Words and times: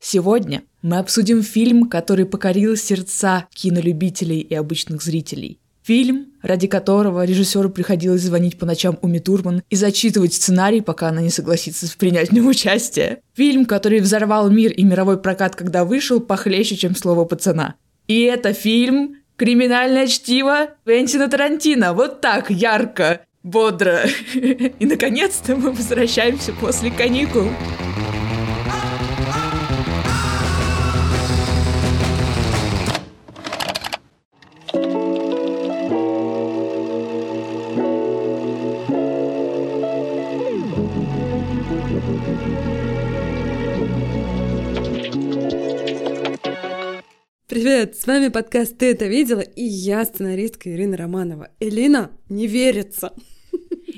Сегодня 0.00 0.62
мы 0.80 0.96
обсудим 0.96 1.42
фильм, 1.42 1.88
который 1.88 2.24
покорил 2.24 2.74
сердца 2.74 3.46
кинолюбителей 3.54 4.40
и 4.40 4.54
обычных 4.54 5.02
зрителей. 5.02 5.58
Фильм, 5.82 6.28
ради 6.42 6.66
которого 6.68 7.24
режиссеру 7.24 7.68
приходилось 7.68 8.22
звонить 8.22 8.58
по 8.58 8.64
ночам 8.64 8.98
Уми 9.02 9.18
Турман 9.18 9.62
и 9.68 9.76
зачитывать 9.76 10.32
сценарий, 10.32 10.80
пока 10.80 11.08
она 11.08 11.20
не 11.20 11.30
согласится 11.30 11.86
принять 11.98 12.30
в 12.30 12.32
нем 12.32 12.48
участие. 12.48 13.20
Фильм, 13.34 13.66
который 13.66 14.00
взорвал 14.00 14.50
мир 14.50 14.72
и 14.72 14.84
мировой 14.84 15.20
прокат, 15.20 15.54
когда 15.54 15.84
вышел, 15.84 16.20
похлеще, 16.20 16.76
чем 16.76 16.96
слово 16.96 17.24
пацана. 17.24 17.74
И 18.08 18.22
это 18.22 18.52
фильм 18.54 19.16
«Криминальное 19.36 20.06
чтиво» 20.06 20.70
Квентина 20.84 21.28
Тарантино. 21.28 21.92
Вот 21.92 22.20
так, 22.20 22.50
ярко, 22.50 23.22
бодро. 23.42 24.04
И, 24.34 24.86
наконец-то, 24.86 25.56
мы 25.56 25.72
возвращаемся 25.72 26.52
после 26.52 26.90
каникул. 26.90 27.48
Привет, 47.50 47.96
с 47.96 48.06
вами 48.06 48.28
подкаст 48.28 48.78
«Ты 48.78 48.92
это 48.92 49.06
видела?» 49.06 49.40
и 49.40 49.64
я 49.64 50.04
сценаристка 50.04 50.70
Ирина 50.70 50.96
Романова. 50.96 51.48
Элина, 51.58 52.12
не 52.28 52.46
верится. 52.46 53.12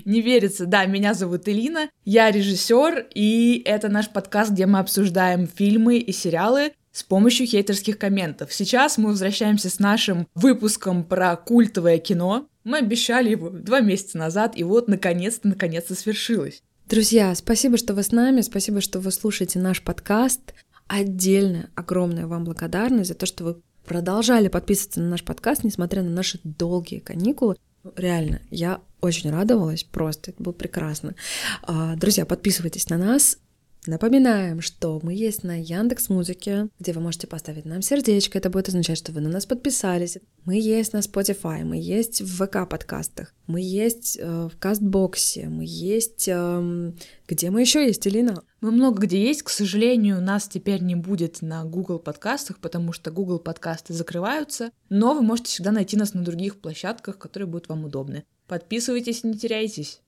Не 0.06 0.22
верится, 0.22 0.64
да, 0.64 0.86
меня 0.86 1.12
зовут 1.12 1.46
Элина, 1.46 1.90
я 2.06 2.30
режиссер, 2.30 3.08
и 3.14 3.60
это 3.66 3.90
наш 3.90 4.08
подкаст, 4.08 4.52
где 4.52 4.64
мы 4.64 4.78
обсуждаем 4.78 5.46
фильмы 5.46 5.98
и 5.98 6.12
сериалы 6.12 6.72
с 6.92 7.02
помощью 7.02 7.46
хейтерских 7.46 7.98
комментов. 7.98 8.54
Сейчас 8.54 8.96
мы 8.96 9.10
возвращаемся 9.10 9.68
с 9.68 9.78
нашим 9.78 10.26
выпуском 10.34 11.04
про 11.04 11.36
культовое 11.36 11.98
кино. 11.98 12.48
Мы 12.64 12.78
обещали 12.78 13.28
его 13.28 13.50
два 13.50 13.80
месяца 13.80 14.16
назад, 14.16 14.56
и 14.56 14.64
вот 14.64 14.88
наконец-то, 14.88 15.46
наконец-то 15.48 15.94
свершилось. 15.94 16.62
Друзья, 16.88 17.34
спасибо, 17.34 17.76
что 17.76 17.92
вы 17.92 18.02
с 18.02 18.12
нами, 18.12 18.40
спасибо, 18.40 18.80
что 18.80 18.98
вы 18.98 19.12
слушаете 19.12 19.58
наш 19.58 19.82
подкаст. 19.82 20.54
Отдельная, 20.86 21.70
огромная 21.74 22.26
вам 22.26 22.44
благодарность 22.44 23.08
за 23.08 23.14
то, 23.14 23.26
что 23.26 23.44
вы 23.44 23.62
продолжали 23.84 24.48
подписываться 24.48 25.00
на 25.00 25.08
наш 25.08 25.24
подкаст, 25.24 25.64
несмотря 25.64 26.02
на 26.02 26.10
наши 26.10 26.40
долгие 26.44 26.98
каникулы. 26.98 27.56
Реально, 27.96 28.40
я 28.50 28.80
очень 29.00 29.30
радовалась, 29.30 29.82
просто 29.82 30.30
это 30.30 30.42
было 30.42 30.52
прекрасно. 30.52 31.14
А, 31.62 31.96
друзья, 31.96 32.24
подписывайтесь 32.24 32.88
на 32.88 32.96
нас, 32.96 33.38
Напоминаем, 33.84 34.60
что 34.60 35.00
мы 35.02 35.12
есть 35.12 35.42
на 35.42 35.60
Яндекс 35.60 36.08
Музыке, 36.08 36.68
где 36.78 36.92
вы 36.92 37.00
можете 37.00 37.26
поставить 37.26 37.64
нам 37.64 37.82
сердечко, 37.82 38.38
это 38.38 38.48
будет 38.48 38.68
означать, 38.68 38.96
что 38.96 39.10
вы 39.10 39.20
на 39.20 39.28
нас 39.28 39.44
подписались. 39.44 40.18
Мы 40.44 40.60
есть 40.60 40.92
на 40.92 40.98
Spotify, 40.98 41.64
мы 41.64 41.78
есть 41.78 42.20
в 42.20 42.46
ВК 42.46 42.68
подкастах, 42.70 43.34
мы 43.48 43.60
есть 43.60 44.18
э, 44.20 44.48
в 44.48 44.56
Кастбоксе, 44.56 45.48
мы 45.48 45.64
есть... 45.66 46.28
Э, 46.28 46.92
где 47.26 47.50
мы 47.50 47.62
еще 47.62 47.84
есть, 47.84 48.06
Элина? 48.06 48.44
Мы 48.60 48.70
много 48.70 49.02
где 49.02 49.20
есть, 49.20 49.42
к 49.42 49.48
сожалению, 49.48 50.22
нас 50.22 50.46
теперь 50.46 50.80
не 50.80 50.94
будет 50.94 51.42
на 51.42 51.64
Google 51.64 51.98
подкастах, 51.98 52.60
потому 52.60 52.92
что 52.92 53.10
Google 53.10 53.40
подкасты 53.40 53.94
закрываются, 53.94 54.70
но 54.90 55.12
вы 55.12 55.22
можете 55.22 55.48
всегда 55.48 55.72
найти 55.72 55.96
нас 55.96 56.14
на 56.14 56.22
других 56.22 56.60
площадках, 56.60 57.18
которые 57.18 57.48
будут 57.48 57.68
вам 57.68 57.84
удобны. 57.84 58.22
Подписывайтесь, 58.46 59.24
не 59.24 59.36
теряйтесь. 59.36 60.02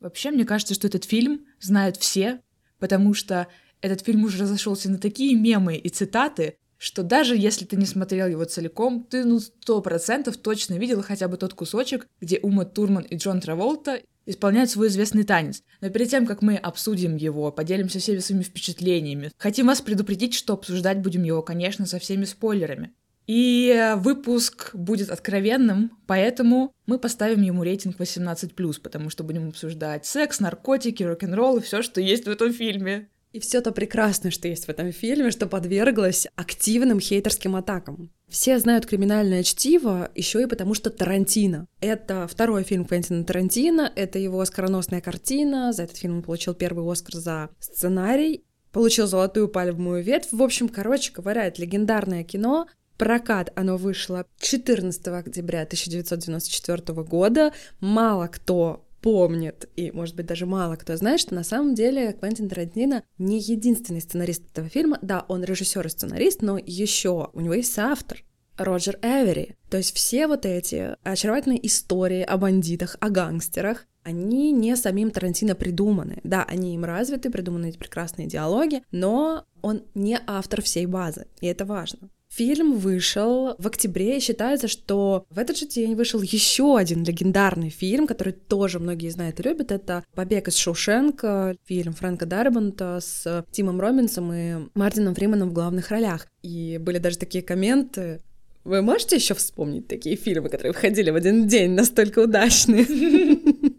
Вообще, 0.00 0.32
мне 0.32 0.44
кажется, 0.44 0.74
что 0.74 0.88
этот 0.88 1.04
фильм 1.04 1.46
знают 1.60 1.96
все, 1.96 2.40
потому 2.78 3.14
что 3.14 3.48
этот 3.80 4.04
фильм 4.04 4.24
уже 4.24 4.42
разошелся 4.42 4.90
на 4.90 4.98
такие 4.98 5.34
мемы 5.36 5.76
и 5.76 5.88
цитаты, 5.88 6.56
что 6.78 7.02
даже 7.02 7.36
если 7.36 7.64
ты 7.64 7.76
не 7.76 7.86
смотрел 7.86 8.28
его 8.28 8.44
целиком, 8.44 9.04
ты 9.04 9.24
ну 9.24 9.40
сто 9.40 9.80
процентов 9.82 10.36
точно 10.36 10.74
видел 10.74 11.02
хотя 11.02 11.28
бы 11.28 11.36
тот 11.36 11.54
кусочек, 11.54 12.06
где 12.20 12.38
Ума 12.38 12.64
Турман 12.64 13.02
и 13.02 13.16
Джон 13.16 13.40
Траволта 13.40 14.00
исполняют 14.26 14.70
свой 14.70 14.88
известный 14.88 15.24
танец. 15.24 15.62
Но 15.80 15.90
перед 15.90 16.10
тем, 16.10 16.26
как 16.26 16.42
мы 16.42 16.56
обсудим 16.56 17.16
его, 17.16 17.50
поделимся 17.50 17.98
всеми 17.98 18.18
своими 18.18 18.42
впечатлениями, 18.42 19.32
хотим 19.38 19.66
вас 19.66 19.80
предупредить, 19.80 20.34
что 20.34 20.52
обсуждать 20.52 21.00
будем 21.00 21.24
его, 21.24 21.42
конечно, 21.42 21.86
со 21.86 21.98
всеми 21.98 22.24
спойлерами. 22.24 22.92
И 23.28 23.94
выпуск 23.98 24.70
будет 24.74 25.10
откровенным, 25.10 25.92
поэтому 26.06 26.72
мы 26.86 26.98
поставим 26.98 27.42
ему 27.42 27.62
рейтинг 27.62 28.00
18+, 28.00 28.80
потому 28.80 29.10
что 29.10 29.22
будем 29.22 29.48
обсуждать 29.48 30.06
секс, 30.06 30.40
наркотики, 30.40 31.02
рок-н-ролл 31.02 31.58
и 31.58 31.60
все, 31.60 31.82
что 31.82 32.00
есть 32.00 32.24
в 32.24 32.30
этом 32.30 32.54
фильме. 32.54 33.10
И 33.34 33.40
все 33.40 33.60
то 33.60 33.72
прекрасное, 33.72 34.30
что 34.30 34.48
есть 34.48 34.64
в 34.64 34.68
этом 34.70 34.90
фильме, 34.90 35.30
что 35.30 35.46
подверглось 35.46 36.26
активным 36.34 36.98
хейтерским 36.98 37.56
атакам. 37.56 38.10
Все 38.26 38.58
знают 38.58 38.86
криминальное 38.86 39.42
чтиво 39.42 40.10
еще 40.14 40.42
и 40.42 40.46
потому, 40.46 40.72
что 40.72 40.88
Тарантино. 40.88 41.66
Это 41.82 42.26
второй 42.26 42.64
фильм 42.64 42.86
Квентина 42.86 43.24
Тарантино, 43.24 43.92
это 43.94 44.18
его 44.18 44.40
оскароносная 44.40 45.02
картина. 45.02 45.74
За 45.74 45.82
этот 45.82 45.98
фильм 45.98 46.16
он 46.16 46.22
получил 46.22 46.54
первый 46.54 46.90
Оскар 46.90 47.16
за 47.16 47.50
сценарий, 47.60 48.44
получил 48.72 49.06
золотую 49.06 49.48
пальмовую 49.48 50.02
ветвь. 50.02 50.32
В 50.32 50.42
общем, 50.42 50.68
короче 50.68 51.12
говоря, 51.12 51.46
это 51.46 51.60
легендарное 51.60 52.24
кино, 52.24 52.66
прокат 52.98 53.52
оно 53.56 53.76
вышло 53.76 54.26
14 54.38 55.06
октября 55.08 55.62
1994 55.62 57.02
года. 57.04 57.52
Мало 57.80 58.26
кто 58.26 58.84
помнит, 59.00 59.68
и, 59.76 59.90
может 59.92 60.16
быть, 60.16 60.26
даже 60.26 60.44
мало 60.44 60.76
кто 60.76 60.96
знает, 60.96 61.20
что 61.20 61.34
на 61.34 61.44
самом 61.44 61.74
деле 61.74 62.12
Квентин 62.12 62.48
Тарантино 62.48 63.04
не 63.16 63.38
единственный 63.38 64.00
сценарист 64.00 64.42
этого 64.50 64.68
фильма. 64.68 64.98
Да, 65.02 65.24
он 65.28 65.44
режиссер 65.44 65.86
и 65.86 65.88
сценарист, 65.88 66.42
но 66.42 66.58
еще 66.58 67.30
у 67.32 67.40
него 67.40 67.54
есть 67.54 67.72
соавтор. 67.72 68.24
Роджер 68.56 68.98
Эвери. 69.02 69.56
То 69.70 69.76
есть 69.76 69.94
все 69.94 70.26
вот 70.26 70.44
эти 70.44 70.96
очаровательные 71.04 71.64
истории 71.64 72.22
о 72.22 72.36
бандитах, 72.38 72.96
о 72.98 73.08
гангстерах, 73.08 73.86
они 74.02 74.50
не 74.50 74.74
самим 74.74 75.10
Тарантино 75.12 75.54
придуманы. 75.54 76.18
Да, 76.24 76.42
они 76.42 76.74
им 76.74 76.84
развиты, 76.84 77.30
придуманы 77.30 77.68
эти 77.68 77.78
прекрасные 77.78 78.26
диалоги, 78.26 78.82
но 78.90 79.44
он 79.62 79.84
не 79.94 80.18
автор 80.26 80.60
всей 80.62 80.86
базы, 80.86 81.26
и 81.40 81.46
это 81.46 81.64
важно. 81.64 82.10
Фильм 82.28 82.76
вышел 82.76 83.54
в 83.58 83.66
октябре, 83.66 84.18
и 84.18 84.20
считается, 84.20 84.68
что 84.68 85.24
в 85.30 85.38
этот 85.38 85.56
же 85.56 85.66
день 85.66 85.94
вышел 85.94 86.20
еще 86.20 86.76
один 86.76 87.02
легендарный 87.02 87.70
фильм, 87.70 88.06
который 88.06 88.32
тоже 88.32 88.78
многие 88.78 89.08
знают 89.08 89.40
и 89.40 89.42
любят. 89.42 89.72
Это 89.72 90.04
«Побег 90.14 90.48
из 90.48 90.56
Шоушенка», 90.56 91.56
фильм 91.64 91.94
Фрэнка 91.94 92.26
Дарбанта 92.26 93.00
с 93.00 93.44
Тимом 93.50 93.80
Робинсом 93.80 94.32
и 94.32 94.68
Мартином 94.74 95.14
Фриманом 95.14 95.50
в 95.50 95.54
главных 95.54 95.90
ролях. 95.90 96.26
И 96.42 96.78
были 96.78 96.98
даже 96.98 97.18
такие 97.18 97.42
комменты, 97.42 98.20
вы 98.64 98.82
можете 98.82 99.16
еще 99.16 99.32
вспомнить 99.32 99.88
такие 99.88 100.14
фильмы, 100.16 100.50
которые 100.50 100.74
выходили 100.74 101.08
в 101.08 101.16
один 101.16 101.46
день, 101.46 101.70
настолько 101.70 102.18
удачные? 102.18 102.86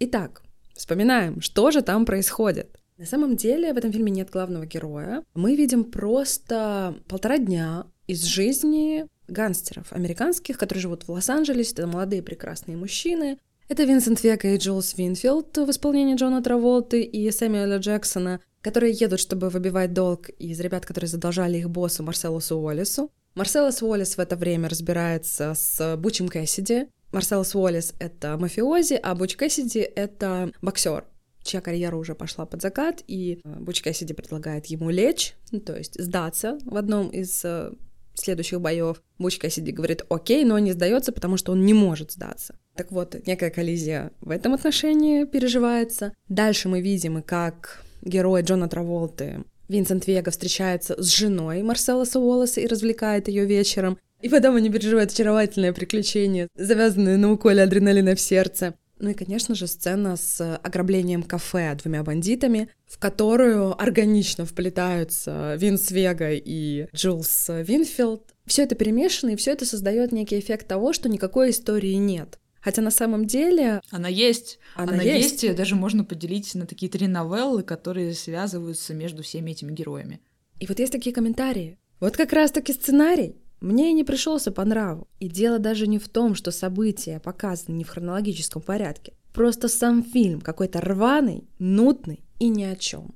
Итак, 0.00 0.42
вспоминаем, 0.74 1.42
что 1.42 1.70
же 1.70 1.82
там 1.82 2.06
происходит. 2.06 2.77
На 2.98 3.06
самом 3.06 3.36
деле 3.36 3.72
в 3.72 3.76
этом 3.76 3.92
фильме 3.92 4.10
нет 4.10 4.28
главного 4.28 4.66
героя. 4.66 5.22
Мы 5.34 5.54
видим 5.54 5.84
просто 5.84 6.96
полтора 7.06 7.38
дня 7.38 7.86
из 8.08 8.24
жизни 8.24 9.06
гангстеров 9.28 9.92
американских, 9.92 10.58
которые 10.58 10.82
живут 10.82 11.04
в 11.04 11.12
Лос-Анджелесе. 11.12 11.74
Это 11.74 11.86
молодые 11.86 12.24
прекрасные 12.24 12.76
мужчины. 12.76 13.38
Это 13.68 13.84
Винсент 13.84 14.20
Вега 14.24 14.48
и 14.48 14.56
Джулс 14.56 14.98
Винфилд 14.98 15.58
в 15.58 15.70
исполнении 15.70 16.16
Джона 16.16 16.42
Траволты 16.42 17.02
и 17.02 17.30
Сэмюэля 17.30 17.78
Джексона, 17.78 18.40
которые 18.62 18.92
едут, 18.92 19.20
чтобы 19.20 19.48
выбивать 19.48 19.92
долг 19.92 20.30
из 20.30 20.58
ребят, 20.58 20.84
которые 20.84 21.06
задолжали 21.06 21.58
их 21.58 21.70
боссу 21.70 22.02
Марселусу 22.02 22.56
Уоллесу. 22.56 23.12
Марселлус 23.36 23.80
Уоллес 23.80 24.16
в 24.16 24.18
это 24.18 24.34
время 24.34 24.68
разбирается 24.68 25.54
с 25.54 25.96
Бучем 25.96 26.28
Кэссиди. 26.28 26.88
Марселлус 27.12 27.54
Уоллес — 27.54 27.98
это 28.00 28.36
мафиози, 28.36 28.98
а 29.00 29.14
Буч 29.14 29.36
Кэссиди— 29.36 29.80
это 29.94 30.50
боксер 30.62 31.04
чья 31.48 31.60
карьера 31.60 31.96
уже 31.96 32.14
пошла 32.14 32.46
под 32.46 32.62
закат, 32.62 33.02
и 33.06 33.40
э, 33.42 33.56
Буч 33.60 33.82
Кэссиди 33.82 34.12
предлагает 34.12 34.66
ему 34.66 34.90
лечь, 34.90 35.34
ну, 35.50 35.60
то 35.60 35.76
есть 35.76 36.00
сдаться 36.00 36.58
в 36.64 36.76
одном 36.76 37.08
из 37.08 37.44
э, 37.44 37.72
следующих 38.14 38.60
боев. 38.60 39.02
Буч 39.18 39.38
Кэссиди 39.38 39.72
говорит 39.72 40.02
окей, 40.08 40.44
но 40.44 40.58
не 40.58 40.72
сдается, 40.72 41.12
потому 41.12 41.36
что 41.36 41.52
он 41.52 41.64
не 41.64 41.74
может 41.74 42.12
сдаться. 42.12 42.56
Так 42.76 42.92
вот, 42.92 43.16
некая 43.26 43.50
коллизия 43.50 44.12
в 44.20 44.30
этом 44.30 44.54
отношении 44.54 45.24
переживается. 45.24 46.12
Дальше 46.28 46.68
мы 46.68 46.80
видим, 46.80 47.22
как 47.22 47.82
герой 48.02 48.42
Джона 48.42 48.68
Траволты 48.68 49.44
Винсент 49.68 50.06
Вега 50.06 50.30
встречается 50.30 51.00
с 51.00 51.06
женой 51.08 51.62
Марселлуса 51.62 52.18
Уоллеса 52.18 52.60
и 52.60 52.66
развлекает 52.66 53.28
ее 53.28 53.44
вечером. 53.44 53.98
И 54.22 54.28
потом 54.28 54.56
они 54.56 54.70
переживают 54.70 55.12
очаровательное 55.12 55.72
приключение, 55.72 56.48
завязанное 56.56 57.16
на 57.16 57.30
уколе 57.30 57.62
адреналина 57.62 58.14
в 58.14 58.20
сердце. 58.20 58.74
Ну 59.00 59.10
и, 59.10 59.14
конечно 59.14 59.54
же, 59.54 59.66
сцена 59.66 60.16
с 60.16 60.56
ограблением 60.56 61.22
кафе 61.22 61.74
двумя 61.80 62.02
бандитами, 62.02 62.68
в 62.86 62.98
которую 62.98 63.80
органично 63.80 64.44
вплетаются 64.44 65.54
Винс 65.56 65.90
Вега 65.90 66.32
и 66.32 66.88
Джулс 66.94 67.46
Винфилд. 67.48 68.34
Все 68.46 68.64
это 68.64 68.74
перемешано, 68.74 69.30
и 69.30 69.36
все 69.36 69.52
это 69.52 69.66
создает 69.66 70.10
некий 70.10 70.38
эффект 70.38 70.66
того, 70.66 70.92
что 70.92 71.08
никакой 71.08 71.50
истории 71.50 71.94
нет. 71.94 72.38
Хотя 72.60 72.82
на 72.82 72.90
самом 72.90 73.26
деле... 73.26 73.80
Она 73.90 74.08
есть. 74.08 74.58
Она, 74.74 74.94
Она 74.94 75.02
есть. 75.02 75.30
есть. 75.30 75.42
Ее 75.44 75.54
даже 75.54 75.76
можно 75.76 76.04
поделить 76.04 76.54
на 76.54 76.66
такие 76.66 76.90
три 76.90 77.06
новеллы, 77.06 77.62
которые 77.62 78.14
связываются 78.14 78.94
между 78.94 79.22
всеми 79.22 79.52
этими 79.52 79.72
героями. 79.72 80.20
И 80.58 80.66
вот 80.66 80.78
есть 80.80 80.92
такие 80.92 81.14
комментарии. 81.14 81.78
Вот 82.00 82.16
как 82.16 82.32
раз-таки 82.32 82.72
сценарий 82.72 83.36
мне 83.60 83.90
и 83.90 83.94
не 83.94 84.04
пришелся 84.04 84.52
по 84.52 84.64
нраву. 84.64 85.08
И 85.20 85.28
дело 85.28 85.58
даже 85.58 85.86
не 85.86 85.98
в 85.98 86.08
том, 86.08 86.34
что 86.34 86.50
события 86.50 87.20
показаны 87.20 87.74
не 87.76 87.84
в 87.84 87.88
хронологическом 87.88 88.62
порядке. 88.62 89.14
Просто 89.32 89.68
сам 89.68 90.02
фильм 90.02 90.40
какой-то 90.40 90.80
рваный, 90.80 91.48
нудный 91.58 92.24
и 92.38 92.48
ни 92.48 92.64
о 92.64 92.76
чем. 92.76 93.14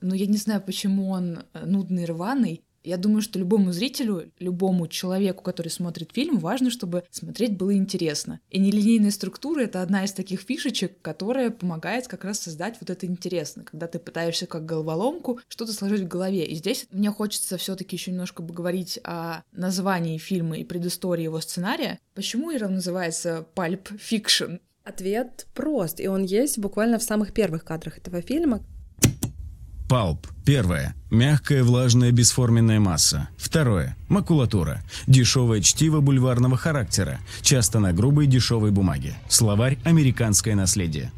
Ну, 0.00 0.14
я 0.14 0.26
не 0.26 0.36
знаю, 0.36 0.60
почему 0.60 1.10
он 1.10 1.40
э, 1.52 1.64
нудный, 1.64 2.04
рваный. 2.04 2.62
Я 2.84 2.96
думаю, 2.96 3.22
что 3.22 3.38
любому 3.38 3.72
зрителю, 3.72 4.32
любому 4.38 4.88
человеку, 4.88 5.42
который 5.42 5.68
смотрит 5.68 6.10
фильм, 6.12 6.38
важно, 6.38 6.70
чтобы 6.70 7.04
смотреть 7.10 7.56
было 7.56 7.74
интересно. 7.74 8.40
И 8.50 8.58
нелинейная 8.58 9.10
структура— 9.10 9.60
это 9.62 9.82
одна 9.82 10.04
из 10.04 10.12
таких 10.12 10.40
фишечек, 10.40 11.00
которая 11.00 11.50
помогает 11.50 12.08
как 12.08 12.24
раз 12.24 12.40
создать 12.40 12.76
вот 12.80 12.90
это 12.90 13.06
интересно, 13.06 13.64
когда 13.64 13.86
ты 13.86 13.98
пытаешься 13.98 14.46
как 14.46 14.66
головоломку 14.66 15.40
что-то 15.48 15.72
сложить 15.72 16.02
в 16.02 16.08
голове. 16.08 16.44
И 16.44 16.54
здесь 16.56 16.86
мне 16.90 17.10
хочется 17.10 17.56
все 17.56 17.76
таки 17.76 17.96
еще 17.96 18.10
немножко 18.10 18.42
поговорить 18.42 18.98
о 19.04 19.42
названии 19.52 20.18
фильма 20.18 20.58
и 20.58 20.64
предыстории 20.64 21.24
его 21.24 21.40
сценария. 21.40 21.98
Почему 22.14 22.52
Ира 22.52 22.68
называется 22.68 23.46
Pulp 23.54 23.92
Fiction? 23.98 24.60
Ответ 24.84 25.46
прост, 25.54 26.00
и 26.00 26.08
он 26.08 26.24
есть 26.24 26.58
буквально 26.58 26.98
в 26.98 27.04
самых 27.04 27.32
первых 27.32 27.64
кадрах 27.64 27.98
этого 27.98 28.20
фильма. 28.20 28.64
Палп. 29.92 30.26
Первое. 30.46 30.94
Мягкая, 31.10 31.62
влажная, 31.62 32.12
бесформенная 32.12 32.80
масса. 32.80 33.28
Второе. 33.36 33.94
Макулатура. 34.08 34.82
Дешевое 35.06 35.60
чтиво 35.60 36.00
бульварного 36.00 36.56
характера. 36.56 37.20
Часто 37.42 37.78
на 37.78 37.92
грубой 37.92 38.26
дешевой 38.26 38.70
бумаге. 38.70 39.12
Словарь 39.28 39.78
«Американское 39.84 40.54
наследие». 40.54 41.12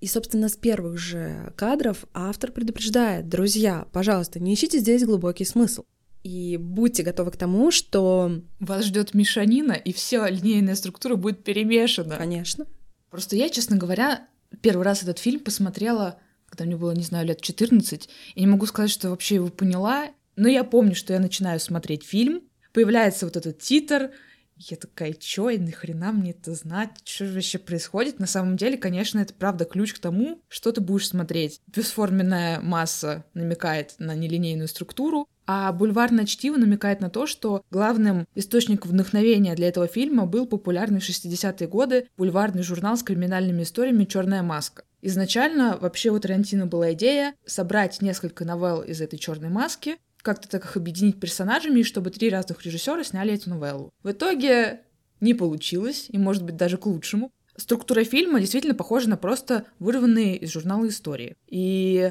И, 0.00 0.06
собственно, 0.06 0.48
с 0.48 0.56
первых 0.56 0.96
же 0.96 1.52
кадров 1.56 2.06
автор 2.14 2.52
предупреждает, 2.52 3.28
друзья, 3.28 3.84
пожалуйста, 3.92 4.40
не 4.40 4.54
ищите 4.54 4.78
здесь 4.78 5.04
глубокий 5.04 5.44
смысл. 5.44 5.84
И 6.22 6.56
будьте 6.56 7.02
готовы 7.02 7.32
к 7.32 7.36
тому, 7.36 7.70
что... 7.70 8.40
Вас 8.60 8.86
ждет 8.86 9.12
мешанина, 9.12 9.72
и 9.72 9.92
вся 9.92 10.30
линейная 10.30 10.76
структура 10.76 11.16
будет 11.16 11.44
перемешана. 11.44 12.16
Конечно. 12.16 12.64
Просто 13.10 13.36
я, 13.36 13.50
честно 13.50 13.76
говоря, 13.76 14.26
первый 14.62 14.84
раз 14.84 15.02
этот 15.02 15.18
фильм 15.18 15.40
посмотрела 15.40 16.18
когда 16.54 16.66
мне 16.66 16.76
было, 16.76 16.92
не 16.92 17.02
знаю, 17.02 17.26
лет 17.26 17.40
14. 17.40 18.08
И 18.34 18.40
не 18.40 18.46
могу 18.46 18.66
сказать, 18.66 18.90
что 18.90 19.10
вообще 19.10 19.36
его 19.36 19.48
поняла, 19.48 20.10
но 20.36 20.48
я 20.48 20.62
помню, 20.64 20.94
что 20.94 21.12
я 21.12 21.18
начинаю 21.18 21.58
смотреть 21.58 22.04
фильм, 22.04 22.42
появляется 22.72 23.26
вот 23.26 23.36
этот 23.36 23.58
титр, 23.58 24.10
я 24.56 24.76
такая, 24.76 25.14
чё, 25.14 25.50
и 25.50 25.58
нахрена 25.58 26.12
мне 26.12 26.30
это 26.30 26.54
знать, 26.54 26.90
что 27.04 27.24
вообще 27.24 27.58
происходит? 27.58 28.20
На 28.20 28.26
самом 28.26 28.56
деле, 28.56 28.76
конечно, 28.76 29.18
это 29.18 29.34
правда 29.34 29.64
ключ 29.64 29.94
к 29.94 29.98
тому, 29.98 30.40
что 30.48 30.70
ты 30.70 30.80
будешь 30.80 31.08
смотреть. 31.08 31.60
Бесформенная 31.66 32.60
масса 32.60 33.24
намекает 33.34 33.96
на 33.98 34.14
нелинейную 34.14 34.68
структуру, 34.68 35.28
а 35.46 35.72
бульварное 35.72 36.24
чтиво 36.24 36.56
намекает 36.56 37.00
на 37.00 37.10
то, 37.10 37.26
что 37.26 37.64
главным 37.72 38.28
источником 38.36 38.92
вдохновения 38.92 39.56
для 39.56 39.68
этого 39.68 39.88
фильма 39.88 40.24
был 40.24 40.46
популярный 40.46 41.00
в 41.00 41.08
60-е 41.08 41.66
годы 41.66 42.06
бульварный 42.16 42.62
журнал 42.62 42.96
с 42.96 43.02
криминальными 43.02 43.64
историями 43.64 44.04
«Черная 44.04 44.42
маска». 44.42 44.84
Изначально 45.06 45.76
вообще 45.78 46.08
у 46.08 46.18
Тарантино 46.18 46.64
была 46.64 46.94
идея 46.94 47.34
собрать 47.44 48.00
несколько 48.00 48.46
новелл 48.46 48.80
из 48.80 49.02
этой 49.02 49.18
черной 49.18 49.50
маски, 49.50 49.98
как-то 50.22 50.48
так 50.48 50.64
их 50.64 50.78
объединить 50.78 51.20
персонажами, 51.20 51.82
чтобы 51.82 52.08
три 52.08 52.30
разных 52.30 52.64
режиссера 52.64 53.04
сняли 53.04 53.34
эту 53.34 53.50
новеллу. 53.50 53.92
В 54.02 54.12
итоге 54.12 54.80
не 55.20 55.34
получилось, 55.34 56.06
и 56.08 56.16
может 56.16 56.42
быть 56.42 56.56
даже 56.56 56.78
к 56.78 56.86
лучшему. 56.86 57.32
Структура 57.54 58.02
фильма 58.04 58.40
действительно 58.40 58.74
похожа 58.74 59.10
на 59.10 59.18
просто 59.18 59.66
вырванные 59.78 60.38
из 60.38 60.50
журнала 60.50 60.88
истории. 60.88 61.36
И 61.48 62.10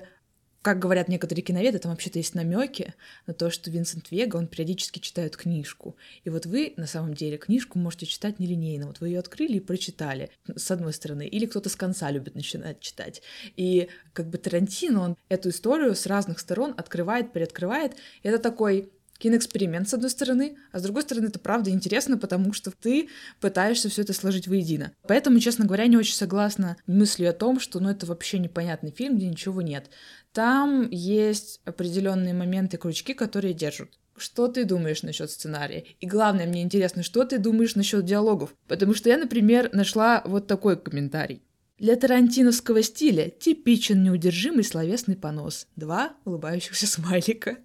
как 0.64 0.80
говорят 0.80 1.10
некоторые 1.10 1.44
киноведы, 1.44 1.78
там 1.78 1.92
вообще-то 1.92 2.20
есть 2.20 2.36
намеки 2.36 2.96
на 3.28 3.34
то, 3.34 3.52
что 3.52 3.70
Винсент 3.70 4.10
Вега, 4.12 4.38
он 4.38 4.48
периодически 4.48 5.00
читает 5.00 5.36
книжку. 5.36 5.98
И 6.24 6.30
вот 6.30 6.46
вы, 6.46 6.74
на 6.78 6.88
самом 6.88 7.14
деле, 7.14 7.38
книжку 7.38 7.78
можете 7.78 8.06
читать 8.06 8.40
нелинейно. 8.40 8.88
Вот 8.88 9.02
вы 9.02 9.10
ее 9.10 9.20
открыли 9.20 9.58
и 9.58 9.60
прочитали, 9.60 10.32
с 10.56 10.72
одной 10.72 10.94
стороны. 10.94 11.28
Или 11.28 11.48
кто-то 11.48 11.68
с 11.68 11.76
конца 11.76 12.10
любит 12.12 12.36
начинать 12.36 12.80
читать. 12.80 13.22
И 13.58 13.90
как 14.14 14.30
бы 14.30 14.38
Тарантино, 14.38 15.02
он 15.02 15.18
эту 15.28 15.50
историю 15.50 15.96
с 15.96 16.06
разных 16.06 16.40
сторон 16.40 16.74
открывает, 16.78 17.34
приоткрывает. 17.34 17.96
И 18.24 18.30
это 18.30 18.40
такой 18.40 18.90
киноэксперимент, 19.20 19.88
с 19.88 19.94
одной 19.94 20.10
стороны, 20.10 20.58
а 20.72 20.80
с 20.80 20.84
другой 20.84 21.04
стороны, 21.04 21.28
это 21.28 21.40
правда 21.40 21.70
интересно, 21.70 22.18
потому 22.18 22.54
что 22.54 22.72
ты 22.72 23.10
пытаешься 23.40 23.90
все 23.90 24.02
это 24.02 24.14
сложить 24.14 24.48
воедино. 24.48 24.92
Поэтому, 25.08 25.40
честно 25.40 25.66
говоря, 25.66 25.88
не 25.88 25.98
очень 25.98 26.16
согласна 26.16 26.78
мыслью 26.88 27.30
о 27.30 27.34
том, 27.34 27.60
что 27.60 27.80
ну, 27.80 27.90
это 27.90 28.06
вообще 28.06 28.40
непонятный 28.40 28.92
фильм, 28.92 29.18
где 29.18 29.28
ничего 29.28 29.62
нет. 29.62 29.90
Там 30.34 30.90
есть 30.90 31.62
определенные 31.66 32.34
моменты, 32.34 32.78
крючки, 32.78 33.14
которые 33.14 33.54
держат. 33.54 33.90
Что 34.16 34.48
ты 34.48 34.66
думаешь 34.66 35.04
насчет 35.04 35.32
сценария? 35.32 35.86
И 36.00 36.06
главное, 36.06 36.46
мне 36.46 36.62
интересно, 36.62 37.02
что 37.04 37.24
ты 37.26 37.40
думаешь 37.40 37.76
насчет 37.76 38.06
диалогов? 38.06 38.56
Потому 38.68 38.94
что 38.94 39.10
я, 39.10 39.18
например, 39.18 39.70
нашла 39.74 40.22
вот 40.26 40.48
такой 40.48 40.78
комментарий. 40.78 41.42
Для 41.80 41.96
тарантиновского 41.96 42.84
стиля 42.84 43.30
типичен 43.30 44.04
неудержимый 44.04 44.64
словесный 44.64 45.16
понос. 45.16 45.68
Два 45.76 46.14
улыбающихся 46.24 46.88
смайлика. 46.88 47.58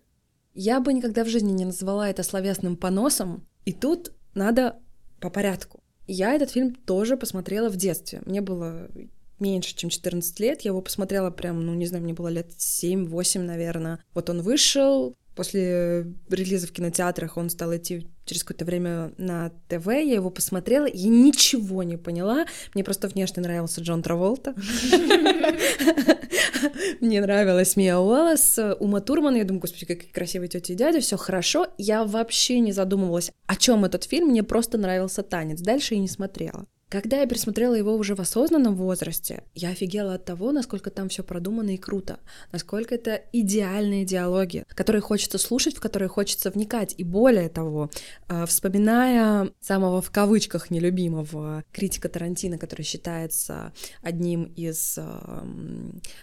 Я 0.61 0.81
бы 0.81 0.93
никогда 0.93 1.23
в 1.23 1.29
жизни 1.29 1.53
не 1.53 1.65
назвала 1.65 2.11
это 2.11 2.25
словесным 2.25 2.77
поносом, 2.77 3.47
и 3.65 3.73
тут 3.73 4.11
надо 4.35 4.81
по 5.21 5.31
порядку. 5.31 5.85
Я 6.09 6.35
этот 6.35 6.51
фильм 6.51 6.75
тоже 6.75 7.17
посмотрела 7.17 7.69
в 7.69 7.77
детстве. 7.77 8.23
Мне 8.27 8.41
было 8.41 8.89
меньше, 9.39 9.77
чем 9.77 9.89
14 9.89 10.41
лет. 10.41 10.63
Я 10.63 10.71
его 10.71 10.83
посмотрела 10.83 11.31
прям, 11.31 11.65
ну, 11.65 11.75
не 11.75 11.87
знаю, 11.87 12.03
мне 12.03 12.13
было 12.13 12.27
лет 12.27 12.51
7-8, 12.59 13.39
наверное. 13.43 14.03
Вот 14.15 14.31
он 14.31 14.43
вышел, 14.43 15.17
После 15.39 16.05
релиза 16.31 16.67
в 16.67 16.73
кинотеатрах 16.73 17.37
он 17.37 17.49
стал 17.49 17.73
идти 17.77 18.09
через 18.25 18.43
какое-то 18.43 18.65
время 18.65 19.13
на 19.19 19.53
ТВ, 19.69 19.87
я 19.87 20.15
его 20.15 20.31
посмотрела, 20.31 20.87
и 20.87 21.05
ничего 21.07 21.85
не 21.85 21.97
поняла. 21.97 22.45
Мне 22.75 22.83
просто 22.83 23.07
внешне 23.07 23.45
нравился 23.45 23.81
Джон 23.81 24.03
Траволта. 24.03 24.57
Мне 27.01 27.21
нравилась 27.21 27.77
Мия 27.77 27.97
Уоллес, 27.97 28.59
Ума 28.81 29.01
Турман. 29.01 29.37
Я 29.37 29.45
думаю, 29.45 29.61
господи, 29.61 29.87
какие 29.87 30.11
красивые 30.11 30.49
тети 30.49 30.73
и 30.73 30.75
дяди, 30.75 31.01
все 31.01 31.17
хорошо. 31.17 31.69
Я 31.79 32.05
вообще 32.05 32.61
не 32.61 32.73
задумывалась, 32.73 33.33
о 33.47 33.57
чем 33.57 33.85
этот 33.85 34.05
фильм. 34.05 34.29
Мне 34.29 34.43
просто 34.43 34.79
нравился 34.79 35.23
танец. 35.23 35.61
Дальше 35.61 35.95
я 35.95 36.01
не 36.01 36.09
смотрела. 36.09 36.67
Когда 36.89 37.21
я 37.21 37.27
пересмотрела 37.27 37.75
его 37.75 37.95
уже 37.95 38.15
в 38.15 38.21
осознанном 38.21 38.75
возрасте, 38.75 39.43
я 39.55 39.71
офигела 39.71 40.15
от 40.15 40.25
того, 40.25 40.53
насколько 40.53 40.91
там 40.91 41.11
все 41.11 41.23
продумано 41.23 41.75
и 41.75 41.77
круто, 41.77 42.19
насколько 42.51 42.95
это 42.95 43.23
идеальные 43.33 44.07
диалоги, 44.07 44.65
которые 44.69 45.03
хочется 45.03 45.37
слушать, 45.37 45.77
в 45.77 45.81
которые 45.81 46.09
хочется 46.09 46.51
вникать. 46.51 46.95
И 46.97 47.05
более 47.05 47.51
того, 47.51 47.91
э, 48.29 48.47
вспоминая 48.47 49.51
самого 49.61 50.01
в 50.01 50.11
кавычках 50.11 50.71
нелюбимого 50.71 51.63
критика 51.73 52.09
Тарантино, 52.09 52.57
который 52.57 52.83
считается 52.83 53.75
одним 54.01 54.45
из 54.57 54.97
э, 54.97 55.03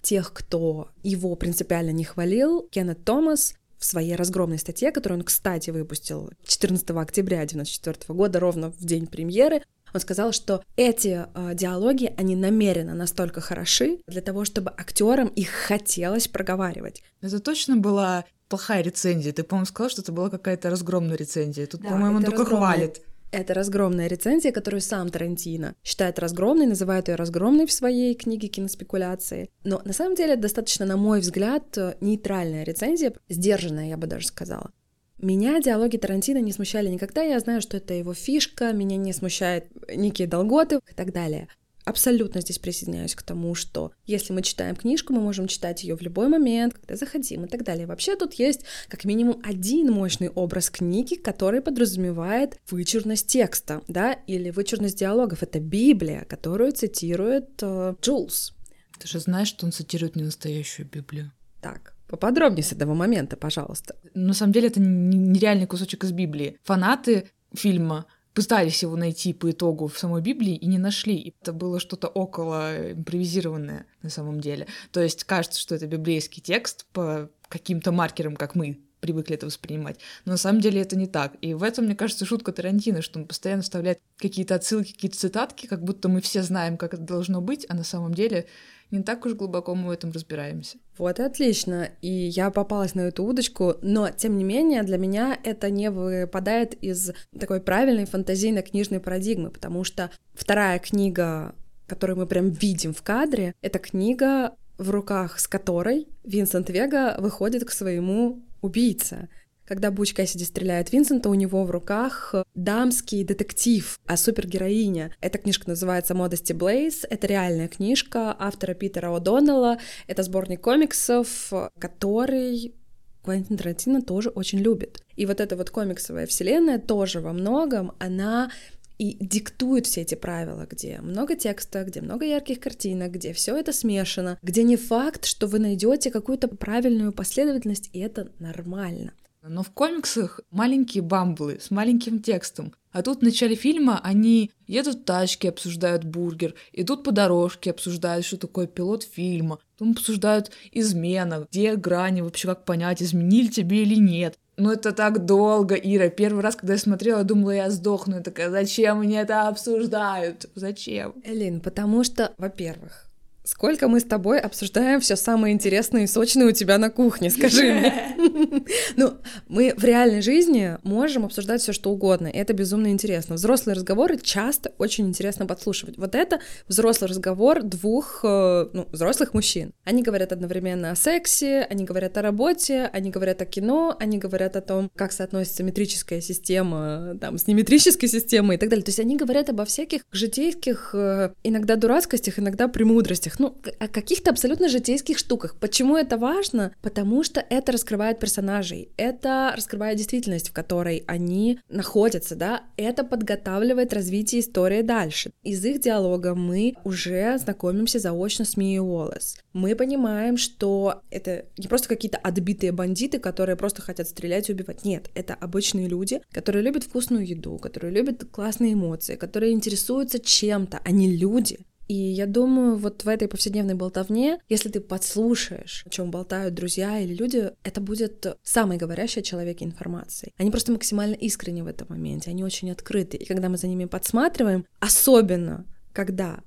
тех, 0.02 0.34
кто 0.34 0.90
его 1.04 1.36
принципиально 1.36 1.92
не 1.92 2.06
хвалил, 2.06 2.68
Кеннет 2.72 3.06
Томас, 3.06 3.54
в 3.78 3.86
своей 3.86 4.16
разгромной 4.16 4.58
статье, 4.58 4.92
которую 4.92 5.20
он, 5.20 5.26
кстати, 5.26 5.70
выпустил 5.70 6.32
14 6.46 6.90
октября 6.92 7.42
1994 7.42 8.16
года, 8.18 8.40
ровно 8.40 8.72
в 8.72 8.84
день 8.84 9.06
премьеры, 9.06 9.62
он 9.96 10.02
сказал, 10.02 10.32
что 10.34 10.64
эти 10.76 11.26
э, 11.34 11.56
диалоги, 11.56 12.14
они 12.18 12.36
намеренно 12.36 12.94
настолько 12.94 13.42
хороши 13.42 14.00
для 14.08 14.22
того, 14.22 14.46
чтобы 14.46 14.72
актерам 14.72 15.28
их 15.30 15.50
хотелось 15.50 16.28
проговаривать. 16.28 17.02
Это 17.22 17.40
точно 17.40 17.78
была 17.78 18.26
плохая 18.50 18.84
рецензия. 18.84 19.32
Ты, 19.32 19.44
по-моему, 19.44 19.66
сказал, 19.66 19.90
что 19.90 20.02
это 20.02 20.12
была 20.12 20.30
какая-то 20.30 20.70
разгромная 20.70 21.16
рецензия. 21.16 21.66
Тут, 21.66 21.82
да, 21.82 21.90
по-моему, 21.90 22.18
он 22.18 22.24
только 22.24 22.46
хвалит. 22.46 23.02
Это 23.32 23.54
разгромная 23.54 24.08
рецензия, 24.08 24.52
которую 24.52 24.82
сам 24.82 25.10
Тарантино 25.10 25.76
считает 25.84 26.20
разгромной, 26.20 26.68
называет 26.68 27.08
ее 27.08 27.16
разгромной 27.16 27.66
в 27.66 27.72
своей 27.72 28.16
книге 28.16 28.48
«Киноспекуляции». 28.48 29.50
Но 29.64 29.82
на 29.84 29.94
самом 29.94 30.16
деле 30.16 30.36
достаточно, 30.36 30.86
на 30.86 30.96
мой 30.96 31.20
взгляд, 31.20 31.78
нейтральная 32.02 32.64
рецензия, 32.64 33.14
сдержанная, 33.28 33.90
я 33.90 33.98
бы 33.98 34.08
даже 34.08 34.28
сказала. 34.28 34.72
Меня 35.18 35.62
диалоги 35.62 35.98
Тарантино 35.98 36.40
не 36.40 36.52
смущали 36.52 36.90
никогда, 36.90 37.24
я 37.24 37.40
знаю, 37.40 37.62
что 37.62 37.78
это 37.78 37.94
его 37.94 38.14
фишка, 38.14 38.74
меня 38.74 38.98
не 38.98 39.14
смущает 39.14 39.68
некие 39.94 40.28
долготы 40.28 40.80
и 40.90 40.94
так 40.94 41.14
далее. 41.14 41.48
Абсолютно 41.86 42.42
здесь 42.42 42.58
присоединяюсь 42.58 43.14
к 43.14 43.22
тому, 43.22 43.54
что 43.54 43.92
если 44.08 44.34
мы 44.34 44.42
читаем 44.42 44.76
книжку, 44.76 45.14
мы 45.14 45.22
можем 45.22 45.48
читать 45.48 45.84
ее 45.84 45.96
в 45.96 46.02
любой 46.02 46.28
момент, 46.28 46.74
когда 46.74 46.96
захотим 46.96 47.46
и 47.46 47.48
так 47.48 47.64
далее. 47.64 47.86
Вообще 47.86 48.16
тут 48.16 48.34
есть 48.34 48.62
как 48.88 49.06
минимум 49.06 49.40
один 49.44 49.92
мощный 49.92 50.30
образ 50.30 50.72
книги, 50.72 51.14
который 51.14 51.62
подразумевает 51.62 52.60
вычурность 52.72 53.28
текста, 53.28 53.84
да, 53.88 54.14
или 54.14 54.50
вычурность 54.50 54.98
диалогов. 54.98 55.44
Это 55.44 55.60
Библия, 55.60 56.26
которую 56.26 56.72
цитирует 56.72 57.52
э, 57.62 57.94
Джулс. 58.02 58.56
Ты 59.00 59.08
же 59.08 59.20
знаешь, 59.20 59.50
что 59.50 59.68
он 59.68 59.72
цитирует 59.72 60.16
не 60.16 60.24
настоящую 60.24 60.90
Библию. 60.90 61.32
Так, 61.62 61.95
Поподробнее 62.08 62.64
с 62.64 62.72
этого 62.72 62.94
момента, 62.94 63.36
пожалуйста. 63.36 63.96
На 64.14 64.34
самом 64.34 64.54
деле 64.54 64.68
это 64.68 64.80
нереальный 64.80 65.68
кусочек 65.68 66.04
из 66.04 66.12
Библии. 66.12 66.60
Фанаты 66.64 67.30
фильма 67.54 68.06
пытались 68.34 68.84
его 68.84 68.96
найти 68.96 69.34
по 69.34 69.50
итогу 69.50 69.88
в 69.88 69.98
самой 69.98 70.22
Библии 70.22 70.56
и 70.56 70.68
не 70.68 70.78
нашли. 70.78 71.34
Это 71.42 71.54
было 71.54 71.80
что-то 71.80 72.08
около 72.08 72.92
импровизированное 72.92 73.88
на 74.04 74.10
самом 74.10 74.42
деле. 74.42 74.68
То 74.92 75.02
есть 75.02 75.24
кажется, 75.24 75.60
что 75.60 75.74
это 75.74 75.88
библейский 75.88 76.42
текст 76.42 76.86
по 76.92 77.30
каким-то 77.48 77.92
маркером, 77.92 78.36
как 78.36 78.54
мы 78.54 78.80
привыкли 79.00 79.36
это 79.36 79.46
воспринимать. 79.46 80.00
Но 80.26 80.34
на 80.34 80.38
самом 80.38 80.62
деле 80.62 80.82
это 80.82 80.98
не 80.98 81.08
так. 81.08 81.36
И 81.42 81.54
в 81.54 81.64
этом, 81.64 81.86
мне 81.86 81.96
кажется, 81.96 82.26
шутка 82.26 82.52
Тарантино, 82.52 83.02
что 83.02 83.20
он 83.20 83.28
постоянно 83.28 83.62
вставляет 83.62 84.00
какие-то 84.18 84.56
отсылки, 84.56 84.94
какие-то 84.94 85.18
цитатки, 85.18 85.68
как 85.68 85.84
будто 85.84 86.10
мы 86.10 86.22
все 86.22 86.42
знаем, 86.42 86.76
как 86.76 86.96
это 86.96 87.04
должно 87.04 87.40
быть, 87.40 87.66
а 87.70 87.76
на 87.76 87.84
самом 87.84 88.14
деле 88.14 88.48
не 88.92 89.04
так 89.04 89.26
уж 89.26 89.34
глубоко 89.34 89.76
мы 89.76 89.88
в 89.88 89.92
этом 89.92 90.12
разбираемся. 90.12 90.78
Вот 90.98 91.20
и 91.20 91.24
отлично. 91.24 91.90
И 92.02 92.10
я 92.10 92.52
попалась 92.52 92.96
на 92.96 93.02
эту 93.02 93.24
удочку, 93.24 93.76
но 93.82 94.10
тем 94.10 94.38
не 94.38 94.44
менее 94.44 94.84
для 94.84 94.98
меня 94.98 95.38
это 95.44 95.70
не 95.70 95.90
выпадает 95.90 96.74
из 96.76 97.12
такой 97.38 97.60
правильной 97.60 98.06
фантазийно-книжной 98.06 99.00
парадигмы, 99.00 99.50
потому 99.50 99.84
что 99.84 100.10
вторая 100.34 100.80
книга, 100.80 101.56
которую 101.88 102.18
мы 102.18 102.28
прям 102.28 102.50
видим 102.50 102.94
в 102.94 103.02
кадре, 103.02 103.54
это 103.62 103.80
книга 103.80 104.56
в 104.78 104.90
руках 104.90 105.40
с 105.40 105.48
которой 105.48 106.08
Винсент 106.24 106.70
Вега 106.70 107.16
выходит 107.20 107.66
к 107.66 107.72
своему 107.72 108.44
убийце. 108.62 109.30
Когда 109.66 109.90
Буч 109.90 110.14
Кэссиди 110.14 110.46
стреляет 110.46 110.92
Винсента, 110.92 111.30
у 111.30 111.34
него 111.34 111.64
в 111.64 111.72
руках 111.72 112.36
дамский 112.54 113.24
детектив 113.24 114.00
о 114.06 114.16
супергероине. 114.16 115.16
Эта 115.22 115.40
книжка 115.40 115.70
называется 115.70 116.14
«Модости 116.14 116.54
Блейз». 116.54 117.04
Это 117.10 117.26
реальная 117.26 117.68
книжка 117.68 118.36
автора 118.38 118.76
Питера 118.76 119.08
О'Доннелла. 119.10 119.80
Это 120.06 120.22
сборник 120.22 120.62
комиксов, 120.62 121.52
который 121.80 122.76
Квентин 123.24 123.58
Тарантино 123.58 124.04
тоже 124.04 124.30
очень 124.30 124.60
любит. 124.60 125.02
И 125.16 125.26
вот 125.26 125.42
эта 125.42 125.56
вот 125.56 125.72
комиксовая 125.72 126.28
вселенная 126.28 126.78
тоже 126.78 127.20
во 127.20 127.34
многом, 127.34 127.94
она 128.00 128.52
и 128.98 129.18
диктует 129.20 129.88
все 129.88 130.02
эти 130.02 130.16
правила, 130.16 130.68
где 130.70 131.02
много 131.02 131.36
текста, 131.36 131.84
где 131.84 132.02
много 132.02 132.24
ярких 132.26 132.60
картинок, 132.60 133.12
где 133.12 133.34
все 133.34 133.58
это 133.58 133.74
смешано, 133.74 134.38
где 134.42 134.64
не 134.64 134.78
факт, 134.78 135.26
что 135.26 135.48
вы 135.48 135.60
найдете 135.60 136.12
какую-то 136.12 136.48
правильную 136.48 137.12
последовательность, 137.12 137.90
и 137.94 138.00
это 138.00 138.32
нормально. 138.40 139.14
Но 139.48 139.62
в 139.62 139.70
комиксах 139.70 140.40
маленькие 140.50 141.04
бамблы 141.04 141.60
с 141.62 141.70
маленьким 141.70 142.20
текстом. 142.20 142.74
А 142.92 143.04
тут 143.04 143.20
в 143.20 143.22
начале 143.22 143.56
фильма 143.56 144.00
они 144.04 144.52
едут 144.66 144.96
в 144.96 145.04
тачке, 145.04 145.50
обсуждают 145.50 146.04
бургер, 146.04 146.56
идут 146.74 147.04
по 147.04 147.12
дорожке, 147.12 147.70
обсуждают, 147.70 148.26
что 148.26 148.38
такое 148.38 148.66
пилот 148.66 149.04
фильма, 149.04 149.60
потом 149.74 149.92
обсуждают 149.92 150.52
измена, 150.72 151.46
где 151.52 151.76
грани, 151.76 152.22
вообще 152.22 152.48
как 152.48 152.66
понять, 152.66 153.04
изменили 153.04 153.48
тебе 153.48 153.84
или 153.84 153.96
нет. 153.96 154.40
Ну 154.58 154.72
это 154.72 154.94
так 154.94 155.26
долго, 155.26 155.76
Ира. 155.76 156.10
Первый 156.10 156.42
раз, 156.42 156.56
когда 156.56 156.74
я 156.74 156.80
смотрела, 156.80 157.24
думала, 157.24 157.52
я 157.52 157.70
сдохну. 157.70 158.16
Я 158.16 158.22
такая, 158.22 158.50
зачем 158.50 159.00
мне 159.00 159.20
это 159.20 159.48
обсуждают? 159.48 160.50
Зачем? 160.56 161.14
Элин, 161.24 161.60
потому 161.60 162.04
что, 162.04 162.34
во-первых, 162.38 163.05
Сколько 163.46 163.88
мы 163.88 164.00
с 164.00 164.04
тобой 164.04 164.40
обсуждаем 164.40 165.00
все 165.00 165.16
самое 165.16 165.54
интересное 165.54 166.04
и 166.04 166.08
сочное 166.08 166.48
у 166.48 166.52
тебя 166.52 166.80
на 166.80 166.90
кухне, 166.90 167.30
скажи 167.30 167.74
мне. 167.74 167.94
Ну, 168.98 169.18
мы 169.48 169.74
в 169.76 169.84
реальной 169.84 170.22
жизни 170.22 170.78
можем 170.84 171.26
обсуждать 171.26 171.62
все 171.62 171.74
что 171.74 171.92
угодно, 171.92 172.28
и 172.28 172.38
это 172.38 172.54
безумно 172.54 172.88
интересно. 172.88 173.36
Взрослые 173.36 173.76
разговоры 173.76 174.18
часто 174.18 174.72
очень 174.78 175.08
интересно 175.08 175.46
подслушивать. 175.46 175.98
Вот 175.98 176.16
это 176.16 176.40
взрослый 176.68 177.10
разговор 177.10 177.62
двух 177.62 178.22
э, 178.24 178.68
ну, 178.74 178.88
взрослых 178.92 179.34
мужчин. 179.34 179.74
Они 179.84 180.02
говорят 180.02 180.32
одновременно 180.32 180.92
о 180.92 180.96
сексе, 180.96 181.68
они 181.70 181.84
говорят 181.84 182.18
о 182.18 182.22
работе, 182.22 182.90
они 182.94 183.12
говорят 183.12 183.42
о 183.42 183.46
кино, 183.46 183.96
они 184.00 184.18
говорят 184.18 184.56
о 184.56 184.62
том, 184.62 184.90
как 184.96 185.12
соотносится 185.12 185.64
метрическая 185.64 186.22
система 186.22 187.16
там, 187.22 187.38
с 187.38 187.46
неметрической 187.46 188.10
системой 188.10 188.56
и 188.56 188.60
так 188.60 188.70
далее. 188.70 188.84
То 188.84 188.90
есть 188.90 189.00
они 189.00 189.18
говорят 189.18 189.50
обо 189.50 189.66
всяких 189.66 190.02
житейских, 190.12 190.92
э, 190.94 191.34
иногда 191.44 191.76
дурацкостях, 191.76 192.40
иногда 192.40 192.68
премудростях 192.68 193.35
ну, 193.40 193.56
о 193.80 193.88
каких-то 193.88 194.32
абсолютно 194.32 194.70
житейских 194.70 195.18
штуках. 195.18 195.56
Почему 195.60 195.98
это 195.98 196.18
важно? 196.18 196.74
Потому 196.82 197.24
что 197.24 197.44
это 197.50 197.72
раскрывает 197.72 198.20
персонажей, 198.20 198.90
это 198.98 199.54
раскрывает 199.56 199.98
действительность, 199.98 200.50
в 200.50 200.54
которой 200.54 201.04
они 201.08 201.60
находятся, 201.70 202.36
да, 202.36 202.64
это 202.78 203.04
подготавливает 203.04 203.94
развитие 203.94 204.42
истории 204.42 204.82
дальше. 204.82 205.32
Из 205.44 205.64
их 205.66 205.82
диалога 205.82 206.36
мы 206.36 206.74
уже 206.84 207.38
знакомимся 207.38 208.00
заочно 208.00 208.46
с 208.46 208.58
Мией 208.58 208.80
Уоллес. 208.80 209.38
Мы 209.54 209.76
понимаем, 209.76 210.38
что 210.38 211.02
это 211.10 211.46
не 211.58 211.68
просто 211.68 211.88
какие-то 211.88 212.18
отбитые 212.18 212.72
бандиты, 212.72 213.20
которые 213.20 213.56
просто 213.56 213.82
хотят 213.82 214.08
стрелять 214.08 214.50
и 214.50 214.54
убивать. 214.54 214.84
Нет, 214.84 215.10
это 215.16 215.34
обычные 215.34 215.88
люди, 215.88 216.22
которые 216.32 216.64
любят 216.64 216.84
вкусную 216.84 217.26
еду, 217.26 217.58
которые 217.58 217.94
любят 217.94 218.26
классные 218.32 218.74
эмоции, 218.74 219.16
которые 219.16 219.54
интересуются 219.54 220.20
чем-то. 220.20 220.80
Они 220.84 221.16
люди. 221.16 221.60
И 221.88 221.94
я 221.94 222.26
думаю, 222.26 222.78
вот 222.78 223.04
в 223.04 223.08
этой 223.08 223.28
повседневной 223.28 223.76
болтовне, 223.76 224.40
если 224.50 224.70
ты 224.70 224.80
подслушаешь, 224.80 225.84
о 225.86 225.90
чем 225.90 226.12
болтают 226.12 226.54
друзья 226.54 227.00
или 227.00 227.14
люди, 227.14 227.52
это 227.64 227.82
будет 227.82 228.26
самой 228.44 228.78
говорящей 228.78 229.22
о 229.22 229.26
человеке 229.26 229.66
информацией. 229.66 230.34
Они 230.38 230.50
просто 230.50 230.72
максимально 230.72 231.14
искренни 231.14 231.62
в 231.62 231.68
этом 231.68 231.88
моменте, 231.90 232.32
они 232.32 232.44
очень 232.44 232.72
открыты. 232.72 233.18
И 233.18 233.26
когда 233.26 233.50
мы 233.50 233.58
за 233.58 233.68
ними 233.68 233.86
подсматриваем, 233.86 234.66
особенно 234.80 235.66
когда 235.94 236.40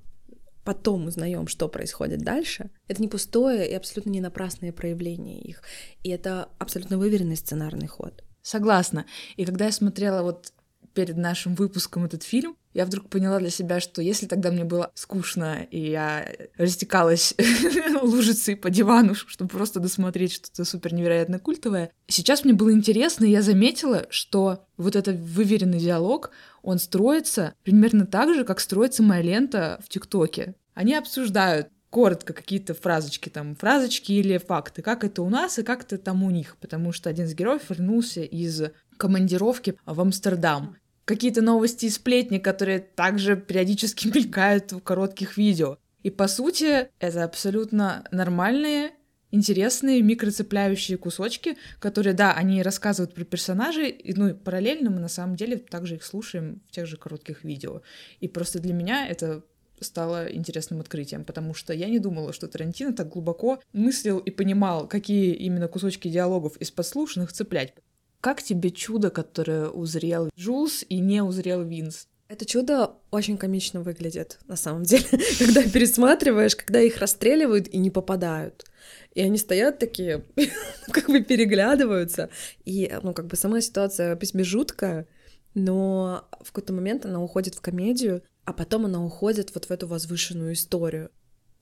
потом 0.64 1.06
узнаем, 1.06 1.46
что 1.46 1.68
происходит 1.68 2.20
дальше, 2.20 2.70
это 2.88 3.00
не 3.00 3.08
пустое 3.08 3.70
и 3.70 3.74
абсолютно 3.74 4.10
не 4.10 4.20
напрасное 4.20 4.72
проявление 4.72 5.40
их. 5.40 5.62
И 6.02 6.10
это 6.10 6.50
абсолютно 6.58 6.98
выверенный 6.98 7.36
сценарный 7.36 7.86
ход. 7.86 8.22
Согласна. 8.42 9.06
И 9.36 9.44
когда 9.44 9.66
я 9.66 9.72
смотрела 9.72 10.22
вот 10.22 10.52
перед 10.98 11.16
нашим 11.16 11.54
выпуском 11.54 12.06
этот 12.06 12.24
фильм, 12.24 12.56
я 12.74 12.84
вдруг 12.84 13.08
поняла 13.08 13.38
для 13.38 13.50
себя, 13.50 13.78
что 13.78 14.02
если 14.02 14.26
тогда 14.26 14.50
мне 14.50 14.64
было 14.64 14.90
скучно, 14.94 15.64
и 15.70 15.78
я 15.78 16.28
растекалась 16.56 17.36
лужицей 18.02 18.56
по 18.56 18.68
дивану, 18.68 19.14
чтобы 19.14 19.48
просто 19.48 19.78
досмотреть 19.78 20.32
что-то 20.32 20.64
супер 20.64 20.92
невероятно 20.92 21.38
культовое, 21.38 21.92
сейчас 22.08 22.44
мне 22.44 22.52
было 22.52 22.72
интересно, 22.72 23.26
и 23.26 23.30
я 23.30 23.42
заметила, 23.42 24.08
что 24.10 24.66
вот 24.76 24.96
этот 24.96 25.20
выверенный 25.20 25.78
диалог, 25.78 26.32
он 26.64 26.80
строится 26.80 27.54
примерно 27.62 28.04
так 28.04 28.34
же, 28.34 28.42
как 28.42 28.58
строится 28.58 29.04
моя 29.04 29.22
лента 29.22 29.80
в 29.84 29.88
ТикТоке. 29.88 30.56
Они 30.74 30.96
обсуждают 30.96 31.68
коротко 31.90 32.32
какие-то 32.32 32.74
фразочки, 32.74 33.28
там, 33.28 33.54
фразочки 33.54 34.10
или 34.10 34.36
факты, 34.38 34.82
как 34.82 35.04
это 35.04 35.22
у 35.22 35.28
нас 35.28 35.60
и 35.60 35.62
как 35.62 35.84
это 35.84 35.96
там 35.96 36.24
у 36.24 36.30
них, 36.30 36.56
потому 36.60 36.90
что 36.90 37.08
один 37.08 37.26
из 37.26 37.34
героев 37.36 37.62
вернулся 37.68 38.22
из 38.22 38.62
командировки 38.96 39.78
в 39.86 40.00
Амстердам 40.00 40.76
какие-то 41.08 41.40
новости 41.40 41.86
и 41.86 41.90
сплетни, 41.90 42.36
которые 42.36 42.80
также 42.80 43.34
периодически 43.34 44.08
мелькают 44.14 44.72
в 44.72 44.80
коротких 44.80 45.38
видео. 45.38 45.78
И 46.02 46.10
по 46.10 46.28
сути, 46.28 46.90
это 47.00 47.24
абсолютно 47.24 48.04
нормальные, 48.12 48.92
интересные, 49.30 50.02
микроцепляющие 50.02 50.98
кусочки, 50.98 51.56
которые, 51.80 52.12
да, 52.12 52.34
они 52.34 52.62
рассказывают 52.62 53.14
про 53.14 53.24
персонажей, 53.24 54.00
ну 54.16 54.28
и 54.28 54.34
параллельно 54.34 54.90
мы 54.90 55.00
на 55.00 55.08
самом 55.08 55.34
деле 55.34 55.56
также 55.56 55.96
их 55.96 56.04
слушаем 56.04 56.60
в 56.68 56.72
тех 56.72 56.86
же 56.86 56.98
коротких 56.98 57.42
видео. 57.42 57.80
И 58.20 58.28
просто 58.28 58.60
для 58.60 58.74
меня 58.74 59.08
это 59.08 59.42
стало 59.80 60.30
интересным 60.30 60.80
открытием, 60.80 61.24
потому 61.24 61.54
что 61.54 61.72
я 61.72 61.88
не 61.88 62.00
думала, 62.00 62.32
что 62.32 62.48
Тарантино 62.48 62.92
так 62.92 63.08
глубоко 63.08 63.60
мыслил 63.72 64.18
и 64.18 64.30
понимал, 64.30 64.86
какие 64.86 65.32
именно 65.34 65.68
кусочки 65.68 66.08
диалогов 66.08 66.56
из 66.58 66.70
подслушанных 66.70 67.32
цеплять. 67.32 67.72
Как 68.20 68.42
тебе 68.42 68.70
чудо, 68.70 69.10
которое 69.10 69.68
узрел 69.68 70.28
Джулс 70.36 70.84
и 70.88 70.98
не 70.98 71.22
узрел 71.22 71.62
Винс? 71.62 72.08
Это 72.28 72.44
чудо 72.44 72.92
очень 73.10 73.38
комично 73.38 73.80
выглядит, 73.80 74.38
на 74.48 74.56
самом 74.56 74.82
деле, 74.82 75.04
когда 75.38 75.62
пересматриваешь, 75.62 76.56
когда 76.56 76.80
их 76.80 76.98
расстреливают 76.98 77.68
и 77.68 77.78
не 77.78 77.90
попадают. 77.90 78.66
И 79.14 79.22
они 79.22 79.38
стоят 79.38 79.78
такие, 79.78 80.24
как 80.90 81.06
бы 81.06 81.22
переглядываются. 81.22 82.28
И, 82.64 82.92
ну, 83.02 83.14
как 83.14 83.28
бы 83.28 83.36
сама 83.36 83.60
ситуация 83.60 84.14
письме 84.16 84.44
жуткая, 84.44 85.06
но 85.54 86.28
в 86.40 86.52
какой-то 86.52 86.72
момент 86.72 87.06
она 87.06 87.22
уходит 87.22 87.54
в 87.54 87.60
комедию, 87.60 88.22
а 88.44 88.52
потом 88.52 88.84
она 88.84 89.02
уходит 89.02 89.54
вот 89.54 89.64
в 89.66 89.70
эту 89.70 89.86
возвышенную 89.86 90.52
историю. 90.52 91.10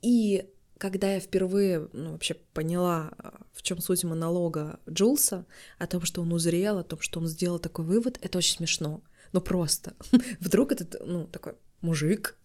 И 0.03 0.49
когда 0.79 1.15
я 1.15 1.21
впервые 1.21 1.89
ну, 1.93 2.13
вообще 2.13 2.35
поняла, 2.53 3.13
а, 3.19 3.41
в 3.53 3.63
чем 3.63 3.81
суть 3.81 4.05
монолога 4.05 4.81
Джулса, 4.89 5.47
о 5.79 5.87
том, 5.87 6.03
что 6.03 6.23
он 6.23 6.33
узрел, 6.33 6.79
о 6.79 6.85
том, 6.85 7.01
что 7.01 7.21
он 7.21 7.27
сделал 7.27 7.59
такой 7.59 7.85
вывод, 7.85 8.19
это 8.23 8.39
очень 8.39 8.57
смешно. 8.57 9.03
Ну 9.33 9.41
просто. 9.41 9.95
Вдруг 10.41 10.73
этот, 10.73 10.97
ну, 11.05 11.27
такой 11.27 11.55
мужик, 11.81 12.37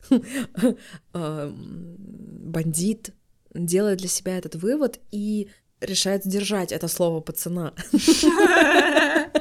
а, 1.13 1.53
бандит, 1.53 3.11
делает 3.53 3.99
для 3.99 4.07
себя 4.07 4.37
этот 4.37 4.55
вывод 4.55 4.99
и 5.11 5.49
решает 5.81 6.23
сдержать 6.23 6.71
это 6.71 6.87
слово 6.87 7.21
пацана 7.21 7.73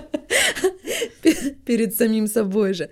перед 1.65 1.95
самим 1.95 2.27
собой 2.27 2.75
же. 2.75 2.91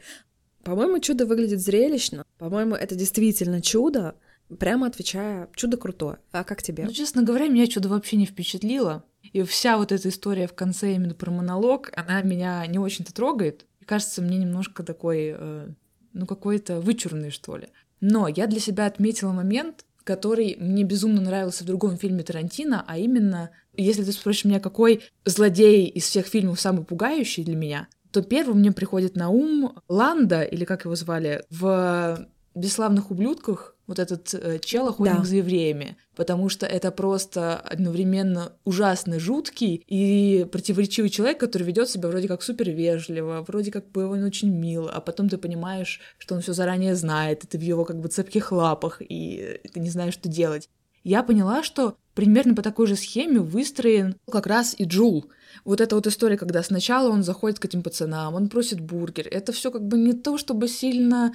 По-моему, 0.63 1.01
чудо 1.01 1.27
выглядит 1.27 1.61
зрелищно. 1.61 2.25
По-моему, 2.37 2.75
это 2.75 2.95
действительно 2.95 3.63
чудо, 3.63 4.17
Прямо 4.59 4.87
отвечая, 4.87 5.49
чудо 5.55 5.77
крутое. 5.77 6.19
А 6.33 6.45
как 6.45 6.63
тебе? 6.63 6.85
Ну, 6.85 6.93
честно 6.93 7.23
говоря, 7.23 7.49
меня 7.49 7.67
чудо 7.67 7.89
вообще 7.89 8.17
не 8.17 8.27
впечатлило. 8.27 9.05
И 9.33 9.43
вся 9.43 9.77
вот 9.77 9.93
эта 9.93 10.09
история 10.09 10.47
в 10.47 10.55
конце 10.55 10.95
именно 10.95 11.15
про 11.15 11.31
монолог, 11.31 11.91
она 11.95 12.23
меня 12.23 12.67
не 12.67 12.79
очень-то 12.79 13.13
трогает. 13.13 13.67
И 13.81 13.85
кажется 13.85 14.23
мне 14.23 14.39
немножко 14.39 14.83
такой, 14.83 15.35
э, 15.37 15.69
ну, 16.13 16.27
какой-то 16.27 16.81
вычурный, 16.81 17.31
что 17.31 17.57
ли. 17.57 17.69
Но 18.01 18.29
я 18.29 18.47
для 18.47 18.61
себя 18.61 18.87
отметила 18.87 19.33
момент, 19.33 19.85
который 20.05 20.57
мне 20.59 20.85
безумно 20.85 21.21
нравился 21.21 21.65
в 21.65 21.67
другом 21.67 21.99
фильме 21.99 22.23
Тарантино, 22.23 22.83
а 22.87 22.97
именно, 22.97 23.51
если 23.77 24.03
ты 24.03 24.13
спросишь 24.13 24.47
меня, 24.47 24.61
какой 24.61 25.03
злодей 25.27 25.87
из 25.87 26.05
всех 26.05 26.27
фильмов 26.27 26.59
самый 26.59 26.85
пугающий 26.85 27.45
для 27.45 27.57
меня, 27.57 27.89
то 28.11 28.23
первым 28.23 28.61
мне 28.61 28.73
приходит 28.73 29.17
на 29.17 29.29
ум 29.29 29.79
Ланда, 29.87 30.43
или 30.43 30.65
как 30.65 30.87
его 30.87 30.95
звали, 30.95 31.45
в 31.51 32.27
«Бесславных 32.55 33.11
ублюдках», 33.11 33.77
вот 33.89 33.99
этот 33.99 34.33
э, 34.35 34.61
чел 34.61 34.89
охотник 34.89 35.17
да. 35.17 35.25
за 35.25 35.37
евреями, 35.37 35.97
потому 36.15 36.49
что 36.49 36.67
это 36.67 36.93
просто 36.93 37.57
одновременно 37.57 38.53
ужасно 38.65 39.19
жуткий 39.19 39.83
и 39.87 40.47
противоречивый 40.53 41.11
человек, 41.11 41.41
который 41.41 41.65
ведет 41.65 41.89
себя 41.89 42.09
вроде 42.09 42.29
как 42.29 42.43
супер 42.43 42.71
вежливо, 42.71 43.45
вроде 43.49 43.73
как 43.73 43.91
бы 43.91 44.07
он 44.07 44.23
очень 44.23 44.51
мил, 44.55 44.89
а 44.93 45.01
потом 45.01 45.29
ты 45.29 45.39
понимаешь, 45.39 46.01
что 46.19 46.37
он 46.37 46.43
все 46.43 46.53
заранее 46.53 46.95
знает, 46.95 47.43
и 47.43 47.47
ты 47.47 47.59
в 47.59 47.63
его 47.63 47.85
как 47.85 47.99
бы 47.99 48.09
цепких 48.09 48.53
лапах, 48.53 49.01
и 49.01 49.61
ты 49.73 49.81
не 49.81 49.91
знаешь, 49.91 50.15
что 50.15 50.29
делать. 50.29 50.69
Я 51.03 51.23
поняла, 51.23 51.63
что 51.63 51.97
примерно 52.15 52.55
по 52.55 52.63
такой 52.63 52.87
же 52.87 52.97
схеме 52.97 53.41
выстроен 53.41 54.17
как 54.31 54.47
раз 54.47 54.75
и 54.77 54.85
Джул. 54.85 55.31
Вот 55.65 55.81
эта 55.81 55.95
вот 55.95 56.07
история, 56.07 56.37
когда 56.37 56.63
сначала 56.63 57.09
он 57.11 57.23
заходит 57.23 57.59
к 57.59 57.65
этим 57.65 57.83
пацанам, 57.83 58.35
он 58.35 58.49
просит 58.49 58.81
бургер. 58.81 59.27
Это 59.31 59.53
все 59.53 59.71
как 59.71 59.87
бы 59.87 59.97
не 59.97 60.13
то, 60.13 60.37
чтобы 60.37 60.69
сильно 60.69 61.33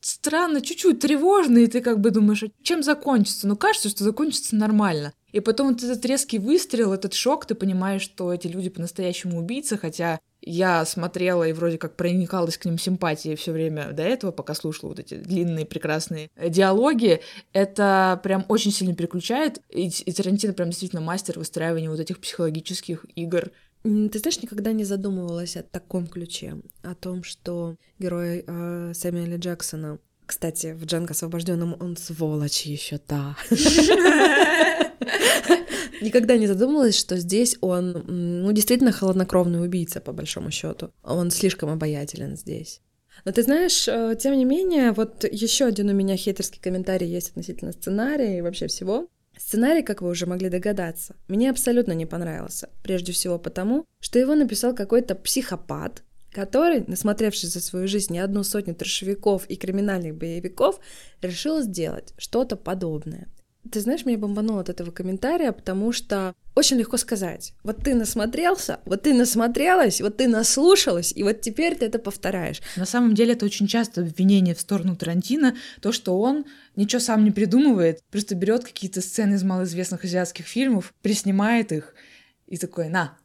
странно, 0.00 0.60
чуть-чуть 0.60 1.00
тревожно, 1.00 1.58
и 1.58 1.66
ты 1.66 1.80
как 1.80 2.00
бы 2.00 2.10
думаешь, 2.10 2.42
а 2.42 2.50
чем 2.62 2.82
закончится? 2.82 3.46
Ну, 3.46 3.56
кажется, 3.56 3.88
что 3.88 4.04
закончится 4.04 4.56
нормально. 4.56 5.12
И 5.32 5.40
потом 5.40 5.68
вот 5.68 5.82
этот 5.82 6.04
резкий 6.06 6.38
выстрел, 6.38 6.92
этот 6.92 7.12
шок, 7.12 7.46
ты 7.46 7.54
понимаешь, 7.54 8.02
что 8.02 8.32
эти 8.32 8.46
люди 8.46 8.70
по-настоящему 8.70 9.38
убийцы, 9.38 9.76
хотя 9.76 10.20
я 10.40 10.84
смотрела 10.84 11.46
и 11.46 11.52
вроде 11.52 11.78
как 11.78 11.96
проникалась 11.96 12.56
к 12.56 12.64
ним 12.64 12.78
симпатией 12.78 13.36
все 13.36 13.52
время 13.52 13.92
до 13.92 14.02
этого, 14.02 14.30
пока 14.30 14.54
слушала 14.54 14.90
вот 14.90 15.00
эти 15.00 15.14
длинные 15.14 15.66
прекрасные 15.66 16.30
диалоги. 16.36 17.20
Это 17.52 18.18
прям 18.22 18.44
очень 18.48 18.72
сильно 18.72 18.94
переключает, 18.94 19.60
и, 19.68 19.88
и 19.88 20.12
Тарантино 20.12 20.54
прям 20.54 20.70
действительно 20.70 21.02
мастер 21.02 21.38
выстраивания 21.38 21.90
вот 21.90 22.00
этих 22.00 22.20
психологических 22.20 23.04
игр. 23.14 23.50
Ты 23.82 24.18
знаешь, 24.18 24.42
никогда 24.42 24.72
не 24.72 24.84
задумывалась 24.84 25.56
о 25.56 25.62
таком 25.62 26.06
ключе, 26.06 26.56
о 26.82 26.94
том, 26.94 27.22
что 27.22 27.76
герой 27.98 28.44
э, 28.46 28.92
Сэмюэля 28.94 29.38
Джексона, 29.38 29.98
кстати, 30.26 30.74
в 30.74 30.84
Джанго 30.84 31.12
освобожденном 31.12 31.76
он 31.80 31.96
сволочь 31.96 32.62
еще 32.62 32.98
та. 32.98 33.36
Никогда 36.02 36.36
не 36.36 36.46
задумывалась, 36.46 36.98
что 36.98 37.16
здесь 37.16 37.56
он, 37.60 38.04
ну, 38.06 38.52
действительно 38.52 38.92
холоднокровный 38.92 39.64
убийца, 39.64 40.00
по 40.00 40.12
большому 40.12 40.50
счету. 40.50 40.90
Он 41.02 41.30
слишком 41.30 41.70
обаятелен 41.70 42.36
здесь. 42.36 42.82
Но 43.24 43.32
ты 43.32 43.42
знаешь, 43.42 43.88
э, 43.88 44.16
тем 44.20 44.36
не 44.36 44.44
менее, 44.44 44.92
вот 44.92 45.24
еще 45.24 45.64
один 45.64 45.88
у 45.88 45.92
меня 45.92 46.16
хейтерский 46.16 46.60
комментарий 46.60 47.08
есть 47.08 47.30
относительно 47.30 47.72
сценария 47.72 48.38
и 48.38 48.42
вообще 48.42 48.66
всего. 48.66 49.08
Сценарий, 49.38 49.82
как 49.82 50.02
вы 50.02 50.10
уже 50.10 50.26
могли 50.26 50.48
догадаться, 50.48 51.14
мне 51.28 51.50
абсолютно 51.50 51.92
не 51.92 52.06
понравился. 52.06 52.68
Прежде 52.82 53.12
всего 53.12 53.38
потому, 53.38 53.84
что 54.00 54.18
его 54.18 54.34
написал 54.34 54.74
какой-то 54.74 55.14
психопат, 55.14 56.02
который, 56.32 56.84
насмотревшись 56.86 57.52
за 57.52 57.60
свою 57.60 57.86
жизнь 57.88 58.12
не 58.12 58.18
одну 58.18 58.42
сотню 58.42 58.74
трешевиков 58.74 59.46
и 59.46 59.56
криминальных 59.56 60.16
боевиков, 60.16 60.80
решил 61.22 61.62
сделать 61.62 62.12
что-то 62.18 62.56
подобное. 62.56 63.28
Ты 63.70 63.80
знаешь, 63.80 64.04
меня 64.06 64.18
бомбануло 64.18 64.60
от 64.60 64.68
этого 64.68 64.90
комментария, 64.90 65.52
потому 65.52 65.92
что 65.92 66.34
очень 66.54 66.76
легко 66.76 66.96
сказать. 66.96 67.52
Вот 67.62 67.84
ты 67.84 67.94
насмотрелся, 67.94 68.80
вот 68.84 69.02
ты 69.02 69.14
насмотрелась, 69.14 70.00
вот 70.00 70.16
ты 70.16 70.26
наслушалась, 70.26 71.12
и 71.14 71.22
вот 71.22 71.40
теперь 71.40 71.76
ты 71.76 71.86
это 71.86 71.98
повторяешь. 71.98 72.60
На 72.76 72.86
самом 72.86 73.14
деле 73.14 73.34
это 73.34 73.44
очень 73.44 73.66
часто 73.66 74.00
обвинение 74.00 74.54
в 74.54 74.60
сторону 74.60 74.96
Тарантино, 74.96 75.54
то, 75.80 75.92
что 75.92 76.18
он 76.18 76.46
ничего 76.76 77.00
сам 77.00 77.24
не 77.24 77.30
придумывает, 77.30 78.02
просто 78.10 78.34
берет 78.34 78.64
какие-то 78.64 79.00
сцены 79.00 79.34
из 79.34 79.42
малоизвестных 79.42 80.04
азиатских 80.04 80.46
фильмов, 80.46 80.94
приснимает 81.02 81.72
их 81.72 81.94
и 82.46 82.56
такой, 82.56 82.88
на, 82.88 83.16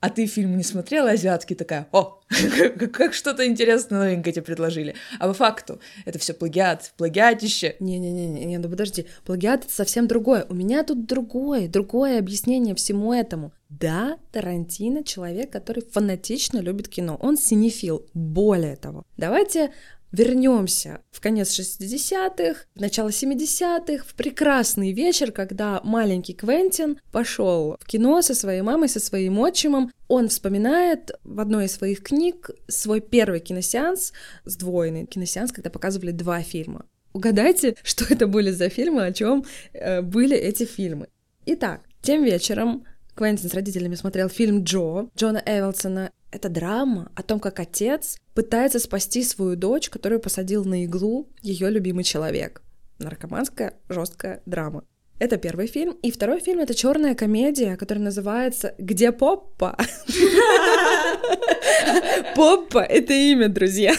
а 0.00 0.08
ты 0.08 0.26
фильм 0.26 0.56
не 0.56 0.62
смотрела 0.62 1.10
азиатский, 1.10 1.54
такая, 1.54 1.86
о, 1.92 2.20
как 2.92 3.12
что-то 3.12 3.46
интересное 3.46 4.00
новенькое 4.00 4.32
тебе 4.32 4.42
предложили. 4.42 4.94
А 5.18 5.28
по 5.28 5.34
факту 5.34 5.80
это 6.06 6.18
все 6.18 6.32
плагиат, 6.32 6.92
плагиатище. 6.96 7.76
Не-не-не, 7.80 8.44
не, 8.46 8.58
ну 8.58 8.68
подожди, 8.68 9.06
плагиат 9.24 9.64
это 9.64 9.72
совсем 9.72 10.06
другое. 10.06 10.46
У 10.48 10.54
меня 10.54 10.82
тут 10.84 11.06
другое, 11.06 11.68
другое 11.68 12.18
объяснение 12.18 12.74
всему 12.74 13.12
этому. 13.12 13.52
Да, 13.68 14.18
Тарантино 14.32 15.04
человек, 15.04 15.50
который 15.50 15.84
фанатично 15.84 16.58
любит 16.58 16.88
кино. 16.88 17.16
Он 17.20 17.36
синефил. 17.36 18.06
Более 18.14 18.76
того, 18.76 19.04
давайте 19.16 19.70
Вернемся 20.12 21.02
в 21.12 21.20
конец 21.20 21.56
60-х, 21.58 22.64
в 22.74 22.80
начало 22.80 23.10
70-х, 23.10 24.04
в 24.04 24.14
прекрасный 24.14 24.92
вечер, 24.92 25.30
когда 25.30 25.80
маленький 25.84 26.34
Квентин 26.34 26.98
пошел 27.12 27.76
в 27.78 27.86
кино 27.86 28.20
со 28.20 28.34
своей 28.34 28.62
мамой, 28.62 28.88
со 28.88 28.98
своим 28.98 29.38
отчимом. 29.38 29.92
Он 30.08 30.28
вспоминает 30.28 31.12
в 31.22 31.38
одной 31.38 31.66
из 31.66 31.72
своих 31.72 32.02
книг 32.02 32.50
свой 32.66 33.00
первый 33.00 33.38
киносеанс, 33.38 34.12
сдвоенный 34.44 35.06
киносеанс, 35.06 35.52
когда 35.52 35.70
показывали 35.70 36.10
два 36.10 36.42
фильма. 36.42 36.86
Угадайте, 37.12 37.76
что 37.84 38.04
это 38.12 38.26
были 38.26 38.50
за 38.50 38.68
фильмы, 38.68 39.04
о 39.04 39.12
чем 39.12 39.44
э, 39.72 40.02
были 40.02 40.36
эти 40.36 40.64
фильмы. 40.64 41.06
Итак, 41.46 41.82
тем 42.02 42.24
вечером 42.24 42.84
Квентин 43.14 43.48
с 43.48 43.54
родителями 43.54 43.94
смотрел 43.94 44.28
фильм 44.28 44.64
Джо 44.64 45.08
Джона 45.16 45.42
Эвелсона. 45.44 46.10
Это 46.30 46.48
драма 46.48 47.10
о 47.16 47.22
том, 47.22 47.40
как 47.40 47.58
отец 47.58 48.18
пытается 48.34 48.78
спасти 48.78 49.24
свою 49.24 49.56
дочь, 49.56 49.90
которую 49.90 50.20
посадил 50.20 50.64
на 50.64 50.84
иглу 50.84 51.28
ее 51.42 51.70
любимый 51.70 52.04
человек. 52.04 52.62
Наркоманская 52.98 53.74
жесткая 53.88 54.42
драма. 54.46 54.84
Это 55.18 55.36
первый 55.36 55.66
фильм. 55.66 55.98
И 56.02 56.10
второй 56.10 56.40
фильм— 56.40 56.60
это 56.62 56.74
черная 56.74 57.14
комедия, 57.14 57.76
которая 57.76 58.04
называется 58.04 58.74
«Где 58.78 59.12
Поппа?». 59.12 59.76
Поппа— 62.36 62.78
это 62.78 63.12
имя, 63.12 63.48
друзья. 63.48 63.94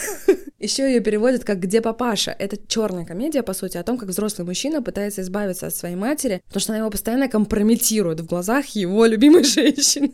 Еще 0.58 0.84
ее 0.84 1.00
переводят 1.00 1.44
как 1.44 1.60
«Где 1.60 1.80
папаша?». 1.80 2.34
Это 2.38 2.56
черная 2.66 3.04
комедия, 3.04 3.42
по 3.42 3.52
сути, 3.52 3.76
о 3.76 3.84
том, 3.84 3.98
как 3.98 4.08
взрослый 4.08 4.46
мужчина 4.46 4.82
пытается 4.82 5.22
избавиться 5.22 5.66
от 5.66 5.74
своей 5.74 5.96
матери, 5.96 6.40
потому 6.46 6.60
что 6.60 6.72
она 6.72 6.80
его 6.80 6.90
постоянно 6.90 7.28
компрометирует 7.28 8.20
в 8.20 8.26
глазах 8.26 8.66
его 8.68 9.04
любимой 9.06 9.44
женщины. 9.44 10.12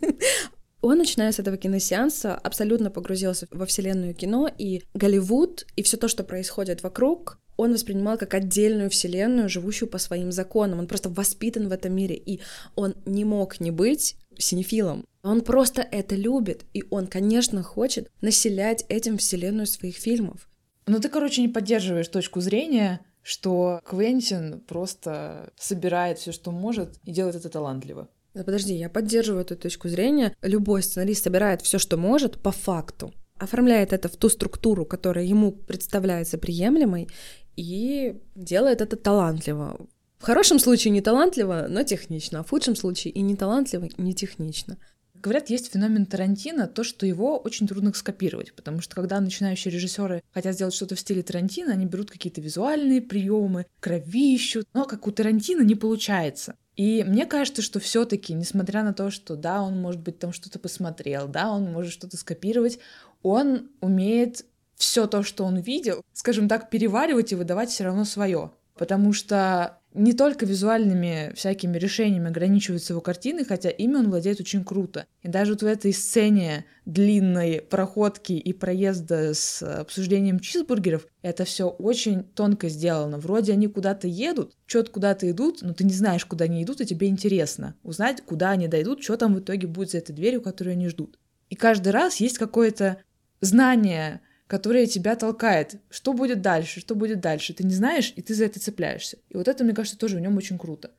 Он, 0.81 0.97
начиная 0.97 1.31
с 1.31 1.39
этого 1.39 1.57
киносеанса, 1.57 2.35
абсолютно 2.35 2.89
погрузился 2.89 3.47
во 3.51 3.65
вселенную 3.65 4.13
кино, 4.13 4.49
и 4.57 4.83
Голливуд, 4.93 5.65
и 5.75 5.83
все 5.83 5.97
то, 5.97 6.07
что 6.07 6.23
происходит 6.23 6.83
вокруг, 6.83 7.39
он 7.57 7.73
воспринимал 7.73 8.17
как 8.17 8.33
отдельную 8.33 8.89
вселенную, 8.89 9.49
живущую 9.49 9.89
по 9.89 9.97
своим 9.97 10.31
законам. 10.31 10.79
Он 10.79 10.87
просто 10.87 11.09
воспитан 11.09 11.67
в 11.67 11.73
этом 11.73 11.93
мире, 11.93 12.15
и 12.15 12.39
он 12.75 12.95
не 13.05 13.25
мог 13.25 13.59
не 13.59 13.71
быть 13.71 14.15
синефилом. 14.37 15.05
Он 15.23 15.41
просто 15.41 15.81
это 15.81 16.15
любит, 16.15 16.63
и 16.73 16.85
он, 16.89 17.07
конечно, 17.07 17.61
хочет 17.61 18.09
населять 18.21 18.85
этим 18.87 19.17
вселенную 19.17 19.67
своих 19.67 19.97
фильмов. 19.97 20.47
Ну 20.87 21.01
ты, 21.01 21.09
короче, 21.09 21.41
не 21.41 21.49
поддерживаешь 21.49 22.07
точку 22.07 22.39
зрения, 22.39 23.01
что 23.21 23.81
Квентин 23.85 24.61
просто 24.61 25.51
собирает 25.57 26.19
все, 26.19 26.31
что 26.31 26.51
может, 26.51 26.97
и 27.03 27.11
делает 27.11 27.35
это 27.35 27.49
талантливо. 27.49 28.07
Подожди, 28.33 28.75
я 28.75 28.89
поддерживаю 28.89 29.41
эту 29.41 29.55
точку 29.55 29.89
зрения. 29.89 30.35
Любой 30.41 30.83
сценарист 30.83 31.23
собирает 31.23 31.61
все, 31.61 31.79
что 31.79 31.97
может, 31.97 32.39
по 32.41 32.51
факту, 32.51 33.13
оформляет 33.37 33.93
это 33.93 34.09
в 34.09 34.17
ту 34.17 34.29
структуру, 34.29 34.85
которая 34.85 35.25
ему 35.25 35.51
представляется 35.51 36.37
приемлемой, 36.37 37.07
и 37.55 38.21
делает 38.35 38.81
это 38.81 38.95
талантливо. 38.95 39.87
В 40.19 40.23
хорошем 40.23 40.59
случае 40.59 40.91
не 40.91 41.01
талантливо, 41.01 41.67
но 41.69 41.83
технично, 41.83 42.39
а 42.39 42.43
в 42.43 42.49
худшем 42.49 42.75
случае 42.75 43.13
и 43.13 43.21
не 43.21 43.35
талантливо, 43.35 43.85
и 43.85 44.01
не 44.01 44.13
технично. 44.13 44.77
Говорят, 45.15 45.49
есть 45.49 45.71
феномен 45.71 46.05
Тарантино, 46.05 46.67
то, 46.67 46.85
что 46.85 47.05
его 47.05 47.37
очень 47.37 47.67
трудно 47.67 47.93
скопировать, 47.93 48.53
потому 48.53 48.79
что 48.79 48.95
когда 48.95 49.19
начинающие 49.19 49.73
режиссеры 49.73 50.23
хотят 50.31 50.55
сделать 50.55 50.73
что-то 50.73 50.95
в 50.95 50.99
стиле 50.99 51.23
Тарантино, 51.23 51.73
они 51.73 51.85
берут 51.85 52.09
какие-то 52.09 52.39
визуальные 52.39 53.01
приемы, 53.01 53.65
кровищу, 53.81 54.63
но 54.73 54.85
как 54.85 55.07
у 55.07 55.11
Тарантино 55.11 55.61
не 55.61 55.75
получается. 55.75 56.55
И 56.79 57.03
мне 57.03 57.25
кажется, 57.25 57.61
что 57.61 57.81
все-таки, 57.81 58.33
несмотря 58.33 58.83
на 58.83 58.93
то, 58.93 59.11
что 59.11 59.35
да, 59.35 59.61
он, 59.61 59.81
может 59.81 59.99
быть, 59.99 60.17
там 60.17 60.31
что-то 60.31 60.59
посмотрел, 60.59 61.27
да, 61.27 61.51
он 61.51 61.69
может 61.73 61.91
что-то 61.91 62.15
скопировать, 62.15 62.79
он 63.21 63.69
умеет 63.81 64.45
все 64.75 65.05
то, 65.05 65.21
что 65.21 65.43
он 65.43 65.57
видел, 65.57 66.01
скажем 66.13 66.47
так, 66.47 66.69
переваривать 66.69 67.33
и 67.33 67.35
выдавать 67.35 67.69
все 67.69 67.83
равно 67.83 68.05
свое. 68.05 68.51
Потому 68.77 69.11
что 69.11 69.78
не 69.93 70.13
только 70.13 70.45
визуальными 70.45 71.33
всякими 71.35 71.77
решениями 71.77 72.29
ограничиваются 72.29 72.93
его 72.93 73.01
картины, 73.01 73.43
хотя 73.43 73.69
ими 73.69 73.95
он 73.95 74.09
владеет 74.09 74.39
очень 74.39 74.63
круто. 74.63 75.05
И 75.23 75.27
даже 75.27 75.53
вот 75.53 75.63
в 75.63 75.65
этой 75.65 75.93
сцене 75.93 76.65
длинной 76.85 77.61
проходки 77.61 78.33
и 78.33 78.53
проезда 78.53 79.33
с 79.33 79.63
обсуждением 79.63 80.39
чизбургеров, 80.39 81.07
это 81.21 81.43
все 81.43 81.67
очень 81.67 82.23
тонко 82.23 82.69
сделано. 82.69 83.17
Вроде 83.17 83.53
они 83.53 83.67
куда-то 83.67 84.07
едут, 84.07 84.55
что-то 84.67 84.91
куда-то 84.91 85.29
идут, 85.29 85.61
но 85.61 85.73
ты 85.73 85.83
не 85.83 85.93
знаешь, 85.93 86.25
куда 86.25 86.45
они 86.45 86.63
идут, 86.63 86.81
и 86.81 86.85
тебе 86.85 87.07
интересно 87.07 87.75
узнать, 87.81 88.21
куда 88.21 88.51
они 88.51 88.67
дойдут, 88.67 89.03
что 89.03 89.17
там 89.17 89.33
в 89.33 89.39
итоге 89.39 89.67
будет 89.67 89.91
за 89.91 89.97
этой 89.97 90.13
дверью, 90.13 90.41
которую 90.41 90.73
они 90.73 90.87
ждут. 90.87 91.17
И 91.49 91.55
каждый 91.55 91.89
раз 91.89 92.17
есть 92.17 92.37
какое-то 92.37 92.97
знание 93.41 94.21
которая 94.49 94.87
тебя 94.87 95.15
толкает. 95.15 95.75
Что 95.91 96.11
будет 96.11 96.41
дальше, 96.41 96.79
что 96.79 96.95
будет 96.95 97.21
дальше. 97.21 97.53
Ты 97.53 97.63
не 97.63 97.75
знаешь, 97.75 98.11
и 98.15 98.23
ты 98.23 98.33
за 98.33 98.45
это 98.45 98.59
цепляешься. 98.59 99.19
И 99.29 99.37
вот 99.37 99.47
это, 99.47 99.63
мне 99.63 99.73
кажется, 99.73 99.97
тоже 99.97 100.17
в 100.17 100.19
нем 100.19 100.35
очень 100.37 100.57
круто. 100.57 100.89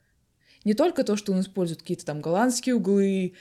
Не 0.64 0.74
только 0.74 1.02
то, 1.02 1.16
что 1.16 1.32
он 1.32 1.40
использует 1.40 1.80
какие-то 1.80 2.06
там 2.06 2.20
голландские 2.20 2.76
углы, 2.76 3.34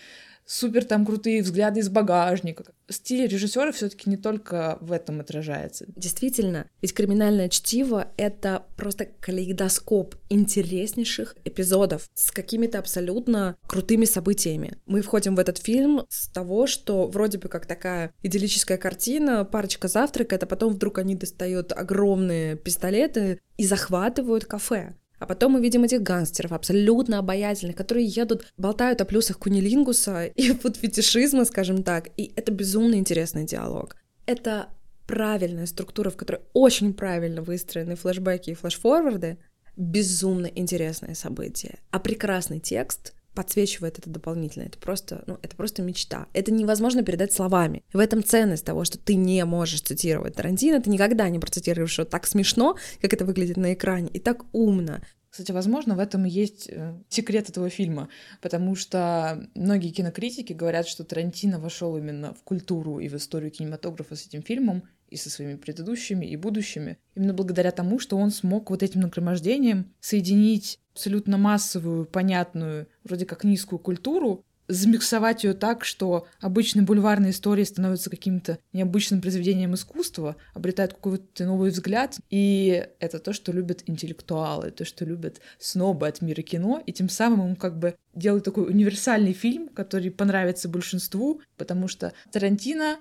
супер 0.50 0.84
там 0.84 1.06
крутые 1.06 1.44
взгляды 1.44 1.80
из 1.80 1.90
багажника. 1.90 2.64
Стиль 2.90 3.28
режиссера 3.28 3.72
все-таки 3.72 4.10
не 4.10 4.18
только 4.18 4.80
в 4.82 4.92
этом 4.92 5.20
отражается. 5.20 5.86
Действительно, 5.96 6.66
ведь 6.82 6.94
криминальное 6.94 7.50
чтиво— 7.50 8.08
это 8.18 8.64
просто 8.76 9.06
калейдоскоп 9.06 10.16
интереснейших 10.30 11.36
эпизодов 11.46 12.10
с 12.16 12.32
какими-то 12.32 12.80
абсолютно 12.80 13.58
крутыми 13.68 14.06
событиями. 14.06 14.78
Мы 14.88 15.02
входим 15.02 15.36
в 15.36 15.40
этот 15.40 15.60
фильм 15.60 16.06
с 16.10 16.28
того, 16.28 16.66
что 16.66 17.08
вроде 17.08 17.38
бы 17.38 17.48
как 17.48 17.68
такая 17.68 18.12
идиллическая 18.24 18.78
картина, 18.78 19.46
парочка 19.46 19.88
завтракает, 19.88 20.42
а 20.42 20.48
потом 20.48 20.74
вдруг 20.74 20.98
они 20.98 21.14
достают 21.14 21.72
огромные 21.72 22.56
пистолеты 22.56 23.40
и 23.58 23.66
захватывают 23.66 24.46
кафе. 24.46 24.96
А 25.19 25.25
потом 25.25 25.53
мы 25.53 25.62
видим 25.62 25.84
этих 25.84 26.01
гангстеров, 26.01 26.53
абсолютно 26.53 27.19
обаятельных, 27.19 27.75
которые 27.75 28.05
едут, 28.05 28.45
болтают 28.58 29.01
о 29.01 29.05
плюсах 29.05 29.38
кунилингуса 29.38 30.25
и 30.36 30.51
вот 30.51 30.77
фетишизма, 30.77 31.45
скажем 31.45 31.84
так. 31.84 32.10
И 32.17 32.32
это 32.36 32.51
безумно 32.51 32.95
интересный 32.95 33.45
диалог. 33.45 33.95
Это 34.25 34.69
правильная 35.05 35.65
структура, 35.65 36.10
в 36.10 36.17
которой 36.17 36.41
очень 36.53 36.93
правильно 36.93 37.41
выстроены 37.41 37.95
флешбеки 37.95 38.51
и 38.51 38.53
флешфорварды, 38.53 39.38
безумно 39.75 40.45
интересное 40.47 41.15
событие. 41.15 41.79
А 41.91 41.99
прекрасный 41.99 42.60
текст 42.60 43.13
подсвечивает 43.39 43.97
это 43.97 44.10
дополнительно. 44.10 44.63
Это 44.63 44.78
просто, 44.78 45.23
ну, 45.25 45.38
это 45.41 45.56
просто 45.56 45.82
мечта. 45.82 46.28
Это 46.34 46.52
невозможно 46.52 47.04
передать 47.04 47.32
словами. 47.32 47.86
В 47.93 47.99
этом 47.99 48.21
ценность 48.21 48.65
того, 48.65 48.84
что 48.84 48.97
ты 48.97 49.15
не 49.15 49.45
можешь 49.45 49.80
цитировать 49.80 50.36
Тарантино, 50.36 50.82
ты 50.82 50.89
никогда 50.89 51.30
не 51.30 51.39
процитируешь 51.39 51.97
его 51.97 52.04
так 52.04 52.28
смешно, 52.28 52.75
как 53.02 53.13
это 53.13 53.23
выглядит 53.23 53.56
на 53.56 53.73
экране, 53.73 54.10
и 54.10 54.19
так 54.19 54.43
умно. 54.52 54.99
Кстати, 55.30 55.54
возможно, 55.54 55.95
в 55.95 55.99
этом 55.99 56.25
есть 56.25 56.67
э, 56.69 56.99
секрет 57.08 57.49
этого 57.49 57.69
фильма, 57.69 58.10
потому 58.41 58.75
что 58.75 59.47
многие 59.56 59.91
кинокритики 59.91 60.52
говорят, 60.52 60.86
что 60.86 61.06
Тарантино 61.06 61.60
вошел 61.60 61.95
именно 61.95 62.34
в 62.34 62.43
культуру 62.43 62.99
и 62.99 63.08
в 63.08 63.15
историю 63.15 63.52
кинематографа 63.52 64.17
с 64.17 64.28
этим 64.28 64.43
фильмом, 64.43 64.84
и 65.10 65.17
со 65.17 65.30
своими 65.30 65.56
предыдущими, 65.56 66.26
и 66.26 66.36
будущими, 66.36 66.98
именно 67.15 67.34
благодаря 67.34 67.72
тому, 67.72 68.00
что 68.00 68.17
он 68.17 68.32
смог 68.32 68.69
вот 68.69 68.84
этим 68.84 69.02
нагромождением 69.02 69.91
соединить 70.00 70.80
абсолютно 70.93 71.38
массовую, 71.38 72.06
понятную, 72.06 72.88
вроде 73.04 73.26
как 73.26 73.43
низкую 73.43 73.80
культуру, 73.80 74.43
замиксовать 74.69 75.43
ее 75.43 75.54
так, 75.54 75.84
что 75.84 76.28
обычные 76.39 76.86
бульварные 76.86 77.32
истории 77.32 77.63
становятся 77.63 78.10
каким-то 78.10 78.60
необычным 78.72 79.19
произведением 79.19 79.74
искусства, 79.74 80.38
обретают 80.54 80.93
какой-то 80.93 81.45
новый 81.45 81.72
взгляд, 81.72 82.17
и 82.30 82.88
это 83.00 83.19
то, 83.19 83.34
что 83.34 83.52
любят 83.52 83.84
интеллектуалы, 83.88 84.69
то, 84.72 84.86
что 84.86 85.06
любят 85.06 85.41
снобы 85.58 86.08
от 86.08 86.22
мира 86.22 86.43
кино, 86.43 86.82
и 86.86 86.93
тем 86.93 87.10
самым 87.10 87.41
он 87.41 87.56
как 87.56 87.80
бы 87.80 87.95
делает 88.13 88.43
такой 88.43 88.69
универсальный 88.69 89.34
фильм, 89.34 89.69
который 89.69 90.12
понравится 90.12 90.69
большинству, 90.69 91.41
потому 91.58 91.88
что 91.88 92.13
Тарантино 92.32 93.00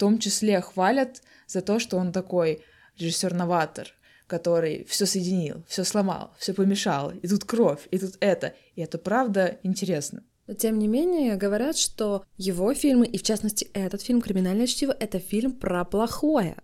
том 0.00 0.18
числе 0.18 0.60
хвалят 0.62 1.22
за 1.46 1.60
то, 1.60 1.78
что 1.78 1.98
он 1.98 2.10
такой 2.10 2.64
режиссер-новатор, 2.98 3.88
который 4.26 4.86
все 4.88 5.04
соединил, 5.04 5.62
все 5.68 5.84
сломал, 5.84 6.32
все 6.38 6.54
помешал, 6.54 7.10
и 7.10 7.28
тут 7.28 7.44
кровь, 7.44 7.86
и 7.90 7.98
тут 7.98 8.16
это, 8.20 8.54
и 8.74 8.80
это 8.80 8.96
правда 8.96 9.58
интересно. 9.62 10.24
Но 10.46 10.54
тем 10.54 10.78
не 10.78 10.88
менее, 10.88 11.36
говорят, 11.36 11.76
что 11.76 12.24
его 12.38 12.72
фильмы, 12.72 13.06
и 13.06 13.18
в 13.18 13.22
частности 13.22 13.68
этот 13.74 14.00
фильм 14.00 14.22
«Криминальное 14.22 14.66
чтиво», 14.66 14.96
это 14.98 15.18
фильм 15.18 15.52
про 15.52 15.84
плохое. 15.84 16.56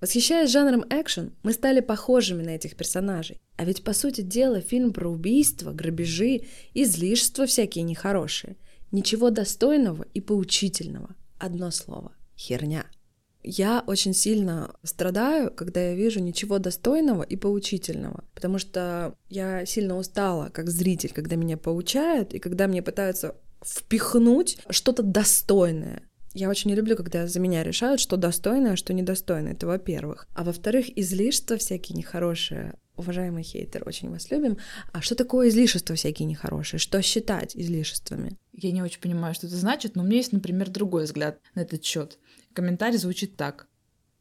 Восхищаясь 0.00 0.50
жанром 0.50 0.84
экшен, 0.90 1.32
мы 1.44 1.52
стали 1.52 1.80
похожими 1.80 2.42
на 2.42 2.50
этих 2.50 2.76
персонажей. 2.76 3.40
А 3.56 3.64
ведь, 3.64 3.84
по 3.84 3.94
сути 3.94 4.20
дела, 4.20 4.60
фильм 4.60 4.92
про 4.92 5.08
убийства, 5.08 5.72
грабежи, 5.72 6.42
излишества 6.74 7.46
всякие 7.46 7.84
нехорошие. 7.84 8.56
Ничего 8.90 9.30
достойного 9.30 10.04
и 10.12 10.20
поучительного. 10.20 11.14
Одно 11.38 11.70
слово— 11.70 12.12
херня. 12.36 12.86
Я 13.42 13.84
очень 13.86 14.14
сильно 14.14 14.74
страдаю, 14.82 15.52
когда 15.52 15.88
я 15.88 15.94
вижу 15.94 16.20
ничего 16.20 16.58
достойного 16.58 17.22
и 17.22 17.36
поучительного, 17.36 18.24
потому 18.34 18.58
что 18.58 19.16
я 19.28 19.66
сильно 19.66 19.98
устала 19.98 20.48
как 20.48 20.70
зритель, 20.70 21.12
когда 21.12 21.36
меня 21.36 21.58
поучают 21.58 22.32
и 22.32 22.38
когда 22.38 22.66
мне 22.68 22.82
пытаются 22.82 23.36
впихнуть 23.62 24.58
что-то 24.70 25.02
достойное. 25.02 26.02
Я 26.32 26.48
очень 26.48 26.70
не 26.70 26.76
люблю, 26.76 26.96
когда 26.96 27.28
за 27.28 27.38
меня 27.38 27.62
решают, 27.62 28.00
что 28.00 28.16
достойно, 28.16 28.72
а 28.72 28.76
что 28.76 28.92
недостойно. 28.92 29.50
Это 29.50 29.68
во-первых. 29.68 30.26
А 30.34 30.42
во-вторых, 30.42 30.86
излишества 30.98 31.56
всякие 31.58 31.96
нехорошие. 31.96 32.74
Уважаемый 32.96 33.44
хейтер, 33.44 33.82
очень 33.86 34.10
вас 34.10 34.30
любим. 34.30 34.58
А 34.92 35.00
что 35.00 35.14
такое 35.14 35.48
излишества 35.48 35.94
всякие 35.94 36.26
нехорошие? 36.26 36.80
Что 36.80 37.02
считать 37.02 37.56
излишествами? 37.56 38.36
Я 38.52 38.72
не 38.72 38.82
очень 38.82 39.00
понимаю, 39.00 39.34
что 39.34 39.46
это 39.46 39.56
значит, 39.56 39.94
но 39.94 40.02
у 40.02 40.06
меня 40.06 40.18
есть, 40.18 40.32
например, 40.32 40.70
другой 40.70 41.04
взгляд 41.04 41.40
на 41.54 41.60
этот 41.60 41.84
счет. 41.84 42.18
Комментарий 42.54 42.98
звучит 42.98 43.36
так. 43.36 43.66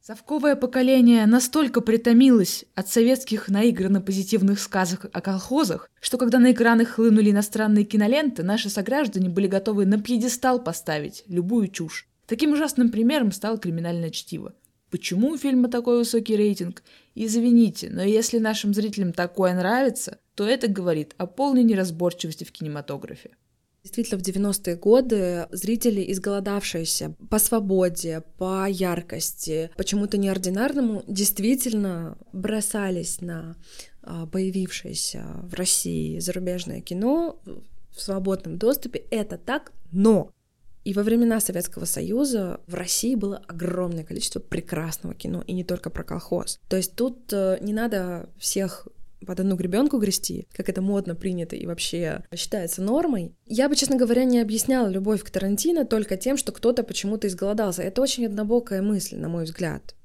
Совковое 0.02 0.56
поколение 0.56 1.26
настолько 1.28 1.82
притомилось 1.82 2.65
от 2.74 2.89
советских 2.89 3.48
наигранно-позитивных 3.48 4.60
сказок 4.60 5.06
о 5.13 5.22
колхозах, 5.22 5.89
что 6.02 6.17
когда 6.17 6.39
на 6.39 6.52
экраны 6.52 6.84
хлынули 6.84 7.30
иностранные 7.30 7.86
киноленты, 7.86 8.43
наши 8.43 8.69
сограждане 8.69 9.30
были 9.30 9.48
готовы 9.48 9.86
на 9.86 10.02
пьедестал 10.02 10.62
поставить 10.62 11.24
любую 11.28 11.67
чушь. 11.67 12.10
Таким 12.26 12.54
ужасным 12.54 12.89
примером 12.89 13.32
стало 13.32 13.60
криминальное 13.60 14.10
чтиво. 14.10 14.56
Почему 14.89 15.30
у 15.30 15.38
фильма 15.38 15.69
такой 15.69 16.00
высокий 16.00 16.36
рейтинг? 16.36 16.84
Извините, 17.15 17.89
но 17.91 18.02
если 18.02 18.39
нашим 18.39 18.74
зрителям 18.74 19.13
такое 19.13 19.54
нравится, 19.54 20.17
то 20.36 20.43
это 20.43 20.67
говорит 20.67 21.13
о 21.17 21.28
полной 21.28 21.63
неразборчивости 21.63 22.43
в 22.43 22.52
кинематографе. 22.52 23.38
Действительно, 23.84 24.17
в 24.17 24.26
90-е 24.26 24.76
годы 24.78 25.48
зрители, 25.52 26.10
изголодавшиеся 26.12 27.15
по 27.30 27.38
свободе, 27.38 28.24
по 28.38 28.65
яркости, 28.65 29.72
почему-то 29.76 30.17
неординарному, 30.17 31.04
действительно 31.06 32.17
бросались 32.32 33.19
на 33.19 33.58
а, 34.02 34.26
появившееся 34.26 35.26
в 35.43 35.54
России 35.56 36.19
зарубежное 36.19 36.80
кино 36.80 37.41
в 37.46 38.02
свободном 38.02 38.58
доступе. 38.58 39.04
Это 39.12 39.38
так, 39.38 39.74
но 39.91 40.32
и 40.86 40.93
во 40.93 41.04
времена 41.04 41.39
Советского 41.39 41.86
Союза 41.86 42.60
в 42.67 42.76
России 42.76 43.15
было 43.15 43.41
огромное 43.48 44.04
количество 44.04 44.39
прекрасного 44.39 45.15
кино, 45.15 45.43
и 45.46 45.54
не 45.54 45.63
только 45.63 45.89
про 45.89 46.04
колхоз. 46.04 46.60
То 46.67 46.78
есть 46.78 46.96
тут 46.96 47.32
э, 47.32 47.58
не 47.62 47.74
надо 47.74 48.30
всех 48.38 48.88
под 49.23 49.39
одну 49.39 49.55
гребенку 49.55 49.97
грести, 49.97 50.47
как 50.53 50.69
это 50.69 50.81
модно 50.81 51.15
принято 51.15 51.55
и 51.55 51.65
вообще 51.65 52.23
считается 52.36 52.81
нормой. 52.81 53.36
Я 53.45 53.69
бы, 53.69 53.75
честно 53.75 53.95
говоря, 53.95 54.23
не 54.23 54.39
объясняла 54.39 54.88
любовь 54.88 55.23
к 55.23 55.29
Тарантино 55.29 55.86
только 55.86 56.17
тем, 56.17 56.38
что 56.38 56.51
кто-то 56.51 56.83
почему-то 56.83 57.27
изголодался. 57.27 57.83
Это 57.83 58.01
очень 58.01 58.25
однобокая 58.25 58.81
мысль, 58.81 59.17
на 59.17 59.29
мой 59.29 59.45
взгляд. 59.45 59.95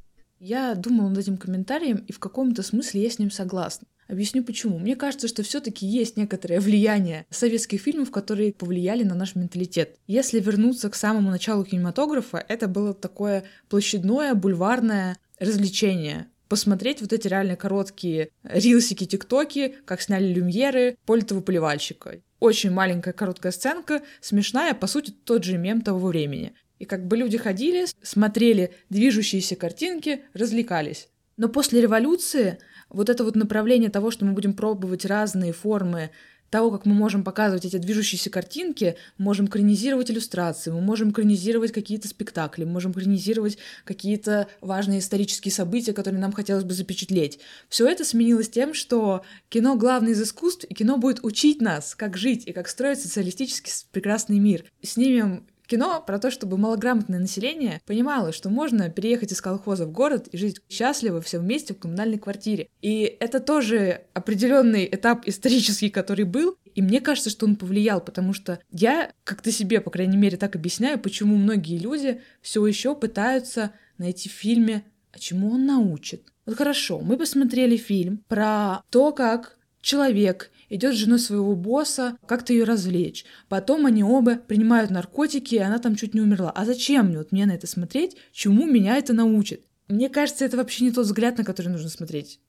Я 0.41 0.75
думала 0.75 1.09
над 1.09 1.19
этим 1.19 1.37
комментарием, 1.37 2.05
и 2.07 2.13
в 2.13 2.21
каком-то 2.21 2.63
смысле 2.63 3.03
я 3.03 3.11
с 3.11 3.19
ним 3.19 3.31
согласна. 3.31 3.89
Объясню 4.09 4.43
почему. 4.43 4.79
Мне 4.79 4.97
кажется, 4.97 5.29
что 5.29 5.43
все-таки 5.43 5.87
есть 5.87 6.17
некоторое 6.17 6.61
влияние 6.61 7.27
советских 7.29 7.83
фильмов, 7.83 8.11
которые 8.11 8.55
повлияли 8.55 9.05
на 9.05 9.15
наш 9.15 9.35
менталитет. 9.35 9.97
Если 10.07 10.41
вернуться 10.41 10.89
к 10.89 10.95
самому 10.95 11.31
началу 11.31 11.65
кинематографа, 11.65 12.43
это 12.49 12.69
было 12.69 12.95
такое 12.95 13.45
площадное, 13.69 14.35
бульварное 14.35 15.19
развлечение 15.39 16.29
посмотреть 16.49 17.01
вот 17.01 17.13
эти 17.13 17.29
реально 17.29 17.57
короткие 17.57 18.31
рилсики, 18.43 19.05
тиктоки, 19.05 19.77
как 19.85 20.01
сняли 20.01 20.33
люмьеры 20.33 20.97
Политого 21.07 21.41
поливальщика. 21.41 22.21
Очень 22.41 22.71
маленькая 22.71 23.13
короткая 23.13 23.53
сценка, 23.53 24.03
смешная, 24.21 24.75
по 24.75 24.87
сути, 24.87 25.11
тот 25.11 25.45
же 25.45 25.59
мем 25.59 25.81
того 25.83 26.09
времени. 26.09 26.55
И 26.79 26.85
как 26.85 27.07
бы 27.07 27.17
люди 27.17 27.37
ходили, 27.37 27.87
смотрели 28.03 28.73
движущиеся 28.89 29.57
картинки, 29.57 30.23
развлекались. 30.33 31.09
Но 31.37 31.49
после 31.49 31.81
революции 31.81 32.59
вот 32.89 33.09
это 33.09 33.25
вот 33.25 33.37
направление 33.37 33.91
того, 33.91 34.11
что 34.11 34.25
мы 34.25 34.33
будем 34.33 34.55
пробовать 34.55 35.05
разные 35.05 35.53
формы 35.53 36.11
того, 36.51 36.71
как 36.71 36.87
мы 36.87 36.95
можем 36.95 37.25
показывать 37.25 37.65
эти 37.65 37.77
движущиеся 37.77 38.31
картинки, 38.31 38.97
можем 39.19 39.47
экранизировать 39.47 40.11
иллюстрации, 40.11 40.71
мы 40.71 40.81
можем 40.81 41.11
экранизировать 41.11 41.73
какие-то 41.73 42.09
спектакли, 42.09 42.65
мы 42.65 42.73
можем 42.73 42.93
экранизировать 42.93 43.59
какие-то 43.85 44.49
важные 44.61 45.01
исторические 45.01 45.53
события, 45.53 45.93
которые 45.93 46.21
нам 46.21 46.33
хотелось 46.33 46.65
бы 46.65 46.75
запечатлеть. 46.75 47.39
Все 47.69 47.87
это 47.87 48.05
сменилось 48.05 48.49
тем, 48.49 48.75
что 48.75 49.23
кино 49.49 49.77
главное 49.77 50.13
из 50.13 50.23
искусств, 50.23 50.65
и 50.69 50.75
кино 50.75 50.97
будет 50.97 51.25
учить 51.25 51.61
нас, 51.61 51.95
как 51.95 52.17
жить 52.17 52.47
и 52.47 52.53
как 52.53 52.69
строить 52.69 53.01
социалистический 53.01 53.73
прекрасный 53.93 54.39
мир. 54.39 54.65
Снимем 54.83 55.45
Кино 55.69 56.03
про 56.05 56.19
то, 56.19 56.31
чтобы 56.31 56.57
малограмотное 56.57 57.19
население 57.19 57.83
понимало, 57.85 58.33
что 58.33 58.49
можно 58.49 58.89
переехать 58.89 59.33
из 59.33 59.43
колхоза 59.43 59.85
в 59.85 59.93
город 59.93 60.27
и 60.33 60.39
жить 60.39 60.63
счастливо 60.71 61.21
все 61.21 61.39
вместе 61.39 61.75
в 61.75 61.79
коммунальной 61.79 62.19
квартире. 62.19 62.69
И 62.81 63.03
это 63.21 63.39
тоже 63.39 64.07
определенный 64.15 64.89
этап 64.91 65.29
исторический, 65.29 65.91
который 65.91 66.25
был, 66.25 66.57
и 66.75 66.81
мне 66.81 67.03
кажется, 67.03 67.29
что 67.29 67.45
он 67.45 67.55
повлиял, 67.57 68.01
потому 68.01 68.33
что 68.33 68.61
я 68.71 69.13
как-то 69.25 69.53
себе, 69.53 69.83
по 69.83 69.91
крайней 69.91 70.17
мере, 70.17 70.39
так 70.39 70.57
объясняю, 70.57 70.99
почему 70.99 71.37
многие 71.37 71.77
люди 71.77 72.23
все 72.41 72.67
еще 72.67 72.97
пытаются 72.97 73.73
найти 73.99 74.31
в 74.31 74.33
фильме 74.33 74.85
А 75.13 75.19
чему 75.19 75.51
он 75.51 75.67
научит? 75.67 76.33
Вот 76.47 76.57
хорошо, 76.57 77.01
мы 77.01 77.19
посмотрели 77.19 77.77
фильм 77.77 78.25
про 78.27 78.83
то, 78.89 79.13
как 79.13 79.59
человек 79.83 80.51
идет 80.69 80.95
с 80.95 80.99
женой 80.99 81.19
своего 81.19 81.55
босса 81.55 82.17
как-то 82.27 82.53
ее 82.53 82.65
развлечь. 82.65 83.25
Потом 83.49 83.87
они 83.87 84.03
оба 84.03 84.37
принимают 84.37 84.91
наркотики, 84.91 85.57
и 85.57 85.59
она 85.59 85.79
там 85.79 85.97
чуть 85.97 86.15
не 86.15 86.21
умерла. 86.21 86.51
А 86.51 86.65
зачем 86.65 87.07
мне 87.07 87.19
вот 87.19 87.33
мне 87.33 87.47
на 87.47 87.53
это 87.53 87.67
смотреть? 87.67 88.17
Чему 88.33 88.67
меня 88.67 88.97
это 88.97 89.13
научит? 89.13 89.65
Мне 89.89 90.09
кажется, 90.09 90.45
это 90.45 90.57
вообще 90.57 90.85
не 90.85 90.93
тот 90.93 91.07
взгляд, 91.07 91.39
на 91.39 91.45
который 91.45 91.69
нужно 91.69 91.89
смотреть 91.89 92.41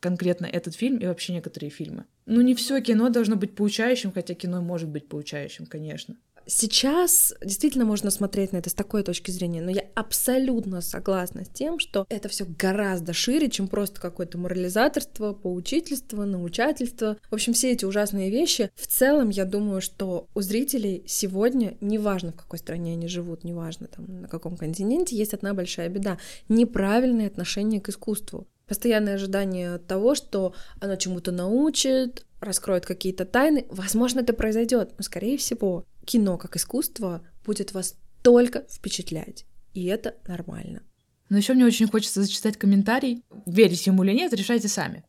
конкретно 0.00 0.46
этот 0.46 0.74
фильм 0.74 0.98
и 0.98 1.06
вообще 1.06 1.32
некоторые 1.32 1.70
фильмы. 1.70 2.04
Ну, 2.26 2.40
не 2.40 2.54
все 2.54 2.80
кино 2.80 3.08
должно 3.08 3.36
быть 3.36 3.54
поучающим, 3.54 4.12
хотя 4.12 4.34
кино 4.34 4.60
может 4.60 4.88
быть 4.88 5.08
поучающим, 5.08 5.66
конечно 5.66 6.16
сейчас 6.46 7.34
действительно 7.44 7.84
можно 7.84 8.10
смотреть 8.10 8.52
на 8.52 8.58
это 8.58 8.70
с 8.70 8.74
такой 8.74 9.02
точки 9.02 9.30
зрения, 9.30 9.60
но 9.60 9.70
я 9.70 9.84
абсолютно 9.94 10.80
согласна 10.80 11.44
с 11.44 11.48
тем, 11.48 11.78
что 11.78 12.06
это 12.08 12.28
все 12.28 12.46
гораздо 12.46 13.12
шире, 13.12 13.50
чем 13.50 13.68
просто 13.68 14.00
какое-то 14.00 14.38
морализаторство, 14.38 15.32
поучительство, 15.32 16.24
научательство. 16.24 17.16
В 17.30 17.34
общем, 17.34 17.52
все 17.52 17.72
эти 17.72 17.84
ужасные 17.84 18.30
вещи. 18.30 18.70
В 18.74 18.86
целом, 18.86 19.30
я 19.30 19.44
думаю, 19.44 19.80
что 19.80 20.28
у 20.34 20.40
зрителей 20.40 21.04
сегодня, 21.06 21.76
неважно 21.80 22.32
в 22.32 22.36
какой 22.36 22.58
стране 22.58 22.92
они 22.92 23.08
живут, 23.08 23.44
неважно 23.44 23.88
там 23.88 24.22
на 24.22 24.28
каком 24.28 24.56
континенте, 24.56 25.16
есть 25.16 25.34
одна 25.34 25.54
большая 25.54 25.88
беда— 25.88 26.18
неправильное 26.48 27.26
отношение 27.26 27.80
к 27.80 27.88
искусству 27.88 28.46
постоянное 28.66 29.14
ожидание 29.14 29.78
того, 29.78 30.14
что 30.14 30.52
оно 30.80 30.96
чему-то 30.96 31.32
научит, 31.32 32.26
раскроет 32.46 32.86
какие-то 32.86 33.24
тайны. 33.24 33.66
Возможно, 33.68 34.20
это 34.20 34.32
произойдет, 34.32 34.94
но, 34.96 35.04
скорее 35.04 35.36
всего, 35.36 35.84
кино 36.04 36.38
как 36.38 36.56
искусство 36.56 37.26
будет 37.44 37.72
вас 37.72 37.96
только 38.22 38.64
впечатлять. 38.70 39.44
И 39.74 39.84
это 39.84 40.16
нормально. 40.26 40.82
Но 41.28 41.36
еще 41.36 41.54
мне 41.54 41.66
очень 41.66 41.88
хочется 41.88 42.22
зачитать 42.22 42.56
комментарий. 42.56 43.22
Верить 43.44 43.86
ему 43.86 44.04
или 44.04 44.12
нет, 44.12 44.32
решайте 44.32 44.68
сами. 44.68 45.04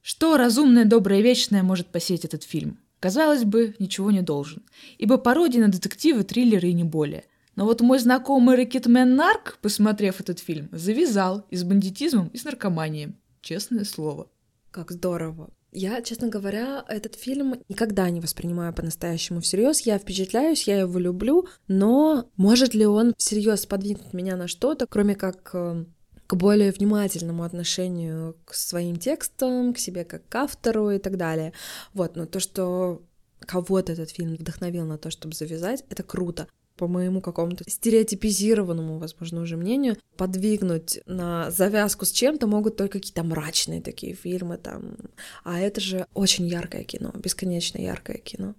Что 0.00 0.36
разумное, 0.36 0.84
доброе, 0.84 1.20
вечное 1.20 1.62
может 1.62 1.88
посеять 1.88 2.24
этот 2.24 2.44
фильм? 2.44 2.78
Казалось 3.00 3.44
бы, 3.44 3.74
ничего 3.78 4.10
не 4.10 4.22
должен. 4.22 4.62
Ибо 4.96 5.18
пародия 5.18 5.60
на 5.60 5.68
детективы, 5.68 6.24
триллеры 6.24 6.68
и 6.68 6.72
не 6.72 6.84
более. 6.84 7.24
Но 7.54 7.64
вот 7.64 7.80
мой 7.80 7.98
знакомый 7.98 8.56
Рэкетмен 8.56 9.16
Нарк, 9.16 9.58
посмотрев 9.60 10.20
этот 10.20 10.38
фильм, 10.38 10.68
завязал 10.72 11.44
и 11.50 11.56
с 11.56 11.64
бандитизмом, 11.64 12.28
и 12.28 12.38
с 12.38 12.44
наркоманией. 12.44 13.16
Честное 13.40 13.84
слово. 13.84 14.30
Как 14.70 14.90
здорово. 14.90 15.50
Я, 15.70 16.00
честно 16.00 16.28
говоря, 16.28 16.84
этот 16.88 17.14
фильм 17.14 17.62
никогда 17.68 18.08
не 18.08 18.20
воспринимаю 18.20 18.72
по-настоящему 18.72 19.40
всерьез. 19.40 19.80
Я 19.80 19.98
впечатляюсь, 19.98 20.66
я 20.66 20.80
его 20.80 20.98
люблю, 20.98 21.46
но 21.66 22.30
может 22.36 22.74
ли 22.74 22.86
он 22.86 23.14
всерьез 23.18 23.66
подвинуть 23.66 24.14
меня 24.14 24.36
на 24.36 24.48
что-то, 24.48 24.86
кроме 24.86 25.14
как 25.14 25.50
э, 25.52 25.84
к 26.26 26.34
более 26.34 26.72
внимательному 26.72 27.42
отношению 27.42 28.36
к 28.46 28.54
своим 28.54 28.96
текстам, 28.96 29.74
к 29.74 29.78
себе 29.78 30.04
как 30.04 30.26
к 30.26 30.34
автору 30.34 30.90
и 30.90 30.98
так 30.98 31.18
далее. 31.18 31.52
Вот, 31.92 32.16
но 32.16 32.24
то, 32.24 32.40
что 32.40 33.02
кого-то 33.40 33.92
этот 33.92 34.10
фильм 34.10 34.36
вдохновил 34.36 34.86
на 34.86 34.96
то, 34.96 35.10
чтобы 35.10 35.34
завязать, 35.34 35.84
это 35.90 36.02
круто 36.02 36.48
по 36.78 36.86
моему 36.86 37.20
какому-то 37.20 37.68
стереотипизированному, 37.68 38.98
возможно, 38.98 39.42
уже 39.42 39.56
мнению, 39.56 39.96
подвигнуть 40.16 41.00
на 41.06 41.50
завязку 41.50 42.06
с 42.06 42.12
чем-то 42.12 42.46
могут 42.46 42.76
только 42.76 42.98
какие-то 42.98 43.24
мрачные 43.24 43.82
такие 43.82 44.14
фильмы 44.14 44.56
там. 44.56 44.96
А 45.44 45.58
это 45.58 45.80
же 45.80 46.06
очень 46.14 46.46
яркое 46.46 46.84
кино, 46.84 47.12
бесконечно 47.14 47.78
яркое 47.78 48.18
кино. 48.18 48.54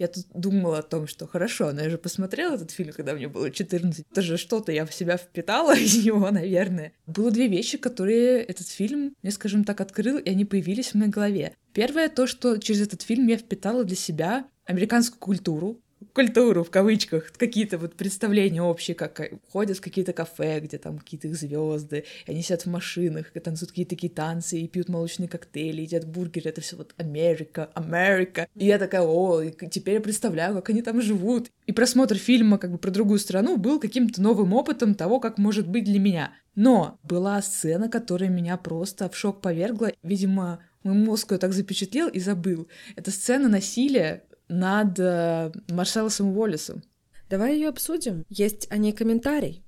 Я 0.00 0.08
тут 0.08 0.24
думала 0.32 0.78
о 0.78 0.82
том, 0.82 1.06
что 1.06 1.26
хорошо, 1.26 1.72
но 1.72 1.82
я 1.82 1.90
же 1.90 1.98
посмотрела 1.98 2.54
этот 2.54 2.70
фильм, 2.70 2.90
когда 2.94 3.12
мне 3.12 3.28
было 3.28 3.50
14. 3.50 4.06
Это 4.10 4.22
же 4.22 4.38
что-то 4.38 4.72
я 4.72 4.86
в 4.86 4.94
себя 4.94 5.18
впитала 5.18 5.76
из 5.78 6.02
него, 6.02 6.30
наверное. 6.30 6.94
Было 7.06 7.30
две 7.30 7.48
вещи, 7.48 7.76
которые 7.76 8.42
этот 8.42 8.66
фильм, 8.66 9.14
мне, 9.22 9.30
скажем 9.30 9.62
так, 9.64 9.82
открыл, 9.82 10.16
и 10.16 10.30
они 10.30 10.46
появились 10.46 10.92
в 10.92 10.94
моей 10.94 11.10
голове. 11.10 11.52
Первое 11.74 12.08
то, 12.08 12.26
что 12.26 12.56
через 12.56 12.80
этот 12.80 13.02
фильм 13.02 13.26
я 13.26 13.36
впитала 13.36 13.84
для 13.84 13.96
себя 13.96 14.46
американскую 14.64 15.20
культуру, 15.20 15.82
культуру, 16.12 16.64
в 16.64 16.70
кавычках, 16.70 17.32
какие-то 17.36 17.78
вот 17.78 17.94
представления 17.94 18.62
общие, 18.62 18.94
как 18.94 19.20
ходят 19.50 19.78
в 19.78 19.80
какие-то 19.80 20.12
кафе, 20.12 20.60
где 20.60 20.78
там 20.78 20.98
какие-то 20.98 21.28
их 21.28 21.36
звезды, 21.36 22.04
они 22.26 22.42
сидят 22.42 22.62
в 22.62 22.66
машинах, 22.66 23.30
и 23.34 23.40
танцуют 23.40 23.70
какие-то 23.70 23.90
такие 23.90 24.12
танцы, 24.12 24.58
и 24.58 24.68
пьют 24.68 24.88
молочные 24.88 25.28
коктейли, 25.28 25.82
едят 25.82 26.06
бургеры, 26.06 26.50
это 26.50 26.60
все 26.60 26.76
вот 26.76 26.94
Америка, 26.96 27.70
Америка. 27.74 28.46
И 28.54 28.66
я 28.66 28.78
такая, 28.78 29.02
о, 29.02 29.42
теперь 29.44 29.94
я 29.94 30.00
представляю, 30.00 30.54
как 30.54 30.70
они 30.70 30.82
там 30.82 31.00
живут. 31.00 31.50
И 31.66 31.72
просмотр 31.72 32.16
фильма 32.16 32.58
как 32.58 32.72
бы 32.72 32.78
про 32.78 32.90
другую 32.90 33.18
страну 33.18 33.56
был 33.56 33.80
каким-то 33.80 34.20
новым 34.20 34.52
опытом 34.52 34.94
того, 34.94 35.20
как 35.20 35.38
может 35.38 35.68
быть 35.68 35.84
для 35.84 35.98
меня. 35.98 36.32
Но 36.54 36.98
была 37.02 37.40
сцена, 37.42 37.88
которая 37.88 38.28
меня 38.28 38.56
просто 38.56 39.08
в 39.08 39.16
шок 39.16 39.40
повергла. 39.40 39.92
Видимо, 40.02 40.60
мой 40.82 40.94
мозг 40.94 41.32
ее 41.32 41.38
так 41.38 41.52
запечатлел 41.52 42.08
и 42.08 42.18
забыл. 42.20 42.68
Это 42.96 43.10
сцена 43.10 43.48
насилия 43.48 44.24
над 44.50 44.98
э, 44.98 45.52
Марселосом 45.68 46.36
Уоллесом. 46.36 46.82
Давай 47.30 47.54
ее 47.54 47.68
обсудим. 47.68 48.24
Есть 48.28 48.66
о 48.70 48.76
ней 48.76 48.92
комментарий. 48.92 49.64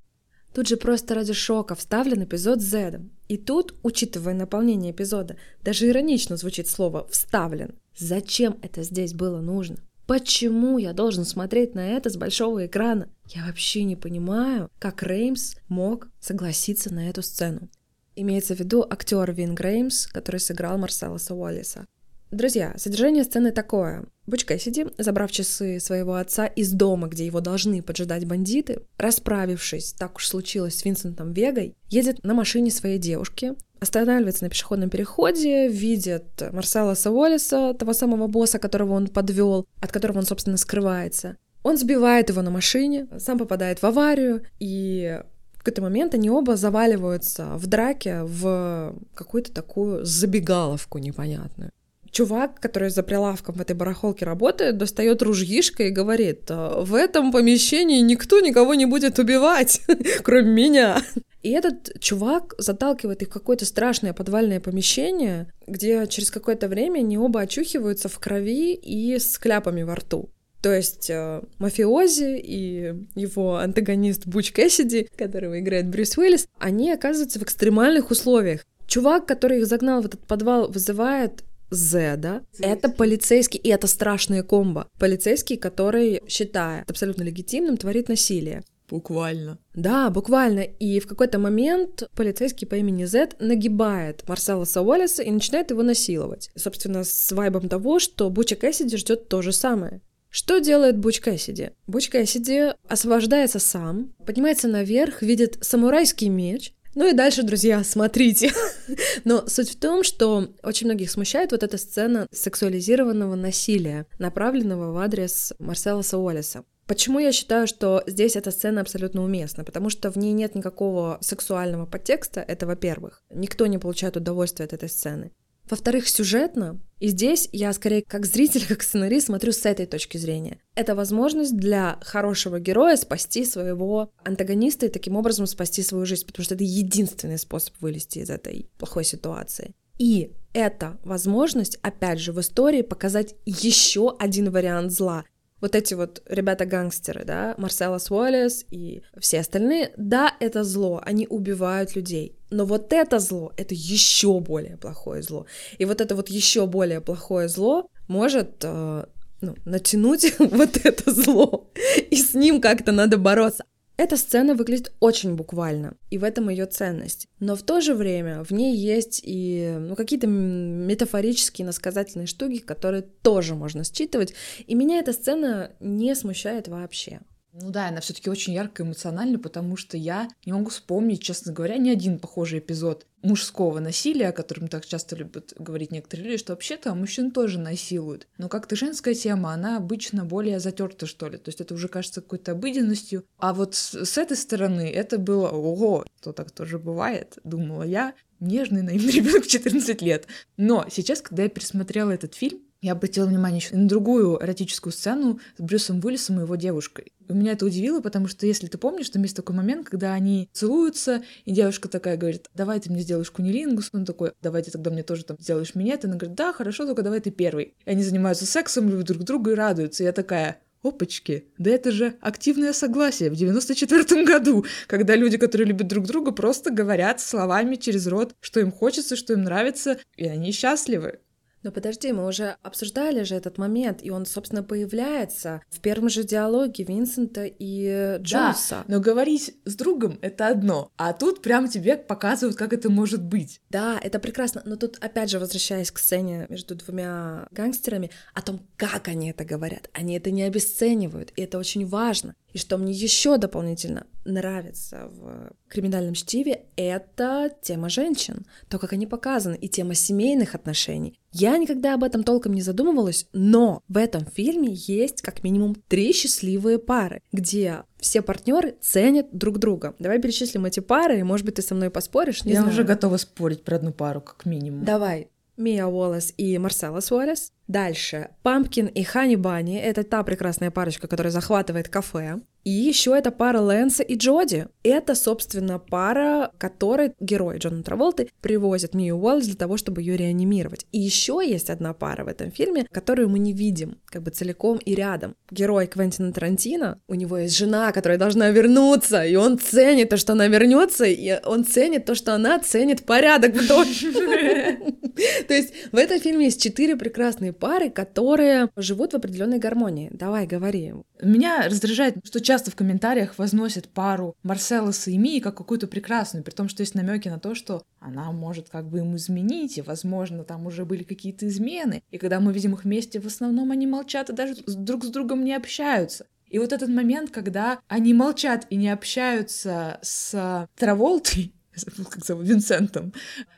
Тут 0.52 0.68
же 0.68 0.76
просто 0.76 1.14
ради 1.14 1.32
шока 1.32 1.74
вставлен 1.74 2.24
эпизод 2.24 2.60
с 2.60 2.64
Зедом. 2.64 3.10
И 3.28 3.38
тут, 3.38 3.74
учитывая 3.82 4.34
наполнение 4.34 4.92
эпизода, 4.92 5.36
даже 5.62 5.88
иронично 5.88 6.36
звучит 6.36 6.68
слово 6.68 7.06
«вставлен». 7.08 7.78
Зачем 7.96 8.58
это 8.62 8.82
здесь 8.82 9.14
было 9.14 9.40
нужно? 9.40 9.76
Почему 10.06 10.76
я 10.78 10.92
должен 10.92 11.24
смотреть 11.24 11.74
на 11.74 11.88
это 11.88 12.10
с 12.10 12.16
большого 12.16 12.66
экрана? 12.66 13.08
Я 13.28 13.46
вообще 13.46 13.84
не 13.84 13.96
понимаю, 13.96 14.68
как 14.78 15.02
Реймс 15.02 15.54
мог 15.68 16.08
согласиться 16.20 16.92
на 16.92 17.08
эту 17.08 17.22
сцену. 17.22 17.70
Имеется 18.14 18.54
в 18.54 18.58
виду 18.58 18.84
актер 18.88 19.32
Вин 19.32 19.54
Греймс, 19.54 20.06
который 20.06 20.40
сыграл 20.40 20.76
Марселоса 20.76 21.34
Уоллиса. 21.34 21.86
Друзья, 22.32 22.72
содержание 22.78 23.24
сцены 23.24 23.52
такое. 23.52 24.06
Буч 24.26 24.46
Кэссиди, 24.46 24.86
забрав 24.96 25.30
часы 25.30 25.78
своего 25.78 26.14
отца 26.14 26.46
из 26.46 26.72
дома, 26.72 27.08
где 27.08 27.26
его 27.26 27.40
должны 27.42 27.82
поджидать 27.82 28.24
бандиты, 28.24 28.80
расправившись, 28.96 29.92
так 29.92 30.16
уж 30.16 30.28
случилось, 30.28 30.78
с 30.78 30.84
Винсентом 30.86 31.34
Вегой, 31.34 31.76
едет 31.90 32.24
на 32.24 32.32
машине 32.32 32.70
своей 32.70 32.96
девушки, 32.96 33.52
останавливается 33.80 34.44
на 34.44 34.48
пешеходном 34.48 34.88
переходе, 34.88 35.68
видит 35.68 36.24
Марсела 36.52 36.94
Саволиса, 36.94 37.74
того 37.74 37.92
самого 37.92 38.28
босса, 38.28 38.58
которого 38.58 38.94
он 38.94 39.08
подвел, 39.08 39.66
от 39.82 39.92
которого 39.92 40.16
он, 40.16 40.24
собственно, 40.24 40.56
скрывается. 40.56 41.36
Он 41.62 41.76
сбивает 41.76 42.30
его 42.30 42.40
на 42.40 42.50
машине, 42.50 43.08
сам 43.18 43.36
попадает 43.36 43.82
в 43.82 43.84
аварию, 43.84 44.40
и 44.58 45.20
в 45.52 45.58
какой-то 45.58 45.82
момент 45.82 46.14
они 46.14 46.30
оба 46.30 46.56
заваливаются 46.56 47.58
в 47.58 47.66
драке 47.66 48.22
в 48.22 48.96
какую-то 49.12 49.52
такую 49.52 50.06
забегаловку 50.06 50.96
непонятную 50.96 51.72
чувак, 52.12 52.60
который 52.60 52.90
за 52.90 53.02
прилавком 53.02 53.56
в 53.56 53.60
этой 53.60 53.74
барахолке 53.74 54.24
работает, 54.24 54.76
достает 54.76 55.22
ружьишко 55.22 55.84
и 55.84 55.90
говорит, 55.90 56.42
«А, 56.50 56.82
в 56.82 56.94
этом 56.94 57.32
помещении 57.32 58.00
никто 58.00 58.40
никого 58.40 58.74
не 58.74 58.86
будет 58.86 59.18
убивать, 59.18 59.80
кроме 60.22 60.50
меня. 60.52 61.02
И 61.42 61.50
этот 61.50 61.98
чувак 61.98 62.54
заталкивает 62.58 63.22
их 63.22 63.28
в 63.28 63.32
какое-то 63.32 63.64
страшное 63.64 64.12
подвальное 64.12 64.60
помещение, 64.60 65.52
где 65.66 66.06
через 66.06 66.30
какое-то 66.30 66.68
время 66.68 67.00
они 67.00 67.18
оба 67.18 67.40
очухиваются 67.40 68.08
в 68.08 68.18
крови 68.20 68.74
и 68.74 69.18
с 69.18 69.38
кляпами 69.38 69.82
во 69.82 69.96
рту. 69.96 70.30
То 70.62 70.72
есть 70.72 71.10
э, 71.10 71.42
мафиози 71.58 72.38
и 72.38 72.94
его 73.16 73.56
антагонист 73.56 74.26
Буч 74.26 74.52
Кэссиди, 74.52 75.08
которого 75.16 75.58
играет 75.58 75.88
Брюс 75.88 76.16
Уиллис, 76.16 76.46
они 76.60 76.92
оказываются 76.92 77.40
в 77.40 77.42
экстремальных 77.42 78.12
условиях. 78.12 78.64
Чувак, 78.86 79.26
который 79.26 79.58
их 79.58 79.66
загнал 79.66 80.02
в 80.02 80.06
этот 80.06 80.24
подвал, 80.24 80.70
вызывает 80.70 81.42
Зеда. 81.72 82.42
Это 82.58 82.88
полицейский, 82.88 83.58
и 83.58 83.68
это 83.68 83.86
страшная 83.86 84.42
комбо. 84.42 84.88
Полицейский, 84.98 85.56
который 85.56 86.22
считает 86.28 86.88
абсолютно 86.88 87.22
легитимным, 87.22 87.76
творит 87.76 88.08
насилие. 88.08 88.62
Буквально. 88.88 89.58
Да, 89.74 90.10
буквально. 90.10 90.60
И 90.60 91.00
в 91.00 91.06
какой-то 91.06 91.38
момент 91.38 92.02
полицейский 92.14 92.66
по 92.66 92.74
имени 92.74 93.06
Зед 93.06 93.36
нагибает 93.40 94.22
Марсела 94.28 94.64
Сауэлиса 94.64 95.22
и 95.22 95.30
начинает 95.30 95.70
его 95.70 95.82
насиловать. 95.82 96.50
Собственно, 96.56 97.02
с 97.02 97.32
вайбом 97.32 97.70
того, 97.70 97.98
что 97.98 98.28
Буча 98.28 98.54
Кэссиди 98.54 98.98
ждет 98.98 99.28
то 99.28 99.40
же 99.40 99.52
самое. 99.52 100.02
Что 100.28 100.58
делает 100.60 100.98
Буч 100.98 101.20
Кэссиди? 101.20 101.70
Буч 101.86 102.08
Кэссиди 102.08 102.74
освобождается 102.88 103.58
сам, 103.58 104.14
поднимается 104.26 104.68
наверх, 104.68 105.22
видит 105.22 105.58
самурайский 105.60 106.28
меч, 106.28 106.74
ну 106.94 107.08
и 107.08 107.12
дальше, 107.12 107.42
друзья, 107.42 107.82
смотрите. 107.84 108.52
Но 109.24 109.46
суть 109.46 109.70
в 109.70 109.78
том, 109.78 110.02
что 110.02 110.48
очень 110.62 110.86
многих 110.86 111.10
смущает 111.10 111.52
вот 111.52 111.62
эта 111.62 111.78
сцена 111.78 112.26
сексуализированного 112.30 113.34
насилия, 113.34 114.06
направленного 114.18 114.92
в 114.92 114.98
адрес 114.98 115.52
Марсела 115.58 116.02
Сауолиса. 116.02 116.64
Почему 116.86 117.20
я 117.20 117.32
считаю, 117.32 117.66
что 117.66 118.02
здесь 118.06 118.36
эта 118.36 118.50
сцена 118.50 118.80
абсолютно 118.80 119.22
уместна? 119.22 119.64
Потому 119.64 119.88
что 119.88 120.10
в 120.10 120.16
ней 120.16 120.32
нет 120.32 120.54
никакого 120.54 121.18
сексуального 121.20 121.86
подтекста, 121.86 122.40
это 122.40 122.66
во-первых. 122.66 123.22
Никто 123.30 123.66
не 123.66 123.78
получает 123.78 124.16
удовольствия 124.16 124.66
от 124.66 124.72
этой 124.72 124.88
сцены. 124.88 125.32
Во-вторых, 125.68 126.08
сюжетно, 126.08 126.80
и 126.98 127.08
здесь 127.08 127.48
я 127.52 127.72
скорее 127.72 128.02
как 128.02 128.26
зритель, 128.26 128.66
как 128.68 128.82
сценарист 128.82 129.26
смотрю 129.26 129.52
с 129.52 129.66
этой 129.66 129.86
точки 129.86 130.18
зрения. 130.18 130.58
Это 130.74 130.94
возможность 130.94 131.56
для 131.56 131.98
хорошего 132.02 132.60
героя 132.60 132.96
спасти 132.96 133.44
своего 133.44 134.12
антагониста 134.24 134.86
и 134.86 134.90
таким 134.90 135.16
образом 135.16 135.46
спасти 135.46 135.82
свою 135.82 136.06
жизнь, 136.06 136.26
потому 136.26 136.44
что 136.44 136.54
это 136.54 136.64
единственный 136.64 137.38
способ 137.38 137.74
вылезти 137.80 138.20
из 138.20 138.30
этой 138.30 138.70
плохой 138.78 139.04
ситуации. 139.04 139.74
И 139.98 140.32
это 140.52 140.98
возможность, 141.02 141.78
опять 141.82 142.18
же, 142.18 142.32
в 142.32 142.40
истории 142.40 142.82
показать 142.82 143.34
еще 143.46 144.16
один 144.18 144.50
вариант 144.50 144.92
зла 144.92 145.24
вот 145.62 145.76
эти 145.76 145.94
вот 145.94 146.22
ребята-гангстеры, 146.26 147.24
да, 147.24 147.54
Марселос 147.56 148.10
Уоллес 148.10 148.66
и 148.70 149.02
все 149.18 149.40
остальные, 149.40 149.92
да, 149.96 150.34
это 150.40 150.64
зло, 150.64 151.00
они 151.04 151.26
убивают 151.30 151.94
людей, 151.94 152.36
но 152.50 152.66
вот 152.66 152.92
это 152.92 153.20
зло, 153.20 153.52
это 153.56 153.74
еще 153.74 154.40
более 154.40 154.76
плохое 154.76 155.22
зло. 155.22 155.46
И 155.78 155.84
вот 155.84 156.00
это 156.00 156.16
вот 156.16 156.28
еще 156.28 156.66
более 156.66 157.00
плохое 157.00 157.48
зло 157.48 157.86
может 158.08 158.56
э, 158.64 159.04
ну, 159.40 159.54
натянуть 159.64 160.34
вот 160.38 160.80
это 160.84 161.12
зло, 161.12 161.70
и 162.10 162.16
с 162.16 162.34
ним 162.34 162.60
как-то 162.60 162.90
надо 162.90 163.16
бороться. 163.16 163.64
Эта 163.96 164.16
сцена 164.16 164.54
выглядит 164.54 164.92
очень 165.00 165.34
буквально, 165.34 165.96
и 166.10 166.18
в 166.18 166.24
этом 166.24 166.48
ее 166.48 166.66
ценность. 166.66 167.28
Но 167.40 167.56
в 167.56 167.62
то 167.62 167.80
же 167.80 167.94
время 167.94 168.42
в 168.42 168.50
ней 168.50 168.74
есть 168.74 169.20
и 169.22 169.76
ну, 169.78 169.96
какие-то 169.96 170.26
метафорические, 170.26 171.66
насказательные 171.66 172.26
штуки, 172.26 172.58
которые 172.58 173.02
тоже 173.02 173.54
можно 173.54 173.84
считывать. 173.84 174.34
И 174.66 174.74
меня 174.74 174.98
эта 174.98 175.12
сцена 175.12 175.72
не 175.78 176.14
смущает 176.14 176.68
вообще. 176.68 177.20
Ну 177.52 177.70
да, 177.70 177.88
она 177.88 178.00
все-таки 178.00 178.30
очень 178.30 178.54
ярко 178.54 178.82
эмоциональна, 178.82 179.38
потому 179.38 179.76
что 179.76 179.98
я 179.98 180.28
не 180.46 180.52
могу 180.52 180.70
вспомнить, 180.70 181.22
честно 181.22 181.52
говоря, 181.52 181.76
ни 181.76 181.90
один 181.90 182.18
похожий 182.18 182.60
эпизод 182.60 183.06
мужского 183.22 183.78
насилия, 183.78 184.28
о 184.28 184.32
котором 184.32 184.68
так 184.68 184.86
часто 184.86 185.16
любят 185.16 185.52
говорить 185.58 185.92
некоторые 185.92 186.30
люди, 186.30 186.38
что 186.38 186.54
вообще-то 186.54 186.94
мужчин 186.94 187.30
тоже 187.30 187.58
насилуют. 187.58 188.26
Но 188.38 188.48
как-то 188.48 188.74
женская 188.74 189.14
тема, 189.14 189.52
она 189.52 189.76
обычно 189.76 190.24
более 190.24 190.60
затерта, 190.60 191.06
что 191.06 191.28
ли. 191.28 191.36
То 191.36 191.50
есть 191.50 191.60
это 191.60 191.74
уже 191.74 191.88
кажется 191.88 192.22
какой-то 192.22 192.52
обыденностью. 192.52 193.24
А 193.36 193.52
вот 193.52 193.74
с, 193.74 194.04
с 194.04 194.16
этой 194.16 194.36
стороны 194.38 194.90
это 194.90 195.18
было 195.18 195.50
ого, 195.50 196.06
то 196.22 196.32
так 196.32 196.50
тоже 196.52 196.78
бывает, 196.78 197.38
думала 197.44 197.82
я. 197.82 198.14
Нежный, 198.40 198.82
наивный 198.82 199.12
ребенок 199.16 199.44
в 199.44 199.48
14 199.48 200.00
лет. 200.00 200.26
Но 200.56 200.86
сейчас, 200.90 201.20
когда 201.20 201.42
я 201.42 201.48
пересмотрела 201.50 202.10
этот 202.10 202.34
фильм, 202.34 202.62
я 202.82 202.92
обратила 202.92 203.26
внимание 203.26 203.60
еще 203.60 203.76
на 203.76 203.86
другую 203.86 204.42
эротическую 204.42 204.92
сцену 204.92 205.38
с 205.56 205.62
Брюсом 205.62 206.00
Уиллисом 206.04 206.40
и 206.40 206.42
его 206.42 206.56
девушкой. 206.56 207.12
И 207.28 207.32
меня 207.32 207.52
это 207.52 207.64
удивило, 207.64 208.00
потому 208.00 208.26
что, 208.26 208.44
если 208.44 208.66
ты 208.66 208.76
помнишь, 208.76 209.08
там 209.08 209.22
есть 209.22 209.36
такой 209.36 209.54
момент, 209.54 209.88
когда 209.88 210.12
они 210.12 210.50
целуются, 210.52 211.22
и 211.44 211.52
девушка 211.52 211.88
такая 211.88 212.16
говорит, 212.16 212.50
давай 212.54 212.80
ты 212.80 212.90
мне 212.90 213.00
сделаешь 213.00 213.30
кунилингус. 213.30 213.90
Он 213.92 214.04
такой, 214.04 214.32
давай 214.42 214.62
ты 214.62 214.72
тогда 214.72 214.90
мне 214.90 215.04
тоже 215.04 215.24
там 215.24 215.36
сделаешь. 215.38 215.72
И 215.74 216.06
она 216.06 216.16
говорит, 216.16 216.34
да, 216.34 216.52
хорошо, 216.52 216.84
только 216.84 217.02
давай 217.02 217.20
ты 217.20 217.30
первый. 217.30 217.74
И 217.84 217.90
они 217.90 218.02
занимаются 218.02 218.46
сексом, 218.46 218.90
любят 218.90 219.06
друг 219.06 219.22
друга 219.22 219.52
и 219.52 219.54
радуются. 219.54 220.02
И 220.02 220.06
я 220.06 220.12
такая, 220.12 220.58
Опачки, 220.82 221.46
да 221.58 221.70
это 221.70 221.92
же 221.92 222.16
активное 222.20 222.72
согласие 222.72 223.30
в 223.30 223.36
94 223.36 224.24
году, 224.24 224.66
когда 224.88 225.14
люди, 225.14 225.38
которые 225.38 225.68
любят 225.68 225.86
друг 225.86 226.06
друга, 226.06 226.32
просто 226.32 226.72
говорят 226.72 227.20
словами 227.20 227.76
через 227.76 228.08
рот, 228.08 228.34
что 228.40 228.58
им 228.58 228.72
хочется, 228.72 229.14
что 229.14 229.32
им 229.32 229.44
нравится, 229.44 229.98
и 230.16 230.26
они 230.26 230.50
счастливы. 230.50 231.20
Но 231.62 231.70
подожди, 231.70 232.12
мы 232.12 232.26
уже 232.26 232.56
обсуждали 232.62 233.22
же 233.22 233.34
этот 233.34 233.58
момент, 233.58 234.00
и 234.02 234.10
он, 234.10 234.26
собственно, 234.26 234.62
появляется 234.62 235.62
в 235.70 235.80
первом 235.80 236.08
же 236.08 236.24
диалоге 236.24 236.84
Винсента 236.84 237.44
и 237.46 238.18
Джонса. 238.18 238.84
Да, 238.86 238.94
но 238.94 239.00
говорить 239.00 239.56
с 239.64 239.74
другом— 239.76 240.18
это 240.22 240.48
одно, 240.48 240.90
а 240.96 241.12
тут 241.12 241.42
прям 241.42 241.68
тебе 241.68 241.96
показывают, 241.96 242.56
как 242.56 242.72
это 242.72 242.90
может 242.90 243.22
быть. 243.22 243.60
Да, 243.70 243.98
это 244.02 244.18
прекрасно, 244.18 244.62
но 244.64 244.76
тут, 244.76 244.98
опять 245.00 245.30
же, 245.30 245.38
возвращаясь 245.38 245.90
к 245.90 245.98
сцене 245.98 246.46
между 246.48 246.74
двумя 246.74 247.46
гангстерами, 247.52 248.10
о 248.34 248.42
том, 248.42 248.66
как 248.76 249.08
они 249.08 249.30
это 249.30 249.44
говорят, 249.44 249.88
они 249.92 250.16
это 250.16 250.30
не 250.30 250.42
обесценивают, 250.42 251.32
и 251.36 251.42
это 251.42 251.58
очень 251.58 251.86
важно. 251.86 252.34
И 252.52 252.58
что 252.58 252.76
мне 252.76 252.92
еще 252.92 253.38
дополнительно 253.38 254.06
нравится 254.24 255.08
в 255.10 255.52
криминальном 255.68 256.14
чтиве, 256.14 256.66
это 256.76 257.50
тема 257.62 257.88
женщин, 257.88 258.46
то, 258.68 258.78
как 258.78 258.92
они 258.92 259.06
показаны, 259.06 259.56
и 259.56 259.68
тема 259.68 259.94
семейных 259.94 260.54
отношений. 260.54 261.18
Я 261.32 261.56
никогда 261.56 261.94
об 261.94 262.04
этом 262.04 262.24
толком 262.24 262.52
не 262.52 262.62
задумывалась, 262.62 263.26
но 263.32 263.82
в 263.88 263.96
этом 263.96 264.26
фильме 264.26 264.68
есть 264.72 265.22
как 265.22 265.42
минимум 265.42 265.74
три 265.74 266.12
счастливые 266.12 266.78
пары, 266.78 267.22
где 267.32 267.84
все 267.98 268.20
партнеры 268.20 268.76
ценят 268.80 269.28
друг 269.32 269.58
друга. 269.58 269.94
Давай 269.98 270.20
перечислим 270.20 270.66
эти 270.66 270.80
пары, 270.80 271.20
и, 271.20 271.22
может 271.22 271.46
быть, 271.46 271.54
ты 271.54 271.62
со 271.62 271.74
мной 271.74 271.90
поспоришь. 271.90 272.44
Не 272.44 272.52
Я 272.52 272.60
знаю. 272.60 272.72
уже 272.72 272.84
готова 272.84 273.16
спорить 273.16 273.64
про 273.64 273.76
одну 273.76 273.92
пару, 273.92 274.20
как 274.20 274.44
минимум. 274.44 274.84
Давай. 274.84 275.28
Мия 275.56 275.86
Уоллес 275.86 276.32
и 276.36 276.56
Марсела 276.58 277.00
Суарес. 277.00 277.52
Дальше. 277.68 278.30
Пампкин 278.42 278.86
и 278.86 279.02
Хани 279.02 279.36
Бани. 279.36 279.78
Это 279.78 280.02
та 280.02 280.22
прекрасная 280.22 280.70
парочка, 280.70 281.08
которая 281.08 281.30
захватывает 281.30 281.88
кафе. 281.88 282.40
И 282.64 282.70
еще 282.70 283.16
это 283.16 283.32
пара 283.32 283.60
Лэнса 283.60 284.02
и 284.02 284.16
Джоди. 284.16 284.68
Это, 284.84 285.14
собственно, 285.14 285.78
пара, 285.78 286.52
которой 286.58 287.12
герой 287.18 287.58
Джона 287.58 287.82
Траволты 287.82 288.28
привозят 288.40 288.94
Мию 288.94 289.16
Уоллес 289.16 289.46
для 289.46 289.56
того, 289.56 289.76
чтобы 289.76 290.00
ее 290.00 290.16
реанимировать. 290.16 290.86
И 290.92 291.00
еще 291.00 291.40
есть 291.44 291.70
одна 291.70 291.92
пара 291.92 292.24
в 292.24 292.28
этом 292.28 292.52
фильме, 292.52 292.86
которую 292.90 293.28
мы 293.28 293.40
не 293.40 293.52
видим, 293.52 293.98
как 294.06 294.22
бы 294.22 294.30
целиком 294.30 294.78
и 294.78 294.94
рядом. 294.94 295.34
Герой 295.50 295.86
Квентина 295.88 296.32
Тарантино, 296.32 297.00
у 297.08 297.14
него 297.14 297.38
есть 297.38 297.56
жена, 297.56 297.90
которая 297.90 298.18
должна 298.18 298.50
вернуться, 298.50 299.24
и 299.24 299.34
он 299.34 299.58
ценит 299.58 300.10
то, 300.10 300.16
что 300.16 300.32
она 300.32 300.46
вернется, 300.46 301.04
и 301.04 301.40
он 301.44 301.64
ценит 301.64 302.04
то, 302.04 302.14
что 302.14 302.34
она 302.34 302.60
ценит 302.60 303.04
порядок 303.04 303.54
в 303.54 303.66
доме. 303.66 304.94
То 305.48 305.54
есть 305.54 305.72
в 305.90 305.96
этом 305.96 306.20
фильме 306.20 306.46
есть 306.46 306.62
четыре 306.62 306.96
прекрасные 306.96 307.51
пары, 307.52 307.90
которые 307.90 308.68
живут 308.76 309.12
в 309.12 309.16
определенной 309.16 309.58
гармонии. 309.58 310.10
Давай, 310.12 310.46
говори. 310.46 310.94
Меня 311.20 311.68
раздражает, 311.68 312.16
что 312.24 312.40
часто 312.40 312.70
в 312.70 312.76
комментариях 312.76 313.38
возносят 313.38 313.88
пару 313.88 314.36
Марселоса 314.42 315.10
и 315.10 315.18
Мии 315.18 315.40
как 315.40 315.56
какую-то 315.56 315.86
прекрасную, 315.86 316.44
при 316.44 316.52
том, 316.52 316.68
что 316.68 316.82
есть 316.82 316.94
намеки 316.94 317.28
на 317.28 317.38
то, 317.38 317.54
что 317.54 317.82
она 318.00 318.32
может 318.32 318.68
как 318.68 318.88
бы 318.88 318.98
им 318.98 319.16
изменить, 319.16 319.78
и, 319.78 319.82
возможно, 319.82 320.44
там 320.44 320.66
уже 320.66 320.84
были 320.84 321.02
какие-то 321.02 321.46
измены. 321.46 322.02
И 322.10 322.18
когда 322.18 322.40
мы 322.40 322.52
видим 322.52 322.74
их 322.74 322.84
вместе, 322.84 323.20
в 323.20 323.26
основном 323.26 323.70
они 323.70 323.86
молчат 323.86 324.30
и 324.30 324.34
даже 324.34 324.56
друг 324.66 325.04
с 325.04 325.08
другом 325.08 325.44
не 325.44 325.54
общаются. 325.54 326.26
И 326.48 326.58
вот 326.58 326.72
этот 326.72 326.90
момент, 326.90 327.30
когда 327.30 327.78
они 327.88 328.12
молчат 328.12 328.66
и 328.68 328.76
не 328.76 328.90
общаются 328.90 329.98
с 330.02 330.68
Траволтой, 330.76 331.54
как 332.10 332.24
зовут, 332.24 332.46
Винсентом, 332.46 333.12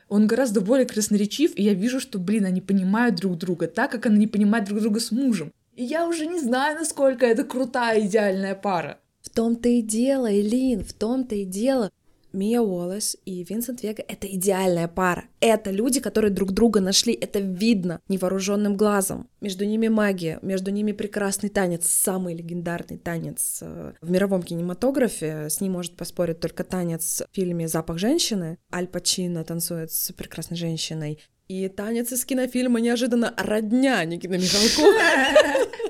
он 0.09 0.27
гораздо 0.27 0.61
более 0.61 0.87
красноречив, 0.87 1.53
и 1.57 1.62
я 1.62 1.74
вижу, 1.74 2.00
что, 2.00 2.18
блин, 2.18 2.44
они 2.44 2.61
понимают 2.61 3.16
друг 3.16 3.38
друга, 3.38 3.66
так 3.66 3.90
как 3.90 4.07
она 4.07 4.16
не 4.16 4.27
понимает 4.27 4.66
друг 4.66 4.81
друга 4.81 5.00
с 5.00 5.11
мужем. 5.11 5.53
И 5.74 5.85
я 5.85 6.07
уже 6.07 6.27
не 6.27 6.38
знаю, 6.38 6.79
насколько 6.79 7.27
это 7.27 7.44
крутая 7.44 8.07
идеальная 8.07 8.55
пара. 8.55 8.98
В 9.20 9.31
том-то 9.31 9.68
и 9.68 9.83
дело, 9.83 10.31
Элин, 10.33 10.85
в 10.85 10.92
том-то 10.92 11.35
и 11.35 11.44
дело. 11.44 11.90
Мия 12.35 12.61
Уоллес 12.61 13.16
и 13.25 13.44
Винсент 13.44 13.83
Вега— 13.83 14.05
это 14.09 14.27
идеальная 14.27 14.88
пара. 14.88 15.25
Это 15.40 15.70
люди, 15.70 16.01
которые 16.01 16.33
друг 16.33 16.53
друга 16.53 16.81
нашли, 16.81 17.14
это 17.14 17.38
видно 17.38 18.01
невооруженным 18.09 18.77
глазом. 18.77 19.29
Между 19.40 19.64
ними 19.64 19.88
магия, 19.88 20.40
между 20.42 20.70
ними 20.70 20.92
прекрасный 20.92 21.49
танец, 21.49 21.87
самый 21.88 22.35
легендарный 22.35 22.99
танец 22.99 23.61
э, 23.62 23.92
в 24.01 24.11
мировом 24.11 24.42
кинематографе. 24.42 25.49
С 25.49 25.61
ним 25.61 25.73
может 25.73 25.97
поспорить 25.97 26.40
только 26.40 26.64
танец 26.64 27.23
в 27.31 27.35
фильме 27.35 27.68
«Запах 27.68 27.99
женщины». 27.99 28.59
Аль 28.73 28.88
Пачино 28.88 29.44
танцует 29.44 29.92
с 29.92 30.12
прекрасной 30.12 30.57
женщиной. 30.57 31.20
И 31.47 31.68
танец 31.68 32.11
из 32.11 32.25
кинофильма 32.25 32.81
неожиданно 32.81 33.33
родня 33.37 34.05
Никита 34.05 34.38
Михалкова. 34.38 35.75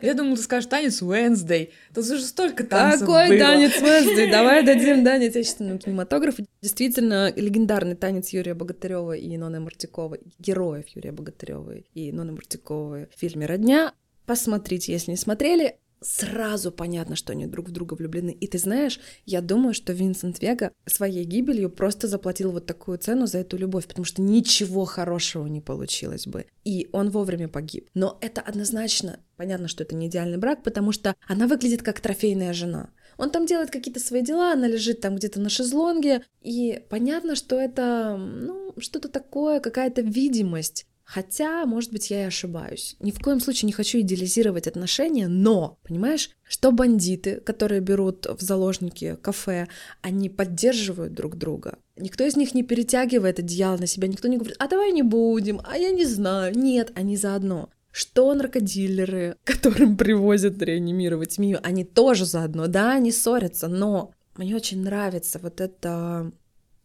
Я 0.00 0.14
думала, 0.14 0.36
ты 0.36 0.42
скажешь 0.42 0.68
танец 0.68 1.02
Уэнсдей. 1.02 1.72
Тут 1.94 2.04
уже 2.04 2.20
столько 2.22 2.64
танцев 2.64 3.00
Какой 3.00 3.28
было. 3.28 3.38
танец 3.38 3.80
Уэнсдей? 3.80 4.30
Давай 4.30 4.62
дадим 4.66 5.04
дань 5.04 5.26
отечественному 5.26 5.78
кинематографу. 5.78 6.46
Действительно, 6.60 7.32
легендарный 7.34 7.96
танец 7.96 8.30
Юрия 8.30 8.54
Богатырева 8.54 9.16
и 9.16 9.36
Ноны 9.36 9.60
Мартикова, 9.60 10.18
героев 10.38 10.86
Юрия 10.94 11.12
Богатырева 11.12 11.74
и 11.94 12.12
Ноны 12.12 12.32
Мартиковой 12.32 13.08
в 13.14 13.18
фильме 13.18 13.46
«Родня». 13.46 13.92
Посмотрите, 14.24 14.92
если 14.92 15.10
не 15.10 15.16
смотрели 15.16 15.76
сразу 16.02 16.72
понятно, 16.72 17.16
что 17.16 17.32
они 17.32 17.46
друг 17.46 17.68
в 17.68 17.72
друга 17.72 17.94
влюблены. 17.94 18.30
И 18.30 18.46
ты 18.46 18.58
знаешь, 18.58 19.00
я 19.24 19.40
думаю, 19.40 19.74
что 19.74 19.92
Винсент 19.92 20.40
Вега 20.40 20.72
своей 20.86 21.24
гибелью 21.24 21.70
просто 21.70 22.08
заплатил 22.08 22.52
вот 22.52 22.66
такую 22.66 22.98
цену 22.98 23.26
за 23.26 23.38
эту 23.38 23.56
любовь, 23.56 23.86
потому 23.86 24.04
что 24.04 24.22
ничего 24.22 24.84
хорошего 24.84 25.46
не 25.46 25.60
получилось 25.60 26.26
бы. 26.26 26.46
И 26.64 26.88
он 26.92 27.10
вовремя 27.10 27.48
погиб. 27.48 27.88
Но 27.94 28.18
это 28.20 28.40
однозначно, 28.40 29.20
понятно, 29.36 29.68
что 29.68 29.84
это 29.84 29.94
не 29.94 30.08
идеальный 30.08 30.38
брак, 30.38 30.62
потому 30.62 30.92
что 30.92 31.14
она 31.26 31.46
выглядит 31.46 31.82
как 31.82 32.00
трофейная 32.00 32.52
жена. 32.52 32.90
Он 33.18 33.30
там 33.30 33.46
делает 33.46 33.70
какие-то 33.70 34.00
свои 34.00 34.22
дела, 34.22 34.52
она 34.52 34.66
лежит 34.66 35.00
там 35.00 35.16
где-то 35.16 35.38
на 35.38 35.48
шезлонге, 35.48 36.24
и 36.40 36.82
понятно, 36.88 37.36
что 37.36 37.60
это, 37.60 38.16
ну, 38.16 38.74
что-то 38.78 39.08
такое, 39.08 39.60
какая-то 39.60 40.00
видимость 40.00 40.86
Хотя, 41.12 41.66
может 41.66 41.92
быть, 41.92 42.10
я 42.10 42.22
и 42.22 42.26
ошибаюсь. 42.28 42.96
Ни 42.98 43.10
в 43.10 43.20
коем 43.20 43.38
случае 43.38 43.66
не 43.66 43.74
хочу 43.74 44.00
идеализировать 44.00 44.66
отношения, 44.66 45.28
но, 45.28 45.78
понимаешь, 45.82 46.30
что 46.42 46.72
бандиты, 46.72 47.34
которые 47.44 47.82
берут 47.82 48.24
в 48.24 48.40
заложники 48.40 49.18
кафе, 49.20 49.68
они 50.00 50.30
поддерживают 50.30 51.12
друг 51.12 51.36
друга. 51.36 51.78
Никто 51.98 52.24
из 52.24 52.34
них 52.36 52.54
не 52.54 52.62
перетягивает 52.62 53.38
одеяло 53.38 53.76
на 53.76 53.86
себя, 53.86 54.08
никто 54.08 54.26
не 54.26 54.38
говорит, 54.38 54.56
а 54.58 54.68
давай 54.68 54.90
не 54.92 55.02
будем, 55.02 55.60
а 55.64 55.76
я 55.76 55.90
не 55.90 56.06
знаю. 56.06 56.56
Нет, 56.56 56.92
они 56.94 57.18
заодно. 57.18 57.68
Что 57.90 58.32
наркодилеры, 58.32 59.36
которым 59.44 59.98
привозят 59.98 60.62
реанимировать 60.62 61.36
Мию, 61.36 61.60
они 61.62 61.84
тоже 61.84 62.24
заодно, 62.24 62.68
да, 62.68 62.92
они 62.92 63.12
ссорятся, 63.12 63.68
но 63.68 64.14
мне 64.38 64.56
очень 64.56 64.82
нравится 64.82 65.38
вот 65.42 65.60
это 65.60 66.32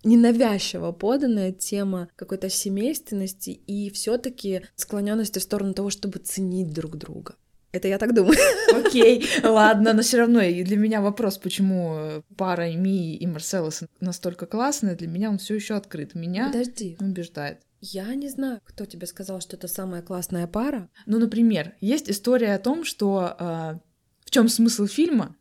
ненавязчиво 0.04 0.91
поданная 0.91 1.52
тема 1.52 2.10
какой-то 2.16 2.50
семейственности 2.50 3.50
и 3.50 3.89
все-таки 3.89 4.64
склоненности 4.76 5.39
в 5.39 5.43
сторону 5.43 5.74
того, 5.74 5.89
чтобы 5.89 6.20
ценить 6.20 6.74
друг 6.74 6.98
друга. 6.98 7.36
Это 7.72 7.88
я 7.88 7.98
так 7.98 8.14
думаю. 8.14 8.38
Окей, 8.74 9.28
ладно, 9.43 9.93
но 9.93 10.02
все 10.02 10.18
равно 10.18 10.41
и 10.41 10.64
для 10.64 10.78
меня 10.78 11.02
вопрос, 11.02 11.38
почему 11.38 12.24
пара 12.38 12.72
Мии 12.74 13.16
и 13.16 13.28
Марселос 13.28 13.84
настолько 14.00 14.45
классная, 14.45 14.95
для 14.95 15.08
меня 15.08 15.30
он 15.30 15.38
все 15.38 15.56
еще 15.56 15.76
открыт. 15.76 16.16
Меня 16.16 16.48
Подожди. 16.48 16.98
убеждает. 17.00 17.60
Я 17.80 18.16
не 18.16 18.30
знаю, 18.30 18.62
кто 18.64 18.86
тебе 18.86 19.06
сказал, 19.06 19.41
что 19.41 19.56
это 19.56 19.68
самая 19.68 20.02
классная 20.02 20.48
пара. 20.48 20.89
Ну, 21.06 21.20
например, 21.20 21.76
есть 21.80 22.10
история 22.10 22.56
о 22.56 22.60
том, 22.60 22.84
что 22.84 23.36
э, 23.38 23.80
в 24.26 24.32
чем 24.32 24.48
смысл 24.48 24.88
фильма, 24.88 25.36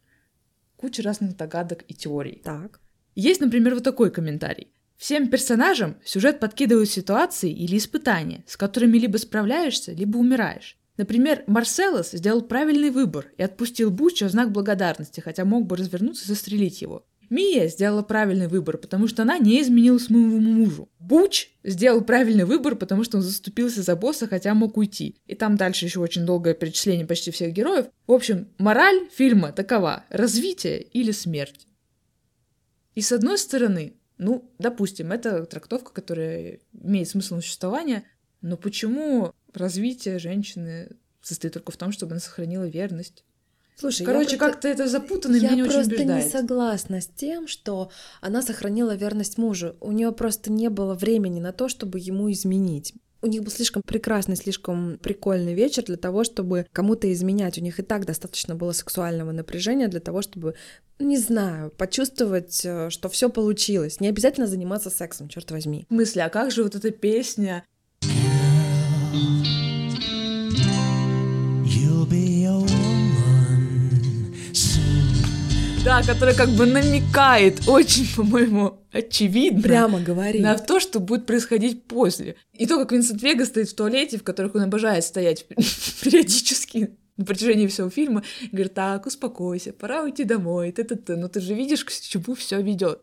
куча 0.76 1.02
разных 1.02 1.36
догадок 1.36 1.84
и 1.88 1.94
теорий. 1.94 2.42
Так. 2.44 2.80
Есть, 3.16 3.40
например, 3.40 3.74
вот 3.74 3.82
такой 3.82 4.10
комментарий. 4.10 4.68
Всем 4.96 5.28
персонажам 5.28 5.96
сюжет 6.04 6.38
подкидывает 6.38 6.90
ситуации 6.90 7.50
или 7.50 7.78
испытания, 7.78 8.44
с 8.46 8.56
которыми 8.56 8.98
либо 8.98 9.16
справляешься, 9.16 9.92
либо 9.92 10.18
умираешь. 10.18 10.76
Например, 10.98 11.42
Марселос 11.46 12.12
сделал 12.12 12.42
правильный 12.42 12.90
выбор 12.90 13.26
и 13.38 13.42
отпустил 13.42 13.90
Буча 13.90 14.26
в 14.26 14.30
знак 14.30 14.52
благодарности, 14.52 15.20
хотя 15.20 15.44
мог 15.44 15.66
бы 15.66 15.76
развернуться 15.76 16.24
и 16.24 16.28
застрелить 16.28 16.82
его. 16.82 17.06
Мия 17.30 17.68
сделала 17.68 18.02
правильный 18.02 18.48
выбор, 18.48 18.76
потому 18.78 19.08
что 19.08 19.22
она 19.22 19.38
не 19.38 19.60
изменила 19.60 19.98
своему 19.98 20.38
мужу. 20.38 20.88
Буч 21.00 21.48
сделал 21.64 22.02
правильный 22.02 22.44
выбор, 22.44 22.76
потому 22.76 23.02
что 23.02 23.16
он 23.16 23.22
заступился 23.22 23.82
за 23.82 23.96
босса, 23.96 24.28
хотя 24.28 24.54
мог 24.54 24.76
уйти. 24.76 25.16
И 25.26 25.34
там 25.34 25.56
дальше 25.56 25.86
еще 25.86 26.00
очень 26.00 26.24
долгое 26.24 26.54
перечисление 26.54 27.06
почти 27.06 27.30
всех 27.30 27.52
героев. 27.52 27.86
В 28.06 28.12
общем, 28.12 28.48
мораль 28.58 29.08
фильма 29.12 29.52
такова– 29.52 30.04
развитие 30.10 30.82
или 30.82 31.10
смерть. 31.10 31.66
И 32.96 33.02
с 33.02 33.12
одной 33.12 33.38
стороны, 33.38 33.94
ну, 34.18 34.50
допустим, 34.58 35.12
это 35.12 35.44
трактовка, 35.44 35.92
которая 35.92 36.60
имеет 36.72 37.08
смысл 37.08 37.36
существования, 37.36 38.04
но 38.40 38.56
почему 38.56 39.32
развитие 39.52 40.18
женщины 40.18 40.96
состоит 41.20 41.52
только 41.54 41.72
в 41.72 41.76
том, 41.76 41.92
чтобы 41.92 42.12
она 42.12 42.20
сохранила 42.20 42.66
верность? 42.66 43.24
Слушай, 43.78 44.06
Короче, 44.06 44.38
просто... 44.38 44.52
как-то 44.52 44.68
это 44.68 44.88
запутанно, 44.88 45.36
и 45.36 45.40
я 45.40 45.48
меня 45.50 45.56
не 45.56 45.62
очень 45.64 45.72
просто 45.74 45.94
убеждает. 45.94 46.24
не 46.24 46.30
согласна 46.30 47.00
с 47.02 47.06
тем, 47.06 47.46
что 47.46 47.90
она 48.22 48.40
сохранила 48.40 48.94
верность 48.94 49.36
мужу. 49.36 49.76
У 49.80 49.92
нее 49.92 50.12
просто 50.12 50.50
не 50.50 50.70
было 50.70 50.94
времени 50.94 51.40
на 51.40 51.52
то, 51.52 51.68
чтобы 51.68 51.98
ему 51.98 52.32
изменить. 52.32 52.94
У 53.26 53.28
них 53.28 53.42
был 53.42 53.50
слишком 53.50 53.82
прекрасный, 53.82 54.36
слишком 54.36 54.98
прикольный 54.98 55.52
вечер 55.52 55.82
для 55.82 55.96
того, 55.96 56.22
чтобы 56.22 56.66
кому-то 56.72 57.12
изменять. 57.12 57.58
У 57.58 57.60
них 57.60 57.80
и 57.80 57.82
так 57.82 58.06
достаточно 58.06 58.54
было 58.54 58.70
сексуального 58.70 59.32
напряжения 59.32 59.88
для 59.88 59.98
того, 59.98 60.22
чтобы, 60.22 60.54
не 61.00 61.18
знаю, 61.18 61.72
почувствовать, 61.72 62.64
э, 62.64 62.88
что 62.90 63.08
все 63.08 63.28
получилось. 63.28 63.98
Не 63.98 64.08
обязательно 64.08 64.46
заниматься 64.46 64.90
сексом, 64.90 65.28
черт 65.28 65.50
возьми. 65.50 65.86
В 65.90 65.94
смысле, 65.94 66.22
а 66.22 66.28
как 66.28 66.52
же 66.52 66.62
вот 66.62 66.76
эта 66.76 66.92
песня? 66.92 67.64
Да, 75.86 76.02
которая 76.02 76.34
как 76.34 76.48
бы 76.48 76.66
намекает 76.66 77.68
очень, 77.68 78.12
по-моему, 78.16 78.80
очевидно. 78.90 79.62
Прямо 79.62 80.00
говори. 80.00 80.40
На 80.40 80.58
то, 80.58 80.80
что 80.80 80.98
будет 80.98 81.26
происходить 81.26 81.84
после. 81.84 82.34
И 82.52 82.66
то, 82.66 82.76
как 82.78 82.90
Винсент 82.90 83.22
Вега 83.22 83.46
стоит 83.46 83.68
в 83.68 83.76
туалете, 83.76 84.18
в 84.18 84.24
которых 84.24 84.56
он 84.56 84.62
обожает 84.62 85.04
стоять 85.04 85.46
периодически 86.02 86.96
на 87.16 87.24
протяжении 87.24 87.68
всего 87.68 87.88
фильма, 87.88 88.24
говорит, 88.50 88.74
так, 88.74 89.06
успокойся, 89.06 89.72
пора 89.72 90.02
уйти 90.02 90.24
домой, 90.24 90.72
ты 90.72 90.82
ты 90.82 90.96
ты 90.96 91.14
Ну 91.14 91.28
ты 91.28 91.38
же 91.38 91.54
видишь, 91.54 91.84
к 91.84 91.92
чему 91.92 92.34
все 92.34 92.60
ведет. 92.60 93.02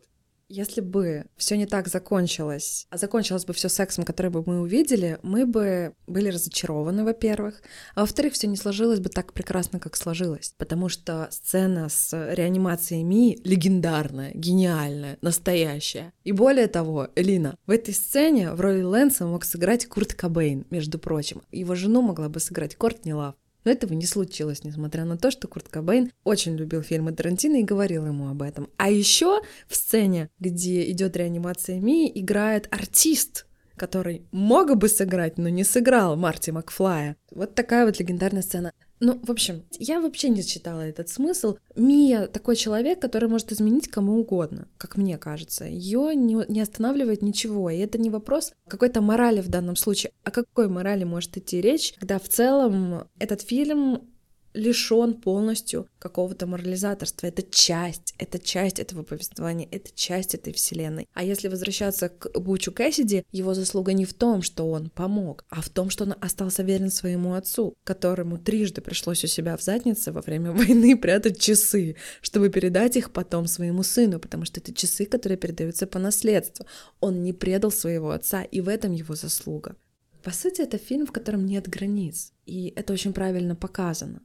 Если 0.54 0.80
бы 0.80 1.24
все 1.36 1.56
не 1.56 1.66
так 1.66 1.88
закончилось, 1.88 2.86
а 2.88 2.96
закончилось 2.96 3.44
бы 3.44 3.52
все 3.52 3.68
сексом, 3.68 4.04
который 4.04 4.30
бы 4.30 4.44
мы 4.46 4.60
увидели, 4.60 5.18
мы 5.24 5.46
бы 5.46 5.94
были 6.06 6.28
разочарованы, 6.28 7.02
во-первых, 7.02 7.60
а 7.96 8.02
во-вторых, 8.02 8.34
все 8.34 8.46
не 8.46 8.54
сложилось 8.56 9.00
бы 9.00 9.08
так 9.08 9.32
прекрасно, 9.32 9.80
как 9.80 9.96
сложилось, 9.96 10.54
потому 10.56 10.88
что 10.88 11.26
сцена 11.32 11.88
с 11.88 12.12
реанимацией 12.34 13.02
Ми 13.02 13.36
легендарная, 13.42 14.30
гениальная, 14.32 15.18
настоящая. 15.22 16.12
И 16.22 16.30
более 16.30 16.68
того, 16.68 17.08
Элина, 17.16 17.58
в 17.66 17.72
этой 17.72 17.92
сцене 17.92 18.52
в 18.52 18.60
роли 18.60 18.82
Лэнса 18.82 19.26
мог 19.26 19.44
сыграть 19.44 19.86
Курт 19.86 20.14
Кобейн, 20.14 20.66
между 20.70 21.00
прочим. 21.00 21.42
Его 21.50 21.74
жену 21.74 22.00
могла 22.00 22.28
бы 22.28 22.38
сыграть 22.38 22.76
Кортни 22.76 23.12
Лав. 23.12 23.34
Но 23.64 23.70
этого 23.70 23.92
не 23.94 24.06
случилось, 24.06 24.64
несмотря 24.64 25.04
на 25.04 25.16
то, 25.16 25.30
что 25.30 25.48
Курт 25.48 25.68
Кобейн 25.68 26.12
очень 26.22 26.56
любил 26.56 26.82
фильмы 26.82 27.12
Тарантино 27.12 27.56
и 27.56 27.64
говорил 27.64 28.06
ему 28.06 28.28
об 28.28 28.42
этом. 28.42 28.68
А 28.76 28.90
еще 28.90 29.40
в 29.66 29.74
сцене, 29.74 30.30
где 30.38 30.90
идет 30.90 31.16
реанимация 31.16 31.80
Мии, 31.80 32.10
играет 32.14 32.68
артист, 32.70 33.46
который 33.76 34.26
мог 34.30 34.76
бы 34.76 34.88
сыграть, 34.88 35.38
но 35.38 35.48
не 35.48 35.64
сыграл 35.64 36.16
Марти 36.16 36.50
Макфлая. 36.50 37.16
Вот 37.30 37.54
такая 37.54 37.86
вот 37.86 37.98
легендарная 37.98 38.42
сцена. 38.42 38.72
Ну, 39.00 39.20
в 39.22 39.30
общем, 39.30 39.64
я 39.78 40.00
вообще 40.00 40.28
не 40.28 40.42
считала 40.42 40.80
этот 40.80 41.08
смысл. 41.08 41.56
Мия 41.74 42.26
такой 42.26 42.56
человек, 42.56 43.00
который 43.00 43.28
может 43.28 43.52
изменить 43.52 43.88
кому 43.88 44.20
угодно, 44.20 44.68
как 44.78 44.96
мне 44.96 45.18
кажется. 45.18 45.64
Ее 45.64 46.14
не, 46.14 46.38
не 46.48 46.60
останавливает 46.60 47.22
ничего. 47.22 47.70
И 47.70 47.78
это 47.78 47.98
не 47.98 48.10
вопрос 48.10 48.52
какой-то 48.68 49.00
морали 49.00 49.40
в 49.40 49.48
данном 49.48 49.76
случае. 49.76 50.12
О 50.22 50.30
какой 50.30 50.68
морали 50.68 51.04
может 51.04 51.36
идти 51.36 51.60
речь, 51.60 51.94
когда 51.98 52.18
в 52.18 52.28
целом 52.28 53.08
этот 53.18 53.42
фильм 53.42 54.13
лишен 54.54 55.14
полностью 55.14 55.88
какого-то 55.98 56.46
морализаторства. 56.46 57.26
Это 57.26 57.42
часть, 57.42 58.14
это 58.18 58.38
часть 58.38 58.78
этого 58.78 59.02
повествования, 59.02 59.68
это 59.70 59.90
часть 59.94 60.34
этой 60.34 60.52
вселенной. 60.52 61.08
А 61.12 61.24
если 61.24 61.48
возвращаться 61.48 62.08
к 62.08 62.38
Бучу 62.38 62.72
Кэссиди, 62.72 63.24
его 63.32 63.52
заслуга 63.54 63.92
не 63.92 64.04
в 64.04 64.14
том, 64.14 64.42
что 64.42 64.70
он 64.70 64.90
помог, 64.90 65.44
а 65.50 65.60
в 65.60 65.68
том, 65.68 65.90
что 65.90 66.04
он 66.04 66.14
остался 66.20 66.62
верен 66.62 66.90
своему 66.90 67.34
отцу, 67.34 67.74
которому 67.84 68.38
трижды 68.38 68.80
пришлось 68.80 69.24
у 69.24 69.26
себя 69.26 69.56
в 69.56 69.62
заднице 69.62 70.12
во 70.12 70.22
время 70.22 70.52
войны 70.52 70.96
прятать 70.96 71.40
часы, 71.40 71.96
чтобы 72.22 72.48
передать 72.48 72.96
их 72.96 73.12
потом 73.12 73.46
своему 73.46 73.82
сыну, 73.82 74.20
потому 74.20 74.44
что 74.44 74.60
это 74.60 74.72
часы, 74.72 75.04
которые 75.04 75.36
передаются 75.36 75.86
по 75.86 75.98
наследству. 75.98 76.66
Он 77.00 77.22
не 77.22 77.32
предал 77.32 77.72
своего 77.72 78.10
отца, 78.10 78.42
и 78.42 78.60
в 78.60 78.68
этом 78.68 78.92
его 78.92 79.14
заслуга. 79.14 79.76
По 80.22 80.30
сути, 80.30 80.62
это 80.62 80.78
фильм, 80.78 81.06
в 81.06 81.12
котором 81.12 81.44
нет 81.44 81.68
границ, 81.68 82.32
и 82.46 82.72
это 82.76 82.94
очень 82.94 83.12
правильно 83.12 83.54
показано. 83.54 84.22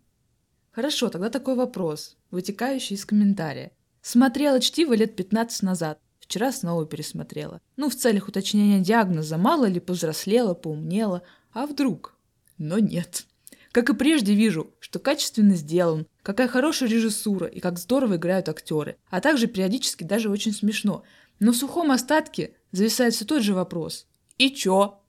Хорошо, 0.79 1.09
тогда 1.09 1.29
такой 1.29 1.55
вопрос, 1.55 2.15
вытекающий 2.31 2.95
из 2.95 3.03
комментария. 3.03 3.73
Смотрела 4.01 4.61
чтиво 4.61 4.93
лет 4.93 5.13
15 5.13 5.63
назад. 5.63 5.99
Вчера 6.21 6.53
снова 6.53 6.85
пересмотрела. 6.85 7.59
Ну, 7.75 7.89
в 7.89 7.95
целях 7.97 8.29
уточнения 8.29 8.79
диагноза, 8.79 9.37
мало 9.37 9.65
ли 9.65 9.81
повзрослела, 9.81 10.53
поумнела. 10.53 11.21
А 11.51 11.65
вдруг? 11.65 12.15
Но 12.57 12.79
нет. 12.79 13.25
Как 13.73 13.89
и 13.89 13.93
прежде 13.93 14.33
вижу, 14.33 14.73
что 14.79 14.99
качественно 14.99 15.55
сделан, 15.55 16.07
какая 16.23 16.47
хорошая 16.47 16.87
режиссура 16.87 17.47
и 17.47 17.59
как 17.59 17.77
здорово 17.77 18.15
играют 18.15 18.47
актеры, 18.47 18.95
а 19.09 19.19
также 19.19 19.47
периодически 19.47 20.05
даже 20.05 20.29
очень 20.29 20.53
смешно. 20.53 21.03
Но 21.41 21.51
в 21.51 21.57
сухом 21.57 21.91
остатке 21.91 22.53
зависает 22.71 23.13
все 23.13 23.25
тот 23.25 23.43
же 23.43 23.53
вопрос. 23.53 24.07
И 24.37 24.49
чё? 24.49 25.01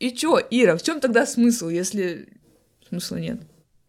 И 0.00 0.10
чё, 0.10 0.40
Ира, 0.50 0.76
в 0.76 0.82
чем 0.82 0.98
тогда 0.98 1.26
смысл, 1.26 1.68
если 1.68 2.40
смысла 2.88 3.18
нет? 3.18 3.40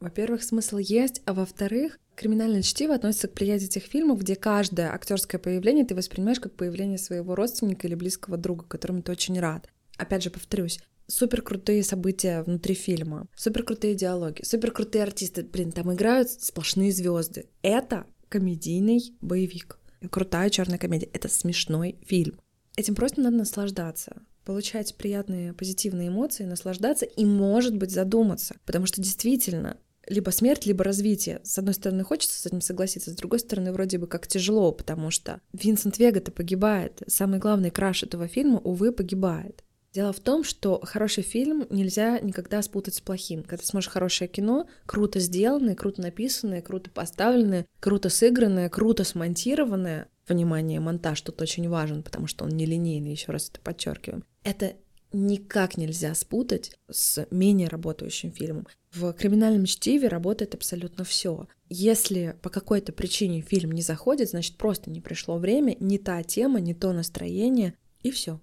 Во-первых, 0.01 0.43
смысл 0.43 0.77
есть, 0.77 1.21
а 1.25 1.33
во-вторых, 1.33 1.99
криминальное 2.15 2.63
чтиво 2.63 2.95
относится 2.95 3.27
к 3.27 3.33
плеяде 3.33 3.67
тех 3.67 3.83
фильмов, 3.83 4.19
где 4.19 4.35
каждое 4.35 4.91
актерское 4.91 5.39
появление 5.39 5.85
ты 5.85 5.93
воспринимаешь 5.93 6.39
как 6.39 6.55
появление 6.55 6.97
своего 6.97 7.35
родственника 7.35 7.87
или 7.87 7.93
близкого 7.93 8.35
друга, 8.35 8.65
которому 8.65 9.03
ты 9.03 9.11
очень 9.11 9.39
рад. 9.39 9.69
Опять 9.97 10.23
же, 10.23 10.31
повторюсь, 10.31 10.79
супер 11.05 11.43
крутые 11.43 11.83
события 11.83 12.41
внутри 12.41 12.73
фильма, 12.73 13.27
супер 13.35 13.61
крутые 13.61 13.93
диалоги, 13.93 14.43
супер 14.43 14.71
крутые 14.71 15.03
артисты. 15.03 15.43
Блин, 15.43 15.71
там 15.71 15.93
играют 15.93 16.31
сплошные 16.31 16.91
звезды. 16.91 17.45
Это 17.61 18.07
комедийный 18.27 19.15
боевик. 19.21 19.77
Крутая 20.09 20.49
черная 20.49 20.79
комедия. 20.79 21.09
Это 21.13 21.29
смешной 21.29 21.99
фильм. 22.07 22.39
Этим 22.75 22.95
просто 22.95 23.21
надо 23.21 23.37
наслаждаться 23.37 24.23
получать 24.45 24.95
приятные 24.95 25.53
позитивные 25.53 26.07
эмоции, 26.07 26.45
наслаждаться 26.45 27.05
и, 27.05 27.25
может 27.25 27.77
быть, 27.77 27.91
задуматься. 27.91 28.55
Потому 28.65 28.85
что 28.87 29.01
действительно 29.01 29.77
либо 30.07 30.29
смерть, 30.31 30.65
либо 30.65 30.83
развитие. 30.83 31.41
С 31.43 31.57
одной 31.57 31.73
стороны, 31.73 32.03
хочется 32.03 32.39
с 32.39 32.45
этим 32.45 32.61
согласиться, 32.61 33.11
с 33.11 33.15
другой 33.15 33.39
стороны, 33.39 33.71
вроде 33.71 33.97
бы 33.97 34.07
как 34.07 34.27
тяжело, 34.27 34.71
потому 34.71 35.11
что 35.11 35.41
Винсент 35.53 35.97
Вега-то 35.97 36.31
погибает. 36.31 37.01
Самый 37.07 37.39
главный 37.39 37.71
краш 37.71 38.03
этого 38.03 38.27
фильма, 38.27 38.59
увы, 38.59 38.91
погибает. 38.91 39.63
Дело 39.93 40.13
в 40.13 40.21
том, 40.21 40.45
что 40.45 40.79
хороший 40.83 41.23
фильм 41.23 41.67
нельзя 41.69 42.17
никогда 42.19 42.61
спутать 42.61 42.95
с 42.95 43.01
плохим. 43.01 43.41
Когда 43.41 43.57
ты 43.57 43.65
смотришь 43.65 43.89
хорошее 43.89 44.29
кино, 44.29 44.67
круто 44.85 45.19
сделанное, 45.19 45.75
круто 45.75 46.01
написанное, 46.01 46.61
круто 46.61 46.89
поставленное, 46.89 47.65
круто 47.81 48.09
сыгранное, 48.09 48.69
круто 48.69 49.03
смонтированное, 49.03 50.07
внимание, 50.29 50.79
монтаж 50.79 51.19
тут 51.21 51.41
очень 51.41 51.67
важен, 51.67 52.03
потому 52.03 52.27
что 52.27 52.45
он 52.45 52.51
нелинейный, 52.51 53.11
еще 53.11 53.33
раз 53.33 53.49
это 53.49 53.59
подчеркиваем. 53.59 54.23
Это 54.43 54.73
никак 55.13 55.77
нельзя 55.77 56.13
спутать 56.15 56.77
с 56.89 57.27
менее 57.31 57.67
работающим 57.67 58.31
фильмом. 58.31 58.67
В 58.91 59.13
криминальном 59.13 59.65
чтиве 59.65 60.07
работает 60.07 60.53
абсолютно 60.55 61.03
все. 61.03 61.47
Если 61.69 62.35
по 62.41 62.49
какой-то 62.49 62.91
причине 62.91 63.41
фильм 63.41 63.71
не 63.71 63.81
заходит, 63.81 64.29
значит 64.29 64.57
просто 64.57 64.89
не 64.89 65.01
пришло 65.01 65.37
время, 65.37 65.75
не 65.79 65.97
та 65.97 66.21
тема, 66.23 66.59
не 66.59 66.73
то 66.73 66.91
настроение, 66.91 67.75
и 68.03 68.11
все. 68.11 68.39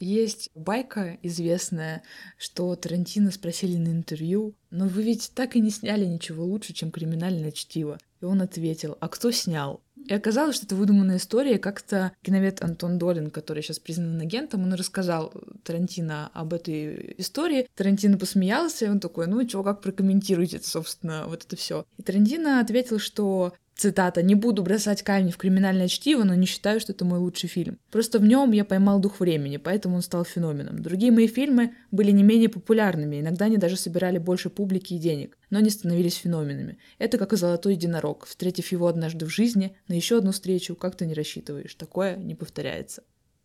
Есть 0.00 0.50
байка 0.54 1.18
известная, 1.22 2.02
что 2.38 2.74
Тарантино 2.74 3.30
спросили 3.30 3.76
на 3.76 3.88
интервью, 3.88 4.54
но 4.70 4.88
вы 4.88 5.02
ведь 5.02 5.32
так 5.34 5.56
и 5.56 5.60
не 5.60 5.70
сняли 5.70 6.06
ничего 6.06 6.42
лучше, 6.42 6.72
чем 6.72 6.90
криминальное 6.90 7.52
чтиво. 7.52 7.98
И 8.22 8.24
он 8.24 8.40
ответил, 8.40 8.96
а 9.00 9.08
кто 9.08 9.30
снял? 9.30 9.82
И 10.06 10.14
оказалось, 10.14 10.56
что 10.56 10.66
это 10.66 10.74
выдуманная 10.74 11.18
история. 11.18 11.58
Как-то 11.58 12.12
киновед 12.22 12.62
Антон 12.62 12.98
Долин, 12.98 13.30
который 13.30 13.62
сейчас 13.62 13.78
признан 13.78 14.20
агентом, 14.20 14.62
он 14.62 14.74
рассказал 14.74 15.32
Тарантино 15.64 16.30
об 16.32 16.52
этой 16.52 17.14
истории. 17.18 17.68
Тарантино 17.74 18.18
посмеялся, 18.18 18.86
и 18.86 18.88
он 18.88 19.00
такой, 19.00 19.26
ну 19.26 19.44
чего, 19.44 19.62
как 19.62 19.80
прокомментируете, 19.80 20.60
собственно, 20.62 21.24
вот 21.26 21.44
это 21.44 21.56
все. 21.56 21.84
И 21.96 22.02
Тарантино 22.02 22.60
ответил, 22.60 22.98
что 22.98 23.52
Цитата. 23.80 24.20
«Не 24.20 24.34
буду 24.34 24.62
бросать 24.62 25.02
камни 25.02 25.30
в 25.30 25.38
криминальное 25.38 25.88
чтиво, 25.88 26.22
но 26.24 26.34
не 26.34 26.44
считаю, 26.44 26.80
что 26.80 26.92
это 26.92 27.06
мой 27.06 27.18
лучший 27.18 27.48
фильм. 27.48 27.78
Просто 27.90 28.18
в 28.18 28.24
нем 28.24 28.52
я 28.52 28.66
поймал 28.66 29.00
дух 29.00 29.20
времени, 29.20 29.56
поэтому 29.56 29.96
он 29.96 30.02
стал 30.02 30.26
феноменом. 30.26 30.82
Другие 30.82 31.10
мои 31.10 31.26
фильмы 31.26 31.72
были 31.90 32.10
не 32.10 32.22
менее 32.22 32.50
популярными, 32.50 33.20
иногда 33.20 33.46
они 33.46 33.56
даже 33.56 33.78
собирали 33.78 34.18
больше 34.18 34.50
публики 34.50 34.92
и 34.92 34.98
денег, 34.98 35.38
но 35.48 35.60
не 35.60 35.70
становились 35.70 36.16
феноменами. 36.16 36.76
Это 36.98 37.16
как 37.16 37.32
и 37.32 37.36
«Золотой 37.36 37.72
единорог». 37.72 38.26
Встретив 38.26 38.70
его 38.70 38.86
однажды 38.86 39.24
в 39.24 39.30
жизни, 39.30 39.74
на 39.88 39.94
еще 39.94 40.18
одну 40.18 40.32
встречу 40.32 40.76
как 40.76 40.94
то 40.94 41.06
не 41.06 41.14
рассчитываешь. 41.14 41.74
Такое 41.74 42.16
не 42.16 42.34
повторяется. 42.34 43.02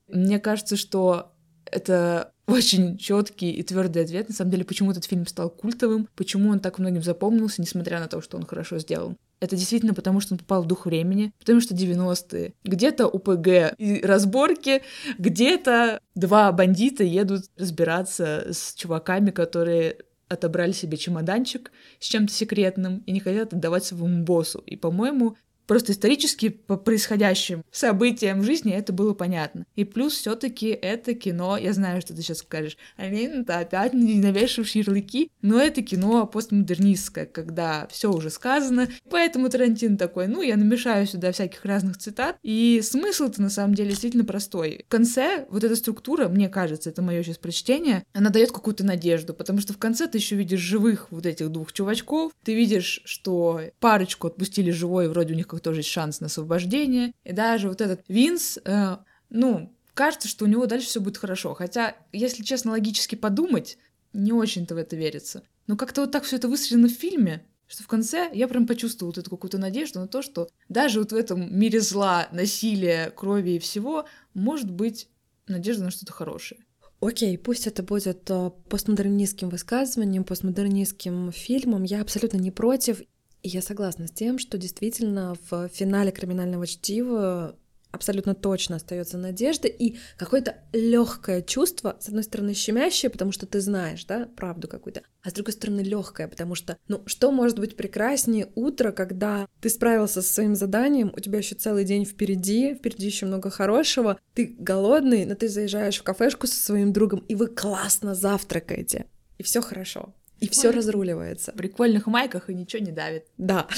Мне 0.10 0.40
кажется, 0.40 0.76
что 0.76 1.32
это 1.64 2.34
очень 2.46 2.98
четкий 2.98 3.52
и 3.52 3.64
твердый 3.64 4.04
ответ, 4.04 4.28
на 4.28 4.36
самом 4.36 4.52
деле, 4.52 4.66
почему 4.66 4.92
этот 4.92 5.06
фильм 5.06 5.26
стал 5.28 5.50
культовым, 5.50 6.10
почему 6.14 6.50
он 6.50 6.60
так 6.60 6.78
многим 6.78 7.04
запомнился, 7.04 7.62
несмотря 7.62 8.02
на 8.02 8.10
то, 8.10 8.20
что 8.20 8.36
он 8.36 8.46
хорошо 8.46 8.80
сделан. 8.80 9.16
Это 9.40 9.56
действительно 9.56 9.94
потому, 9.94 10.22
что 10.22 10.34
он 10.34 10.40
попал 10.40 10.64
в 10.64 10.68
дух 10.68 10.86
времени, 10.86 11.34
потому 11.40 11.62
что 11.62 11.76
90-е. 11.76 12.54
Где-то 12.64 13.08
УПГ 13.08 13.76
и 13.78 14.02
разборки, 14.02 14.82
где-то 15.18 16.00
два 16.16 16.52
бандита 16.52 17.04
едут 17.04 17.44
разбираться 17.58 18.48
с 18.52 18.74
чуваками, 18.76 19.32
которые 19.32 19.98
отобрали 20.28 20.72
себе 20.72 20.98
чемоданчик 20.98 21.72
с 22.00 22.08
чем-то 22.08 22.34
секретным 22.34 23.00
и 23.06 23.12
не 23.12 23.20
хотят 23.20 23.54
отдавать 23.54 23.86
своему 23.86 24.24
боссу. 24.24 24.60
И, 24.60 24.76
по-моему, 24.76 25.38
Просто 25.68 25.92
исторически 25.92 26.50
по 26.50 26.78
происходящим 26.78 27.64
событиям 27.72 28.42
в 28.42 28.44
жизни 28.44 28.74
это 28.74 28.94
было 28.94 29.14
понятно. 29.14 29.66
И 29.76 29.84
плюс 29.84 30.14
все 30.14 30.36
таки 30.36 30.68
это 30.68 31.14
кино, 31.14 31.58
я 31.58 31.74
знаю, 31.74 32.02
что 32.02 32.16
ты 32.16 32.22
сейчас 32.22 32.40
скажешь, 32.40 32.78
Алина, 32.98 33.44
ты 33.44 33.54
опять 33.54 33.94
не 33.94 34.16
навешиваешь 34.16 34.76
ярлыки, 34.76 35.32
но 35.42 35.60
это 35.60 35.82
кино 35.82 36.28
постмодернистское, 36.28 37.26
когда 37.26 37.88
все 37.92 38.12
уже 38.12 38.30
сказано. 38.30 38.90
Поэтому 39.10 39.50
Тарантин 39.50 39.98
такой, 39.98 40.28
ну, 40.28 40.42
я 40.42 40.58
намешаю 40.58 41.08
сюда 41.08 41.32
всяких 41.32 41.66
разных 41.66 41.98
цитат. 41.98 42.38
И 42.44 42.82
смысл-то 42.84 43.42
на 43.42 43.50
самом 43.50 43.74
деле 43.74 43.90
действительно 43.90 44.26
простой. 44.26 44.84
В 44.88 44.90
конце 44.90 45.46
вот 45.50 45.64
эта 45.64 45.76
структура, 45.76 46.28
мне 46.28 46.50
кажется, 46.50 46.90
это 46.90 47.02
мое 47.02 47.24
сейчас 47.24 47.38
прочтение, 47.38 48.04
она 48.14 48.30
дает 48.30 48.52
какую-то 48.52 48.84
надежду, 48.84 49.34
потому 49.34 49.60
что 49.60 49.74
в 49.74 49.78
конце 49.78 50.08
ты 50.08 50.18
еще 50.18 50.36
видишь 50.36 50.60
живых 50.60 51.08
вот 51.12 51.26
этих 51.26 51.50
двух 51.50 51.74
чувачков, 51.74 52.32
ты 52.44 52.54
видишь, 52.54 53.02
что 53.06 53.62
парочку 53.80 54.28
отпустили 54.28 54.72
живой, 54.72 55.10
вроде 55.10 55.34
у 55.34 55.38
них 55.38 55.48
как 55.56 55.64
тоже 55.64 55.80
есть 55.80 55.90
шанс 55.90 56.20
на 56.20 56.28
освобождение. 56.28 57.14
И 57.24 57.32
даже 57.32 57.70
вот 57.70 57.82
этот 57.82 58.04
Винс, 58.08 58.60
э, 58.64 58.98
ну, 59.30 59.74
кажется, 59.94 60.28
что 60.28 60.46
у 60.46 60.48
него 60.48 60.66
дальше 60.66 60.88
все 60.88 61.02
будет 61.02 61.18
хорошо. 61.18 61.54
Хотя, 61.54 61.96
если 62.12 62.44
честно, 62.44 62.72
логически 62.72 63.16
подумать, 63.16 63.78
не 64.14 64.32
очень-то 64.32 64.76
в 64.76 64.78
это 64.78 64.96
верится. 64.96 65.44
Но 65.68 65.76
как-то 65.76 66.02
вот 66.02 66.12
так 66.12 66.24
все 66.24 66.36
это 66.36 66.48
выстроено 66.48 66.88
в 66.88 66.92
фильме, 66.92 67.46
что 67.68 67.84
в 67.84 67.88
конце 67.88 68.30
я 68.34 68.48
прям 68.48 68.68
почувствовала 68.68 69.12
вот 69.12 69.18
эту 69.18 69.30
какую-то 69.30 69.58
надежду 69.58 70.00
на 70.00 70.08
то, 70.08 70.22
что 70.22 70.48
даже 70.70 71.00
вот 71.00 71.12
в 71.12 71.16
этом 71.16 71.58
мире 71.58 71.82
зла, 71.82 72.28
насилия, 72.32 73.10
крови 73.10 73.52
и 73.52 73.60
всего 73.60 74.06
может 74.34 74.70
быть 74.70 75.10
надежда 75.48 75.86
на 75.86 75.92
что-то 75.92 76.14
хорошее. 76.14 76.62
Окей, 77.02 77.38
пусть 77.38 77.68
это 77.68 77.84
будет 77.84 78.30
э, 78.30 78.52
постмодернистским 78.70 79.50
высказыванием, 79.50 80.24
постмодернистским 80.24 81.32
фильмом. 81.32 81.84
Я 81.84 82.02
абсолютно 82.02 82.38
не 82.38 82.52
против. 82.52 83.02
И 83.46 83.48
я 83.48 83.62
согласна 83.62 84.08
с 84.08 84.12
тем, 84.12 84.40
что 84.40 84.58
действительно 84.58 85.38
в 85.52 85.68
финале 85.68 86.12
криминального 86.12 86.66
чтива 86.66 87.56
абсолютно 87.92 88.34
точно 88.34 88.78
остается 88.78 89.20
надежда 89.20 89.68
и 89.68 89.98
какое-то 90.18 90.56
легкое 90.74 91.44
чувство, 91.44 91.96
с 92.00 92.08
одной 92.08 92.24
стороны, 92.24 92.56
щемящее, 92.56 93.12
потому 93.12 93.32
что 93.32 93.46
ты 93.46 93.62
знаешь, 93.62 94.04
да, 94.06 94.28
правду 94.36 94.68
какую-то, 94.68 95.04
а 95.22 95.30
с 95.30 95.34
другой 95.34 95.54
стороны, 95.54 95.82
легкое, 95.82 96.28
потому 96.28 96.56
что, 96.56 96.80
ну, 96.88 97.04
что 97.06 97.32
может 97.32 97.60
быть 97.60 97.78
прекраснее 97.78 98.52
утро, 98.56 98.92
когда 98.92 99.48
ты 99.62 99.70
справился 99.70 100.24
со 100.24 100.34
своим 100.34 100.56
заданием, 100.56 101.14
у 101.16 101.20
тебя 101.20 101.38
еще 101.38 101.54
целый 101.54 101.84
день 101.84 102.04
впереди, 102.04 102.74
впереди 102.74 103.06
еще 103.06 103.28
много 103.28 103.52
хорошего, 103.52 104.20
ты 104.34 104.56
голодный, 104.58 105.24
но 105.26 105.36
ты 105.36 105.50
заезжаешь 105.50 106.00
в 106.00 106.04
кафешку 106.04 106.48
со 106.48 106.56
своим 106.56 106.94
другом, 106.94 107.20
и 107.28 107.36
вы 107.36 107.46
классно 107.46 108.16
завтракаете, 108.16 109.06
и 109.38 109.44
все 109.44 109.62
хорошо. 109.62 110.16
И 110.40 110.50
все 110.50 110.72
разруливается. 110.72 111.52
В 111.52 111.56
прикольных 111.56 112.08
майках 112.08 112.50
и 112.50 112.54
ничего 112.54 112.84
не 112.84 112.92
давит. 112.92 113.26
Да. 113.38 113.68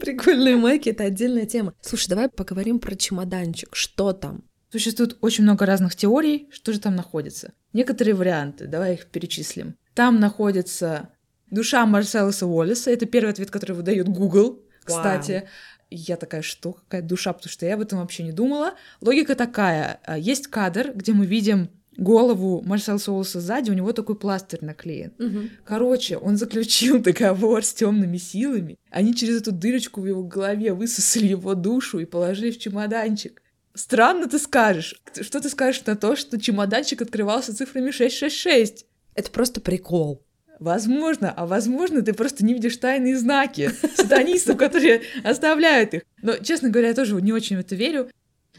Прикольные 0.00 0.56
майки— 0.56 0.88
это 0.90 1.04
отдельная 1.04 1.46
тема. 1.46 1.74
Слушай, 1.80 2.08
давай 2.10 2.28
поговорим 2.28 2.78
про 2.78 2.94
чемоданчик. 2.94 3.74
Что 3.74 4.12
там? 4.12 4.44
Существует 4.70 5.16
очень 5.20 5.44
много 5.44 5.66
разных 5.66 5.94
теорий, 5.94 6.48
что 6.50 6.72
же 6.72 6.80
там 6.80 6.96
находится. 6.96 7.52
Некоторые 7.72 8.14
варианты, 8.14 8.66
давай 8.66 8.94
их 8.94 9.06
перечислим. 9.06 9.76
Там 9.94 10.18
находится 10.20 11.10
душа 11.50 11.86
Марселоса 11.86 12.46
Уоллеса. 12.46 12.90
Это 12.90 13.06
первый 13.06 13.30
ответ, 13.30 13.50
который 13.50 13.72
выдает 13.76 14.08
Google, 14.08 14.62
кстати. 14.82 15.48
Я 15.90 16.16
такая, 16.16 16.42
что? 16.42 16.72
Какая 16.72 17.02
душа? 17.02 17.32
Потому 17.32 17.50
что 17.50 17.66
я 17.66 17.74
об 17.74 17.80
этом 17.80 18.00
вообще 18.00 18.24
не 18.24 18.32
думала. 18.32 18.74
Логика 19.00 19.36
такая. 19.36 20.00
Есть 20.16 20.48
кадр, 20.48 20.92
где 20.92 21.12
мы 21.12 21.24
видим 21.26 21.70
голову 21.96 22.62
Марсел 22.64 22.98
Соуса 22.98 23.40
сзади, 23.40 23.70
у 23.70 23.74
него 23.74 23.92
такой 23.92 24.16
пластырь 24.16 24.64
наклеен. 24.64 25.12
Угу. 25.18 25.38
Короче, 25.64 26.16
он 26.16 26.36
заключил 26.36 26.98
договор 27.02 27.64
с 27.64 27.72
темными 27.72 28.16
силами. 28.16 28.78
Они 28.90 29.14
через 29.14 29.40
эту 29.40 29.52
дырочку 29.52 30.00
в 30.00 30.06
его 30.06 30.22
голове 30.22 30.72
высосали 30.72 31.26
его 31.28 31.54
душу 31.54 31.98
и 31.98 32.04
положили 32.04 32.50
в 32.50 32.58
чемоданчик. 32.58 33.42
Странно 33.74 34.28
ты 34.28 34.38
скажешь. 34.38 34.94
Что 35.20 35.40
ты 35.40 35.48
скажешь 35.48 35.84
на 35.84 35.96
то, 35.96 36.14
что 36.14 36.40
чемоданчик 36.40 37.02
открывался 37.02 37.56
цифрами 37.56 37.90
666? 37.90 38.86
Это 39.14 39.30
просто 39.30 39.60
прикол. 39.60 40.24
Возможно, 40.60 41.32
а 41.36 41.46
возможно, 41.46 42.02
ты 42.02 42.12
просто 42.12 42.44
не 42.44 42.54
видишь 42.54 42.76
тайные 42.76 43.18
знаки 43.18 43.70
сатанистов, 43.96 44.56
которые 44.56 45.02
оставляют 45.24 45.94
их. 45.94 46.02
Но, 46.22 46.36
честно 46.36 46.70
говоря, 46.70 46.88
я 46.88 46.94
тоже 46.94 47.20
не 47.20 47.32
очень 47.32 47.56
в 47.56 47.60
это 47.60 47.74
верю. 47.74 48.08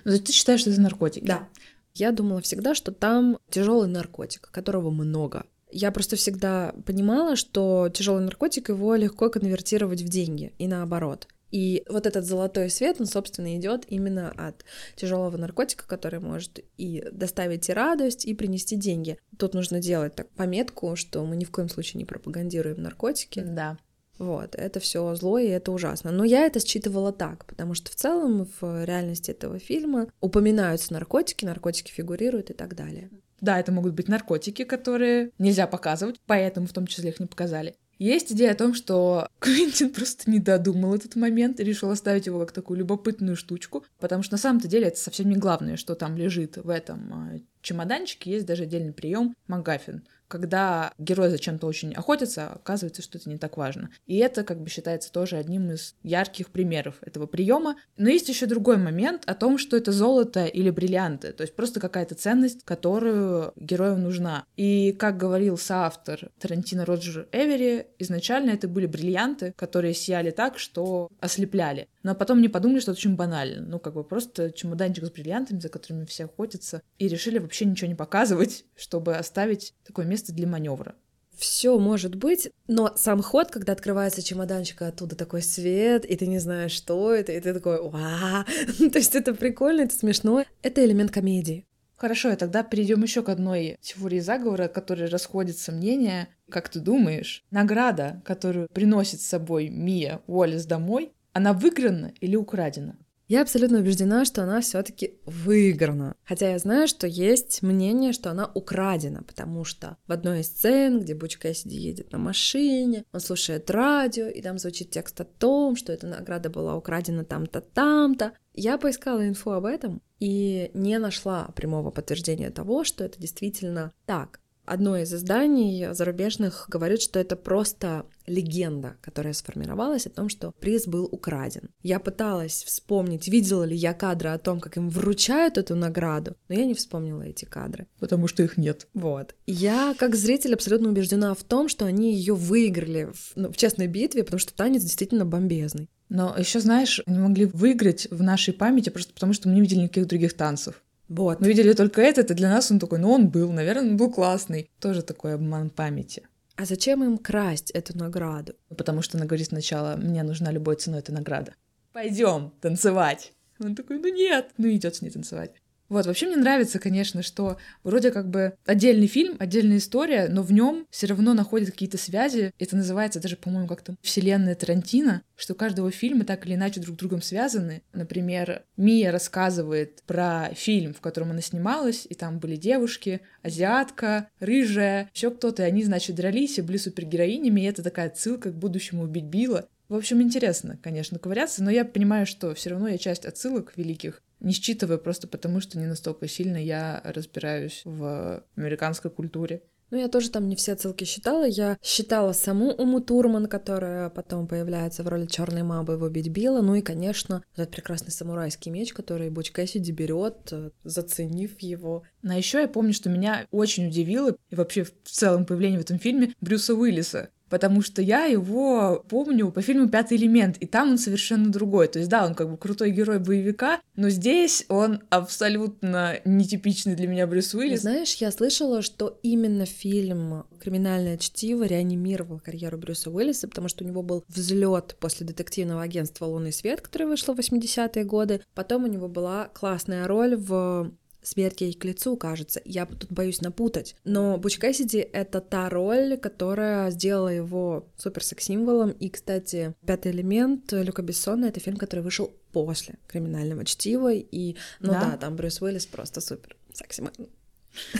Но 0.03 0.17
ты 0.17 0.31
считаешь, 0.31 0.61
что 0.61 0.69
это 0.69 0.81
наркотики? 0.81 1.25
Да. 1.25 1.47
Я 1.95 2.11
думала 2.11 2.41
всегда, 2.41 2.75
что 2.75 2.91
там 2.91 3.39
тяжелый 3.49 3.87
наркотик, 3.87 4.49
которого 4.51 4.91
много. 4.91 5.45
Я 5.71 5.91
просто 5.91 6.17
всегда 6.17 6.75
понимала, 6.85 7.35
что 7.35 7.89
тяжелый 7.91 8.23
наркотик 8.23 8.69
его 8.69 8.95
легко 8.95 9.29
конвертировать 9.29 10.01
в 10.01 10.09
деньги 10.09 10.53
и 10.57 10.67
наоборот. 10.67 11.27
И 11.51 11.85
вот 11.89 12.05
этот 12.05 12.25
золотой 12.25 12.69
свет, 12.69 12.97
он, 12.99 13.05
собственно, 13.05 13.55
идет 13.55 13.85
именно 13.87 14.29
от 14.31 14.65
тяжелого 14.95 15.37
наркотика, 15.37 15.87
который 15.87 16.19
может 16.19 16.59
и 16.75 17.05
доставить 17.13 17.69
и 17.69 17.73
радость, 17.73 18.25
и 18.25 18.33
принести 18.35 18.75
деньги. 18.75 19.17
Тут 19.37 19.53
нужно 19.53 19.79
делать 19.79 20.15
так 20.15 20.29
пометку, 20.31 20.97
что 20.97 21.23
мы 21.23 21.37
ни 21.37 21.45
в 21.45 21.51
коем 21.51 21.69
случае 21.69 21.99
не 21.99 22.05
пропагандируем 22.05 22.81
наркотики. 22.81 23.39
Да. 23.39 23.77
Вот, 24.17 24.55
это 24.55 24.79
все 24.79 25.13
зло 25.15 25.37
и 25.37 25.47
это 25.47 25.71
ужасно. 25.71 26.11
Но 26.11 26.23
я 26.23 26.45
это 26.45 26.59
считывала 26.59 27.11
так, 27.11 27.45
потому 27.45 27.73
что 27.73 27.91
в 27.91 27.95
целом 27.95 28.47
в 28.59 28.85
реальности 28.85 29.31
этого 29.31 29.59
фильма 29.59 30.07
упоминаются 30.21 30.93
наркотики, 30.93 31.45
наркотики 31.45 31.91
фигурируют 31.91 32.49
и 32.49 32.53
так 32.53 32.75
далее. 32.75 33.09
Да, 33.41 33.59
это 33.59 33.71
могут 33.71 33.93
быть 33.93 34.07
наркотики, 34.07 34.63
которые 34.63 35.31
нельзя 35.37 35.67
показывать, 35.67 36.19
поэтому 36.25 36.67
в 36.67 36.73
том 36.73 36.87
числе 36.87 37.09
их 37.09 37.19
не 37.19 37.25
показали. 37.25 37.75
Есть 37.97 38.33
идея 38.33 38.51
о 38.51 38.55
том, 38.55 38.73
что 38.73 39.27
Квентин 39.39 39.89
просто 39.89 40.29
не 40.29 40.39
додумал 40.39 40.95
этот 40.95 41.15
момент 41.15 41.59
и 41.59 41.63
решил 41.63 41.89
оставить 41.89 42.25
его 42.25 42.39
как 42.39 42.51
такую 42.51 42.79
любопытную 42.79 43.35
штучку, 43.35 43.85
потому 43.99 44.23
что 44.23 44.33
на 44.33 44.37
самом-то 44.37 44.67
деле 44.67 44.87
это 44.87 44.99
совсем 44.99 45.29
не 45.29 45.37
главное, 45.37 45.77
что 45.77 45.95
там 45.95 46.17
лежит 46.17 46.57
в 46.57 46.69
этом 46.69 47.13
а, 47.13 47.39
чемоданчике. 47.61 48.31
Есть 48.31 48.45
даже 48.45 48.63
отдельный 48.63 48.93
прием 48.93 49.35
МакГаффин. 49.47 50.03
Когда 50.27 50.93
герой 50.97 51.29
зачем-то 51.29 51.67
очень 51.67 51.93
охотится, 51.93 52.47
оказывается, 52.47 53.01
что 53.01 53.17
это 53.17 53.29
не 53.29 53.37
так 53.37 53.57
важно. 53.57 53.89
И 54.05 54.17
это 54.17 54.43
как 54.43 54.61
бы 54.61 54.69
считается 54.69 55.11
тоже 55.11 55.37
одним 55.37 55.71
из 55.71 55.95
ярких 56.03 56.49
примеров 56.49 56.95
этого 57.01 57.25
приема. 57.25 57.75
Но 57.97 58.09
есть 58.09 58.29
еще 58.29 58.45
другой 58.45 58.77
момент 58.77 59.23
о 59.25 59.35
том, 59.35 59.57
что 59.57 59.77
это 59.77 59.91
золото 59.91 60.45
или 60.45 60.69
бриллианты, 60.69 61.31
то 61.33 61.41
есть 61.41 61.55
просто 61.55 61.79
какая-то 61.79 62.15
ценность, 62.15 62.63
которую 62.63 63.53
герою 63.55 63.97
нужна. 63.97 64.45
И 64.55 64.91
как 64.93 65.17
говорил 65.17 65.57
соавтор 65.57 66.29
Тарантино 66.39 66.85
Роджер 66.85 67.27
Эвери, 67.31 67.87
изначально 67.99 68.51
это 68.51 68.67
были 68.67 68.85
бриллианты, 68.85 69.53
которые 69.55 69.93
сияли 69.93 70.31
так, 70.31 70.57
что 70.59 71.09
ослепляли. 71.19 71.87
Но 72.03 72.13
потом 72.13 72.41
не 72.41 72.49
подумали, 72.49 72.79
что 72.79 72.91
это 72.91 72.99
очень 72.99 73.15
банально. 73.15 73.65
Ну, 73.65 73.79
как 73.79 73.95
бы 73.95 74.03
просто 74.03 74.51
чемоданчик 74.51 75.05
с 75.05 75.11
бриллиантами, 75.11 75.59
за 75.59 75.69
которыми 75.69 76.05
все 76.05 76.25
охотятся, 76.25 76.81
и 76.99 77.07
решили 77.07 77.39
вообще 77.39 77.65
ничего 77.65 77.87
не 77.87 77.95
показывать, 77.95 78.65
чтобы 78.75 79.15
оставить 79.15 79.73
такое 79.83 80.05
место 80.15 80.31
для 80.31 80.47
маневра. 80.47 80.95
Все 81.37 81.77
может 81.77 82.15
быть, 82.15 82.49
но 82.67 82.93
сам 82.95 83.21
ход, 83.21 83.51
когда 83.51 83.73
открывается 83.73 84.23
чемоданчик, 84.23 84.81
а 84.81 84.87
оттуда 84.87 85.17
такой 85.17 85.41
свет, 85.41 86.05
и 86.05 86.15
ты 86.15 86.27
не 86.27 86.39
знаешь, 86.39 86.71
что 86.71 87.13
это, 87.13 87.33
и 87.33 87.39
ты 87.41 87.53
такой, 87.53 87.81
ва, 87.81 88.45
то 88.77 88.97
есть 88.97 89.13
это 89.15 89.33
прикольно, 89.33 89.81
это 89.81 89.93
смешно, 89.93 90.45
это 90.61 90.85
элемент 90.85 91.11
комедии. 91.11 91.65
Хорошо, 91.97 92.31
и 92.31 92.35
тогда 92.37 92.63
перейдем 92.63 93.03
еще 93.03 93.23
к 93.23 93.29
одной 93.29 93.77
теории 93.81 94.19
заговора, 94.19 94.69
которой 94.69 95.09
расходятся 95.09 95.73
мнения. 95.73 96.29
Как 96.49 96.69
ты 96.69 96.79
думаешь, 96.79 97.43
награда, 97.51 98.21
которую 98.23 98.69
приносит 98.69 99.19
с 99.19 99.27
собой 99.27 99.67
Мия 99.67 100.21
Уоллес 100.27 100.65
домой, 100.65 101.11
она 101.33 101.51
выиграна 101.51 102.13
или 102.21 102.37
украдена? 102.37 102.95
Я 103.27 103.41
абсолютно 103.41 103.79
убеждена, 103.79 104.23
что 104.23 104.43
она 104.43 104.61
все-таки 104.61 105.19
выиграна. 105.25 106.15
Хотя 106.25 106.51
я 106.51 106.59
знаю, 106.59 106.87
что 106.87 107.07
есть 107.07 107.63
мнение, 107.63 108.13
что 108.13 108.29
она 108.29 108.51
украдена, 108.53 109.23
потому 109.23 109.63
что 109.63 109.97
в 110.05 110.11
одной 110.11 110.41
из 110.41 110.47
сцен, 110.47 110.99
где 110.99 111.15
Буч 111.15 111.37
Кэссиди 111.37 111.75
едет 111.75 112.11
на 112.11 112.19
машине, 112.19 113.03
он 113.11 113.19
слушает 113.19 113.71
радио, 113.71 114.27
и 114.27 114.41
там 114.41 114.59
звучит 114.59 114.91
текст 114.91 115.19
о 115.21 115.25
том, 115.25 115.75
что 115.75 115.91
эта 115.91 116.05
награда 116.05 116.51
была 116.51 116.75
украдена 116.75 117.25
там-то, 117.25 117.61
там-то. 117.61 118.33
Я 118.53 118.77
поискала 118.77 119.27
инфу 119.27 119.51
об 119.51 119.65
этом 119.65 120.03
и 120.19 120.69
не 120.75 120.99
нашла 120.99 121.49
прямого 121.55 121.89
подтверждения 121.89 122.51
того, 122.51 122.83
что 122.83 123.03
это 123.03 123.19
действительно 123.19 123.91
так. 124.05 124.39
Одно 124.65 124.97
из 124.97 125.13
изданий 125.13 125.93
зарубежных 125.93 126.65
говорит, 126.67 127.01
что 127.01 127.19
это 127.19 127.35
просто 127.35 128.05
легенда, 128.25 128.95
которая 129.01 129.33
сформировалась 129.33 130.07
о 130.07 130.09
том, 130.09 130.29
что 130.29 130.51
приз 130.59 130.87
был 130.87 131.05
украден. 131.05 131.69
Я 131.83 131.99
пыталась 131.99 132.63
вспомнить, 132.63 133.27
видела 133.27 133.63
ли 133.63 133.75
я 133.75 133.93
кадры 133.93 134.29
о 134.29 134.39
том, 134.39 134.59
как 134.59 134.77
им 134.77 134.89
вручают 134.89 135.57
эту 135.57 135.75
награду, 135.75 136.35
но 136.49 136.55
я 136.55 136.65
не 136.65 136.73
вспомнила 136.73 137.21
эти 137.21 137.45
кадры. 137.45 137.87
Потому 137.99 138.27
что 138.27 138.43
их 138.43 138.57
нет. 138.57 138.87
Вот. 138.93 139.35
Я, 139.45 139.95
как 139.97 140.15
зритель, 140.15 140.53
абсолютно 140.53 140.89
убеждена 140.89 141.33
в 141.33 141.43
том, 141.43 141.69
что 141.69 141.85
они 141.85 142.15
ее 142.15 142.33
выиграли 142.33 143.11
в, 143.13 143.33
ну, 143.35 143.51
в 143.51 143.57
честной 143.57 143.87
битве, 143.87 144.23
потому 144.23 144.39
что 144.39 144.55
танец 144.55 144.81
действительно 144.81 145.25
бомбезный. 145.25 145.89
Но 146.09 146.35
еще, 146.37 146.59
знаешь, 146.59 147.01
они 147.05 147.17
могли 147.17 147.45
выиграть 147.45 148.07
в 148.11 148.21
нашей 148.21 148.53
памяти 148.53 148.89
просто 148.89 149.13
потому, 149.13 149.33
что 149.33 149.49
мы 149.49 149.55
не 149.55 149.61
видели 149.61 149.79
никаких 149.81 150.07
других 150.07 150.33
танцев. 150.33 150.83
Вот. 151.07 151.39
Мы 151.39 151.47
видели 151.47 151.73
только 151.73 152.01
этот, 152.01 152.31
и 152.31 152.33
для 152.33 152.49
нас 152.49 152.71
он 152.71 152.79
такой, 152.79 152.99
ну 152.99 153.11
он 153.11 153.29
был, 153.29 153.51
наверное, 153.51 153.91
он 153.91 153.97
был 153.97 154.11
классный. 154.11 154.69
Тоже 154.79 155.01
такой 155.01 155.35
обман 155.35 155.69
памяти. 155.69 156.23
А 156.55 156.65
зачем 156.65 157.03
им 157.03 157.17
красть 157.17 157.71
эту 157.71 157.97
награду? 157.97 158.53
Потому 158.69 159.01
что 159.01 159.17
она 159.17 159.25
говорит 159.25 159.47
сначала, 159.47 159.97
мне 159.97 160.23
нужна 160.23 160.51
любой 160.51 160.77
ценой 160.77 160.99
эта 160.99 161.11
награда. 161.11 161.53
Пойдем 161.91 162.53
танцевать. 162.61 163.33
Он 163.59 163.75
такой, 163.75 163.99
ну 163.99 164.07
нет. 164.07 164.49
Ну 164.57 164.67
идет 164.69 164.95
с 164.95 165.01
ней 165.01 165.09
танцевать. 165.09 165.51
Вот, 165.89 166.05
вообще 166.05 166.27
мне 166.27 166.37
нравится, 166.37 166.79
конечно, 166.79 167.21
что 167.21 167.57
вроде 167.83 168.11
как 168.11 168.29
бы 168.29 168.55
отдельный 168.65 169.07
фильм, 169.07 169.35
отдельная 169.39 169.77
история, 169.77 170.27
но 170.29 170.41
в 170.41 170.51
нем 170.51 170.87
все 170.89 171.07
равно 171.07 171.33
находят 171.33 171.71
какие-то 171.71 171.97
связи. 171.97 172.53
Это 172.57 172.75
называется 172.75 173.19
даже, 173.19 173.35
по-моему, 173.35 173.67
как-то 173.67 173.95
вселенная 174.01 174.55
Тарантино, 174.55 175.21
что 175.35 175.53
каждого 175.53 175.91
фильма 175.91 176.25
так 176.25 176.45
или 176.45 176.55
иначе 176.55 176.79
друг 176.79 176.95
с 176.95 176.99
другом 176.99 177.21
связаны. 177.21 177.83
Например, 177.93 178.63
Мия 178.77 179.11
рассказывает 179.11 180.01
про 180.07 180.49
фильм, 180.55 180.93
в 180.93 181.01
котором 181.01 181.31
она 181.31 181.41
снималась, 181.41 182.07
и 182.09 182.15
там 182.15 182.39
были 182.39 182.55
девушки, 182.55 183.21
азиатка, 183.43 184.29
рыжая, 184.39 185.09
еще 185.13 185.29
кто-то, 185.29 185.63
и 185.63 185.67
они, 185.67 185.83
значит, 185.83 186.15
дрались 186.15 186.57
и 186.57 186.61
были 186.61 186.77
супергероинями, 186.77 187.61
и 187.61 187.65
это 187.65 187.83
такая 187.83 188.07
отсылка 188.07 188.51
к 188.51 188.57
будущему 188.57 189.03
убить 189.03 189.25
Билла. 189.25 189.67
В 189.87 189.93
общем, 189.93 190.19
интересно, 190.19 190.79
конечно, 190.81 191.19
ковыряться, 191.19 191.63
но 191.63 191.69
я 191.69 191.85
понимаю, 191.85 192.25
что 192.25 192.55
все 192.55 192.71
равно 192.71 192.87
я 192.87 192.97
часть 192.97 193.23
отсылок 193.23 193.73
великих 193.75 194.23
не 194.39 194.53
считываю 194.53 194.99
просто 194.99 195.27
потому, 195.27 195.61
что 195.61 195.77
не 195.77 195.85
настолько 195.85 196.27
сильно 196.27 196.57
я 196.57 197.01
разбираюсь 197.03 197.81
в 197.85 198.43
американской 198.55 199.11
культуре. 199.11 199.61
Ну, 199.91 199.97
я 199.99 200.07
тоже 200.07 200.31
там 200.31 200.49
не 200.49 200.55
все 200.55 200.73
отсылки 200.73 201.03
считала. 201.03 201.45
Я 201.45 201.77
считала 201.81 202.33
саму 202.33 202.71
Уму 202.71 203.01
Турман, 203.01 203.45
которая 203.45 204.09
потом 204.09 204.47
появляется 204.47 205.03
в 205.03 205.07
роли 205.07 205.27
черной 205.27 205.63
мамы 205.63 205.97
в 205.97 206.03
«Убить 206.03 206.29
Билла». 206.29 206.61
Ну 206.61 206.75
и, 206.75 206.81
конечно, 206.81 207.43
этот 207.55 207.71
прекрасный 207.71 208.11
самурайский 208.11 208.71
меч, 208.71 208.93
который 208.93 209.29
Буч 209.29 209.51
Кэссиди 209.51 209.91
берет, 209.91 210.51
э, 210.51 210.71
заценив 210.83 211.59
его. 211.61 212.03
А 212.23 212.35
еще 212.35 212.61
я 212.61 212.67
помню, 212.67 212.93
что 212.93 213.09
меня 213.09 213.45
очень 213.51 213.87
удивило, 213.87 214.35
и 214.49 214.55
вообще 214.55 214.83
в 214.83 214.91
целом 215.03 215.45
появление 215.45 215.79
в 215.79 215.83
этом 215.83 215.99
фильме 215.99 216.33
Брюса 216.41 216.73
Уиллиса 216.73 217.29
потому 217.49 217.81
что 217.81 218.01
я 218.01 218.25
его 218.25 219.03
помню 219.09 219.51
по 219.51 219.61
фильму 219.61 219.89
«Пятый 219.89 220.17
элемент», 220.17 220.57
и 220.57 220.65
там 220.65 220.91
он 220.91 220.97
совершенно 220.97 221.51
другой. 221.51 221.87
То 221.87 221.99
есть, 221.99 222.09
да, 222.09 222.25
он 222.25 222.33
как 222.35 222.49
бы 222.49 222.57
крутой 222.57 222.91
герой 222.91 223.19
боевика, 223.19 223.79
но 223.95 224.09
здесь 224.09 224.65
он 224.69 225.01
абсолютно 225.09 226.19
нетипичный 226.25 226.95
для 226.95 227.07
меня 227.07 227.27
Брюс 227.27 227.53
Уиллис. 227.53 227.81
Знаешь, 227.81 228.15
я 228.15 228.31
слышала, 228.31 228.81
что 228.81 229.19
именно 229.23 229.65
фильм 229.65 230.45
«Криминальное 230.59 231.17
чтиво» 231.17 231.63
реанимировал 231.63 232.39
карьеру 232.39 232.77
Брюса 232.77 233.09
Уиллиса, 233.11 233.47
потому 233.47 233.67
что 233.67 233.83
у 233.83 233.87
него 233.87 234.01
был 234.01 234.23
взлет 234.27 234.95
после 234.99 235.25
детективного 235.25 235.81
агентства 235.81 236.25
«Лунный 236.25 236.53
свет», 236.53 236.81
которое 236.81 237.05
вышло 237.05 237.33
в 237.33 237.39
80-е 237.39 238.03
годы. 238.03 238.41
Потом 238.53 238.83
у 238.85 238.87
него 238.87 239.07
была 239.07 239.49
классная 239.53 240.07
роль 240.07 240.35
в 240.35 240.91
смерть 241.25 241.61
ей 241.61 241.73
к 241.73 241.83
лицу, 241.83 242.15
кажется. 242.15 242.61
Я 242.65 242.85
тут 242.85 243.11
боюсь 243.11 243.41
напутать. 243.41 243.95
Но 244.03 244.37
Буч 244.37 244.57
Кэссиди— 244.57 244.99
это 245.13 245.41
та 245.41 245.69
роль, 245.69 246.17
которая 246.17 246.91
сделала 246.91 247.29
его 247.29 247.87
супер 247.97 248.23
секс-символом. 248.23 248.91
И, 248.91 249.09
кстати, 249.09 249.73
«Пятый 249.85 250.11
элемент» 250.11 250.71
Люка 250.71 251.01
Бессона— 251.01 251.45
это 251.47 251.59
фильм, 251.59 251.77
который 251.77 252.01
вышел 252.01 252.33
после 252.51 252.95
«Криминального 253.07 253.65
чтива». 253.65 254.13
И, 254.13 254.55
ну 254.79 254.93
да, 254.93 255.11
Да? 255.11 255.17
там 255.17 255.35
Брюс 255.35 255.61
Уиллис 255.61 255.85
просто 255.85 256.21
супер 256.21 256.55
секси 256.73 257.03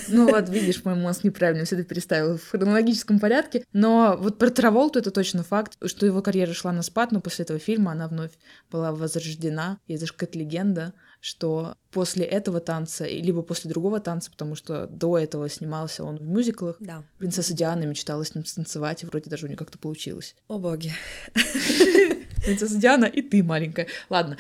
Ну 0.08 0.30
вот, 0.30 0.50
видишь, 0.50 0.84
мой 0.86 0.96
мозг 0.96 1.24
неправильно 1.24 1.66
все 1.66 1.76
это 1.76 1.84
переставил 1.84 2.38
в 2.38 2.50
хронологическом 2.50 3.20
порядке. 3.20 3.66
Но 3.74 4.18
вот 4.20 4.38
про 4.38 4.50
Траволту 4.50 5.00
это 5.00 5.12
точно 5.12 5.44
факт, 5.44 5.78
что 5.86 6.06
его 6.06 6.22
карьера 6.22 6.54
шла 6.54 6.72
на 6.72 6.82
спад, 6.82 7.12
но 7.12 7.22
после 7.22 7.44
этого 7.44 7.60
фильма 7.60 7.92
она 7.92 8.08
вновь 8.08 8.32
была 8.72 8.92
возрождена. 8.92 9.80
И 9.88 9.96
это 9.96 10.06
же 10.06 10.14
какая-то 10.14 10.40
легенда, 10.40 10.94
что 11.26 11.76
после 11.90 12.24
этого 12.24 12.60
танца, 12.60 13.08
либо 13.08 13.42
после 13.42 13.68
другого 13.68 14.00
танца, 14.00 14.30
потому 14.30 14.54
что 14.54 14.86
до 14.86 15.18
этого 15.18 15.50
снимался 15.50 16.04
он 16.04 16.18
в 16.18 16.22
мюзиклах, 16.22 16.76
Да. 16.80 17.04
Принцесса 17.18 17.56
Диана 17.56 17.84
мечтала 17.86 18.24
с 18.24 18.36
ним 18.36 18.46
станцевать, 18.46 19.02
и 19.02 19.08
вроде 19.08 19.28
даже 19.28 19.46
у 19.46 19.48
нее 19.48 19.58
как-то 19.58 19.80
получилось. 19.80 20.36
О 20.48 20.60
боги. 20.60 20.94
Принцесса 22.46 22.78
Диана 22.78 23.06
и 23.06 23.24
ты 23.24 23.42
маленькая. 23.42 23.88
Ладно. 24.12 24.38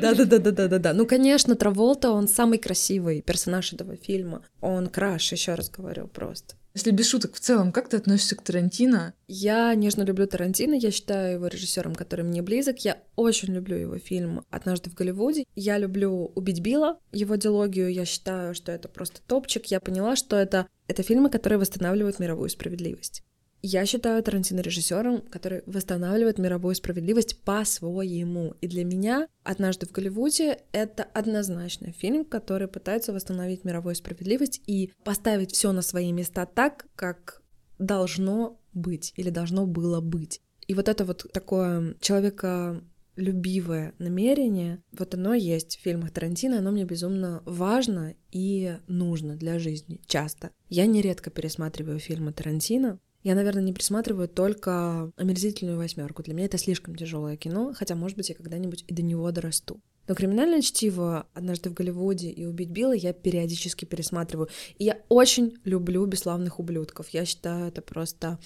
Да-да-да-да-да-да. 0.00 0.92
Ну, 0.94 1.06
конечно, 1.06 1.54
Траволта, 1.54 2.10
он 2.10 2.26
самый 2.26 2.58
красивый 2.58 3.22
персонаж 3.22 3.72
этого 3.72 3.94
фильма. 3.94 4.42
Он 4.60 4.88
краш, 4.88 5.30
еще 5.30 5.54
раз 5.54 5.70
говорю, 5.70 6.08
просто. 6.08 6.56
Если 6.72 6.92
без 6.92 7.08
шуток, 7.08 7.34
в 7.34 7.40
целом, 7.40 7.72
как 7.72 7.88
ты 7.88 7.96
относишься 7.96 8.36
к 8.36 8.42
Тарантино? 8.42 9.14
Я 9.26 9.74
нежно 9.74 10.02
люблю 10.02 10.26
Тарантино, 10.28 10.74
я 10.74 10.92
считаю 10.92 11.34
его 11.34 11.48
режиссером, 11.48 11.96
который 11.96 12.24
мне 12.24 12.42
близок. 12.42 12.78
Я 12.84 12.98
очень 13.16 13.52
люблю 13.52 13.76
его 13.76 13.98
фильм 13.98 14.44
«Однажды 14.50 14.88
в 14.88 14.94
Голливуде». 14.94 15.44
Я 15.56 15.78
люблю 15.78 16.30
«Убить 16.34 16.60
Билла», 16.60 16.98
его 17.10 17.34
диалогию. 17.34 17.92
Я 17.92 18.04
считаю, 18.04 18.54
что 18.54 18.70
это 18.70 18.88
просто 18.88 19.20
топчик. 19.26 19.66
Я 19.66 19.80
поняла, 19.80 20.14
что 20.14 20.36
это, 20.36 20.68
это 20.86 21.02
фильмы, 21.02 21.28
которые 21.28 21.58
восстанавливают 21.58 22.20
мировую 22.20 22.48
справедливость. 22.48 23.24
Я 23.62 23.84
считаю 23.84 24.22
Тарантино 24.22 24.60
режиссером, 24.60 25.20
который 25.20 25.62
восстанавливает 25.66 26.38
мировую 26.38 26.74
справедливость 26.74 27.42
по-своему. 27.42 28.54
И 28.62 28.66
для 28.66 28.84
меня 28.84 29.28
«Однажды 29.42 29.86
в 29.86 29.92
Голливуде»— 29.92 30.60
это 30.72 31.02
однозначно 31.02 31.92
фильм, 31.92 32.24
который 32.24 32.68
пытается 32.68 33.12
восстановить 33.12 33.64
мировую 33.64 33.94
справедливость 33.94 34.62
и 34.66 34.92
поставить 35.04 35.52
все 35.52 35.72
на 35.72 35.82
свои 35.82 36.10
места 36.12 36.46
так, 36.46 36.86
как 36.96 37.42
должно 37.78 38.58
быть 38.72 39.12
или 39.16 39.28
должно 39.30 39.66
было 39.66 40.00
быть. 40.00 40.40
И 40.66 40.74
вот 40.74 40.88
это 40.88 41.04
вот 41.04 41.26
такое 41.32 41.96
человека 42.00 42.82
любивое 43.16 43.92
намерение, 43.98 44.82
вот 44.92 45.14
оно 45.14 45.34
есть 45.34 45.76
в 45.76 45.82
фильмах 45.82 46.10
Тарантино, 46.10 46.58
оно 46.58 46.70
мне 46.70 46.84
безумно 46.84 47.42
важно 47.44 48.14
и 48.30 48.78
нужно 48.86 49.36
для 49.36 49.58
жизни 49.58 50.00
часто. 50.06 50.50
Я 50.68 50.86
нередко 50.86 51.30
пересматриваю 51.30 51.98
фильмы 51.98 52.32
Тарантино, 52.32 52.98
я, 53.22 53.34
наверное, 53.34 53.62
не 53.62 53.72
присматриваю 53.72 54.28
только 54.28 55.12
омерзительную 55.16 55.76
восьмерку. 55.76 56.22
Для 56.22 56.34
меня 56.34 56.46
это 56.46 56.58
слишком 56.58 56.94
тяжелое 56.94 57.36
кино, 57.36 57.72
хотя, 57.74 57.94
может 57.94 58.16
быть, 58.16 58.30
я 58.30 58.34
когда-нибудь 58.34 58.84
и 58.86 58.94
до 58.94 59.02
него 59.02 59.30
дорасту. 59.30 59.80
Но 60.08 60.14
«Криминальное 60.14 60.62
чтиво» 60.62 61.26
«Однажды 61.34 61.70
в 61.70 61.74
Голливуде» 61.74 62.30
и 62.30 62.44
«Убить 62.46 62.70
Билла» 62.70 62.94
я 62.94 63.12
периодически 63.12 63.84
пересматриваю. 63.84 64.48
И 64.78 64.84
я 64.84 64.98
очень 65.08 65.58
люблю 65.64 66.04
«Бесславных 66.06 66.58
ублюдков». 66.58 67.10
Я 67.10 67.24
считаю, 67.24 67.68
это 67.68 67.82
просто 67.82 68.38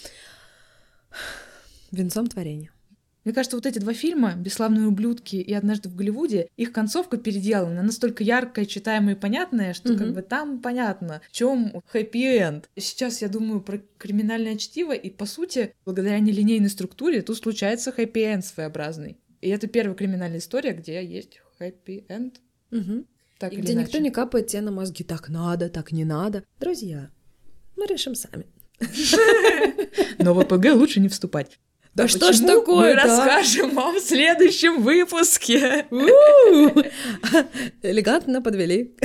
венцом 1.91 2.27
творения. 2.27 2.71
Мне 3.25 3.33
кажется, 3.33 3.57
вот 3.57 3.65
эти 3.65 3.79
два 3.79 3.95
фильма 3.95 4.35
«Бесславные 4.37 4.87
ублюдки» 4.87 5.37
и 5.37 5.53
«Однажды 5.55 5.89
в 5.89 5.97
Голливуде», 5.97 6.49
их 6.59 6.73
концовка 6.73 7.17
переделана 7.17 7.83
настолько 7.83 8.23
яркая, 8.23 8.67
читаемая 8.67 9.15
и 9.15 9.19
понятная, 9.19 9.73
что 9.73 9.91
Мгм. 9.93 9.99
как 9.99 10.13
бы 10.15 10.23
там 10.23 10.61
понятно, 10.61 11.23
в 11.29 11.33
чем 11.33 11.73
хэппи-энд. 11.93 12.69
Сейчас 12.77 13.23
я 13.23 13.29
думаю 13.29 13.63
про 13.63 13.81
криминальное 13.99 14.57
чтиво, 14.57 14.93
и 14.93 15.09
по 15.09 15.25
сути, 15.27 15.75
благодаря 15.87 16.19
нелинейной 16.19 16.69
структуре, 16.69 17.23
тут 17.23 17.39
случается 17.39 17.93
хэппи-энд 17.93 18.45
своеобразный. 18.45 19.17
И 19.41 19.49
это 19.49 19.67
первая 19.69 19.95
криминальная 19.97 20.39
история, 20.39 20.73
где 20.73 21.03
есть 21.05 21.41
хэппи-энд. 21.59 22.41
Мгм. 22.71 23.07
Так 23.39 23.53
И 23.53 23.57
где 23.57 23.73
никто 23.75 23.93
иначе. 23.99 24.01
не 24.01 24.11
капает 24.11 24.47
тебе 24.49 24.63
на 24.63 24.71
мозги. 24.71 25.03
Так 25.03 25.29
надо, 25.29 25.69
так 25.71 25.93
не 25.93 26.05
надо. 26.05 26.45
Друзья, 26.61 27.11
мы 27.77 27.87
решим 27.87 28.15
сами. 28.15 28.47
Но 30.19 30.35
в 30.35 30.41
АПГ 30.41 30.75
лучше 30.75 31.01
не 31.01 31.09
вступать. 31.09 31.59
Да 31.95 32.09
что 32.09 32.33
ж 32.33 32.41
такое-то, 32.41 32.75
Мы 32.77 32.95
расскажем 32.95 33.71
вам 33.71 33.97
в 33.97 34.01
следующем 34.01 34.83
выпуске. 34.83 35.87
Элегантно 37.83 38.43
подвели. 38.43 38.97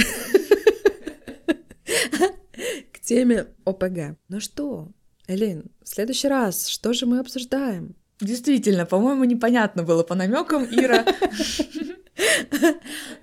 К 2.92 3.00
теме 3.00 3.48
ОПГ. 3.66 4.18
Ну 4.28 4.40
что, 4.40 4.90
Элин, 5.28 5.72
в 5.84 5.90
следующий 5.90 6.28
раз 6.28 6.68
что 6.68 6.94
же 6.94 7.06
мы 7.06 7.20
обсуждаем? 7.20 7.96
Действительно, 8.22 8.86
по-моему, 8.86 9.24
непонятно 9.24 9.84
было 9.84 10.04
по 10.04 10.16
намекам, 10.16 10.66
Ира. 10.66 11.06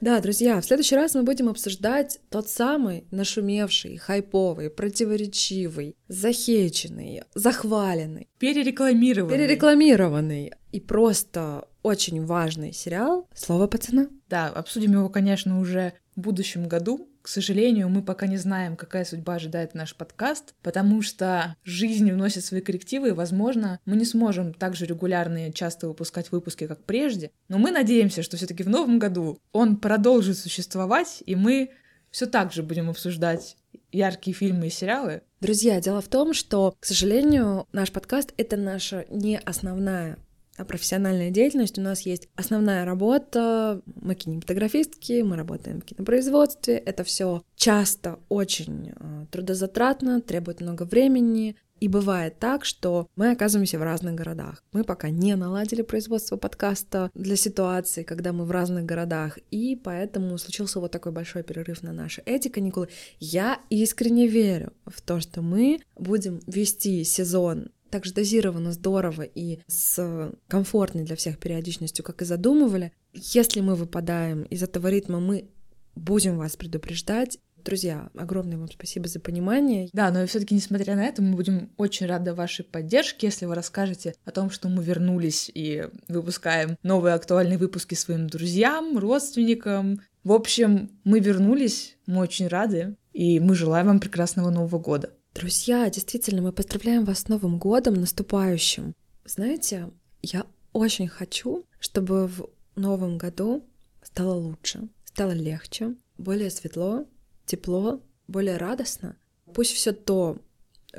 Да, 0.00 0.20
друзья, 0.20 0.58
в 0.60 0.64
следующий 0.64 0.94
раз 0.94 1.14
мы 1.14 1.22
будем 1.22 1.48
обсуждать 1.50 2.18
тот 2.30 2.48
самый 2.48 3.04
нашумевший, 3.10 3.98
хайповый, 3.98 4.70
противоречивый, 4.70 5.96
захейченный, 6.08 7.22
захваленный, 7.34 8.28
Перерекламированный. 8.38 9.36
перерекламированный 9.36 10.52
и 10.72 10.80
просто 10.80 11.68
очень 11.82 12.24
важный 12.24 12.72
сериал 12.72 13.28
«Слово 13.34 13.66
пацана». 13.66 14.08
Да, 14.28 14.48
обсудим 14.48 14.92
его, 14.92 15.08
конечно, 15.10 15.60
уже 15.60 15.92
в 16.14 16.20
будущем 16.22 16.68
году. 16.68 17.08
К 17.26 17.28
сожалению, 17.28 17.88
мы 17.88 18.02
пока 18.02 18.28
не 18.28 18.36
знаем, 18.36 18.76
какая 18.76 19.04
судьба 19.04 19.34
ожидает 19.34 19.74
наш 19.74 19.96
подкаст, 19.96 20.54
потому 20.62 21.02
что 21.02 21.56
жизнь 21.64 22.08
вносит 22.12 22.44
свои 22.44 22.60
коррективы, 22.60 23.08
и, 23.08 23.10
возможно, 23.10 23.80
мы 23.84 23.96
не 23.96 24.04
сможем 24.04 24.54
так 24.54 24.76
же 24.76 24.86
регулярно 24.86 25.48
и 25.48 25.52
часто 25.52 25.88
выпускать 25.88 26.30
выпуски, 26.30 26.68
как 26.68 26.84
прежде. 26.84 27.32
Но 27.48 27.58
мы 27.58 27.72
надеемся, 27.72 28.22
что 28.22 28.36
все 28.36 28.46
таки 28.46 28.62
в 28.62 28.68
новом 28.68 29.00
году 29.00 29.40
он 29.50 29.78
продолжит 29.78 30.38
существовать, 30.38 31.24
и 31.26 31.34
мы 31.34 31.72
все 32.12 32.26
так 32.26 32.52
же 32.52 32.62
будем 32.62 32.90
обсуждать 32.90 33.56
яркие 33.90 34.32
фильмы 34.32 34.68
и 34.68 34.70
сериалы. 34.70 35.22
Друзья, 35.40 35.80
дело 35.80 36.00
в 36.02 36.06
том, 36.06 36.32
что, 36.32 36.76
к 36.78 36.86
сожалению, 36.86 37.66
наш 37.72 37.90
подкаст— 37.90 38.34
это 38.36 38.56
наша 38.56 39.04
не 39.10 39.36
основная 39.36 40.16
профессиональная 40.64 41.30
деятельность. 41.30 41.78
У 41.78 41.82
нас 41.82 42.02
есть 42.02 42.28
основная 42.36 42.84
работа, 42.84 43.82
мы 43.86 44.14
кинематографистки, 44.14 45.22
мы 45.22 45.36
работаем 45.36 45.80
в 45.80 45.84
кинопроизводстве. 45.84 46.76
Это 46.76 47.04
все 47.04 47.42
часто 47.56 48.18
очень 48.28 48.92
э, 48.94 49.26
трудозатратно, 49.30 50.20
требует 50.20 50.60
много 50.60 50.84
времени. 50.84 51.56
И 51.78 51.88
бывает 51.88 52.38
так, 52.38 52.64
что 52.64 53.06
мы 53.16 53.32
оказываемся 53.32 53.78
в 53.78 53.82
разных 53.82 54.14
городах. 54.14 54.64
Мы 54.72 54.82
пока 54.82 55.10
не 55.10 55.36
наладили 55.36 55.82
производство 55.82 56.36
подкаста 56.36 57.10
для 57.14 57.36
ситуации, 57.36 58.02
когда 58.02 58.32
мы 58.32 58.46
в 58.46 58.50
разных 58.50 58.86
городах, 58.86 59.38
и 59.50 59.76
поэтому 59.76 60.38
случился 60.38 60.80
вот 60.80 60.90
такой 60.90 61.12
большой 61.12 61.42
перерыв 61.42 61.82
на 61.82 61.92
наши 61.92 62.22
эти 62.24 62.48
каникулы. 62.48 62.88
Я 63.20 63.60
искренне 63.68 64.26
верю 64.26 64.72
в 64.86 65.02
то, 65.02 65.20
что 65.20 65.42
мы 65.42 65.80
будем 65.96 66.40
вести 66.46 67.04
сезон 67.04 67.68
так 67.90 68.04
же 68.04 68.12
дозированно, 68.12 68.72
здорово 68.72 69.22
и 69.22 69.60
с 69.66 70.32
комфортной 70.48 71.04
для 71.04 71.16
всех 71.16 71.38
периодичностью, 71.38 72.04
как 72.04 72.22
и 72.22 72.24
задумывали. 72.24 72.92
Если 73.12 73.60
мы 73.60 73.74
выпадаем 73.74 74.42
из 74.44 74.62
этого 74.62 74.88
ритма, 74.88 75.20
мы 75.20 75.48
будем 75.94 76.38
вас 76.38 76.56
предупреждать. 76.56 77.38
Друзья, 77.64 78.10
огромное 78.14 78.58
вам 78.58 78.70
спасибо 78.70 79.08
за 79.08 79.18
понимание. 79.18 79.88
Да, 79.92 80.12
но 80.12 80.24
все 80.26 80.38
таки 80.38 80.54
несмотря 80.54 80.94
на 80.94 81.04
это, 81.04 81.20
мы 81.20 81.34
будем 81.34 81.70
очень 81.76 82.06
рады 82.06 82.32
вашей 82.32 82.64
поддержке, 82.64 83.26
если 83.26 83.44
вы 83.46 83.56
расскажете 83.56 84.14
о 84.24 84.30
том, 84.30 84.50
что 84.50 84.68
мы 84.68 84.84
вернулись 84.84 85.50
и 85.52 85.88
выпускаем 86.06 86.76
новые 86.84 87.14
актуальные 87.14 87.58
выпуски 87.58 87.96
своим 87.96 88.28
друзьям, 88.28 88.96
родственникам. 88.98 90.00
В 90.22 90.30
общем, 90.30 90.90
мы 91.02 91.18
вернулись, 91.18 91.96
мы 92.06 92.20
очень 92.20 92.46
рады, 92.46 92.94
и 93.12 93.40
мы 93.40 93.56
желаем 93.56 93.86
вам 93.86 93.98
прекрасного 93.98 94.50
Нового 94.50 94.78
года. 94.78 95.10
Друзья, 95.36 95.90
действительно, 95.90 96.40
мы 96.40 96.50
поздравляем 96.50 97.04
вас 97.04 97.18
с 97.20 97.28
Новым 97.28 97.58
годом 97.58 97.92
наступающим. 97.92 98.94
Знаете, 99.26 99.90
я 100.22 100.46
очень 100.72 101.08
хочу, 101.08 101.66
чтобы 101.78 102.26
в 102.26 102.48
новом 102.74 103.18
году 103.18 103.62
стало 104.02 104.32
лучше, 104.32 104.88
стало 105.04 105.32
легче, 105.32 105.94
более 106.16 106.48
светло, 106.48 107.04
тепло, 107.44 108.00
более 108.26 108.56
радостно. 108.56 109.18
Пусть 109.52 109.72
все 109.72 109.92
то, 109.92 110.38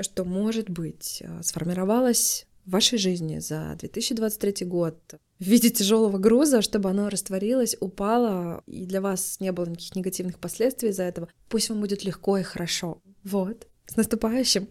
что 0.02 0.24
может 0.24 0.70
быть, 0.70 1.24
э, 1.26 1.42
сформировалось 1.42 2.46
в 2.64 2.72
вашей 2.74 3.00
жизни 3.00 3.40
за 3.40 3.76
2023 3.80 4.68
год 4.68 5.16
в 5.40 5.44
виде 5.44 5.72
тяжелого 5.72 6.20
груза, 6.20 6.62
чтобы 6.62 6.92
оно 6.92 7.10
растворилось, 7.10 7.76
упало, 7.80 8.62
и 8.68 8.86
для 8.86 9.02
вас 9.02 9.40
не 9.40 9.52
было 9.52 9.66
никаких 9.66 9.96
негативных 9.96 10.38
последствий 10.38 10.90
из-за 10.90 11.04
этого. 11.04 11.28
Пусть 11.50 11.70
вам 11.70 11.80
будет 11.80 12.04
легко 12.04 12.38
и 12.38 12.44
хорошо. 12.44 13.02
Вот. 13.24 13.68
С 13.88 13.96
наступающим. 13.96 14.68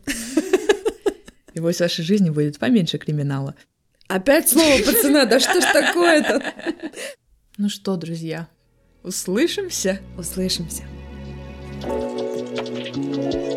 И 1.54 1.60
пусть 1.60 1.78
в 1.78 1.82
вашей 1.82 2.04
жизни 2.04 2.30
будет 2.30 2.58
поменьше 2.58 2.98
криминала. 2.98 3.54
Опять 4.08 4.48
слово 4.48 4.78
пацана, 4.84 5.24
да 5.24 5.40
что 5.40 5.60
ж 5.60 5.64
такое-то? 5.72 6.42
Ну 7.58 7.68
что, 7.68 7.96
друзья, 7.96 8.48
услышимся? 9.02 10.00
Услышимся. 10.18 10.84
thank 12.96 13.55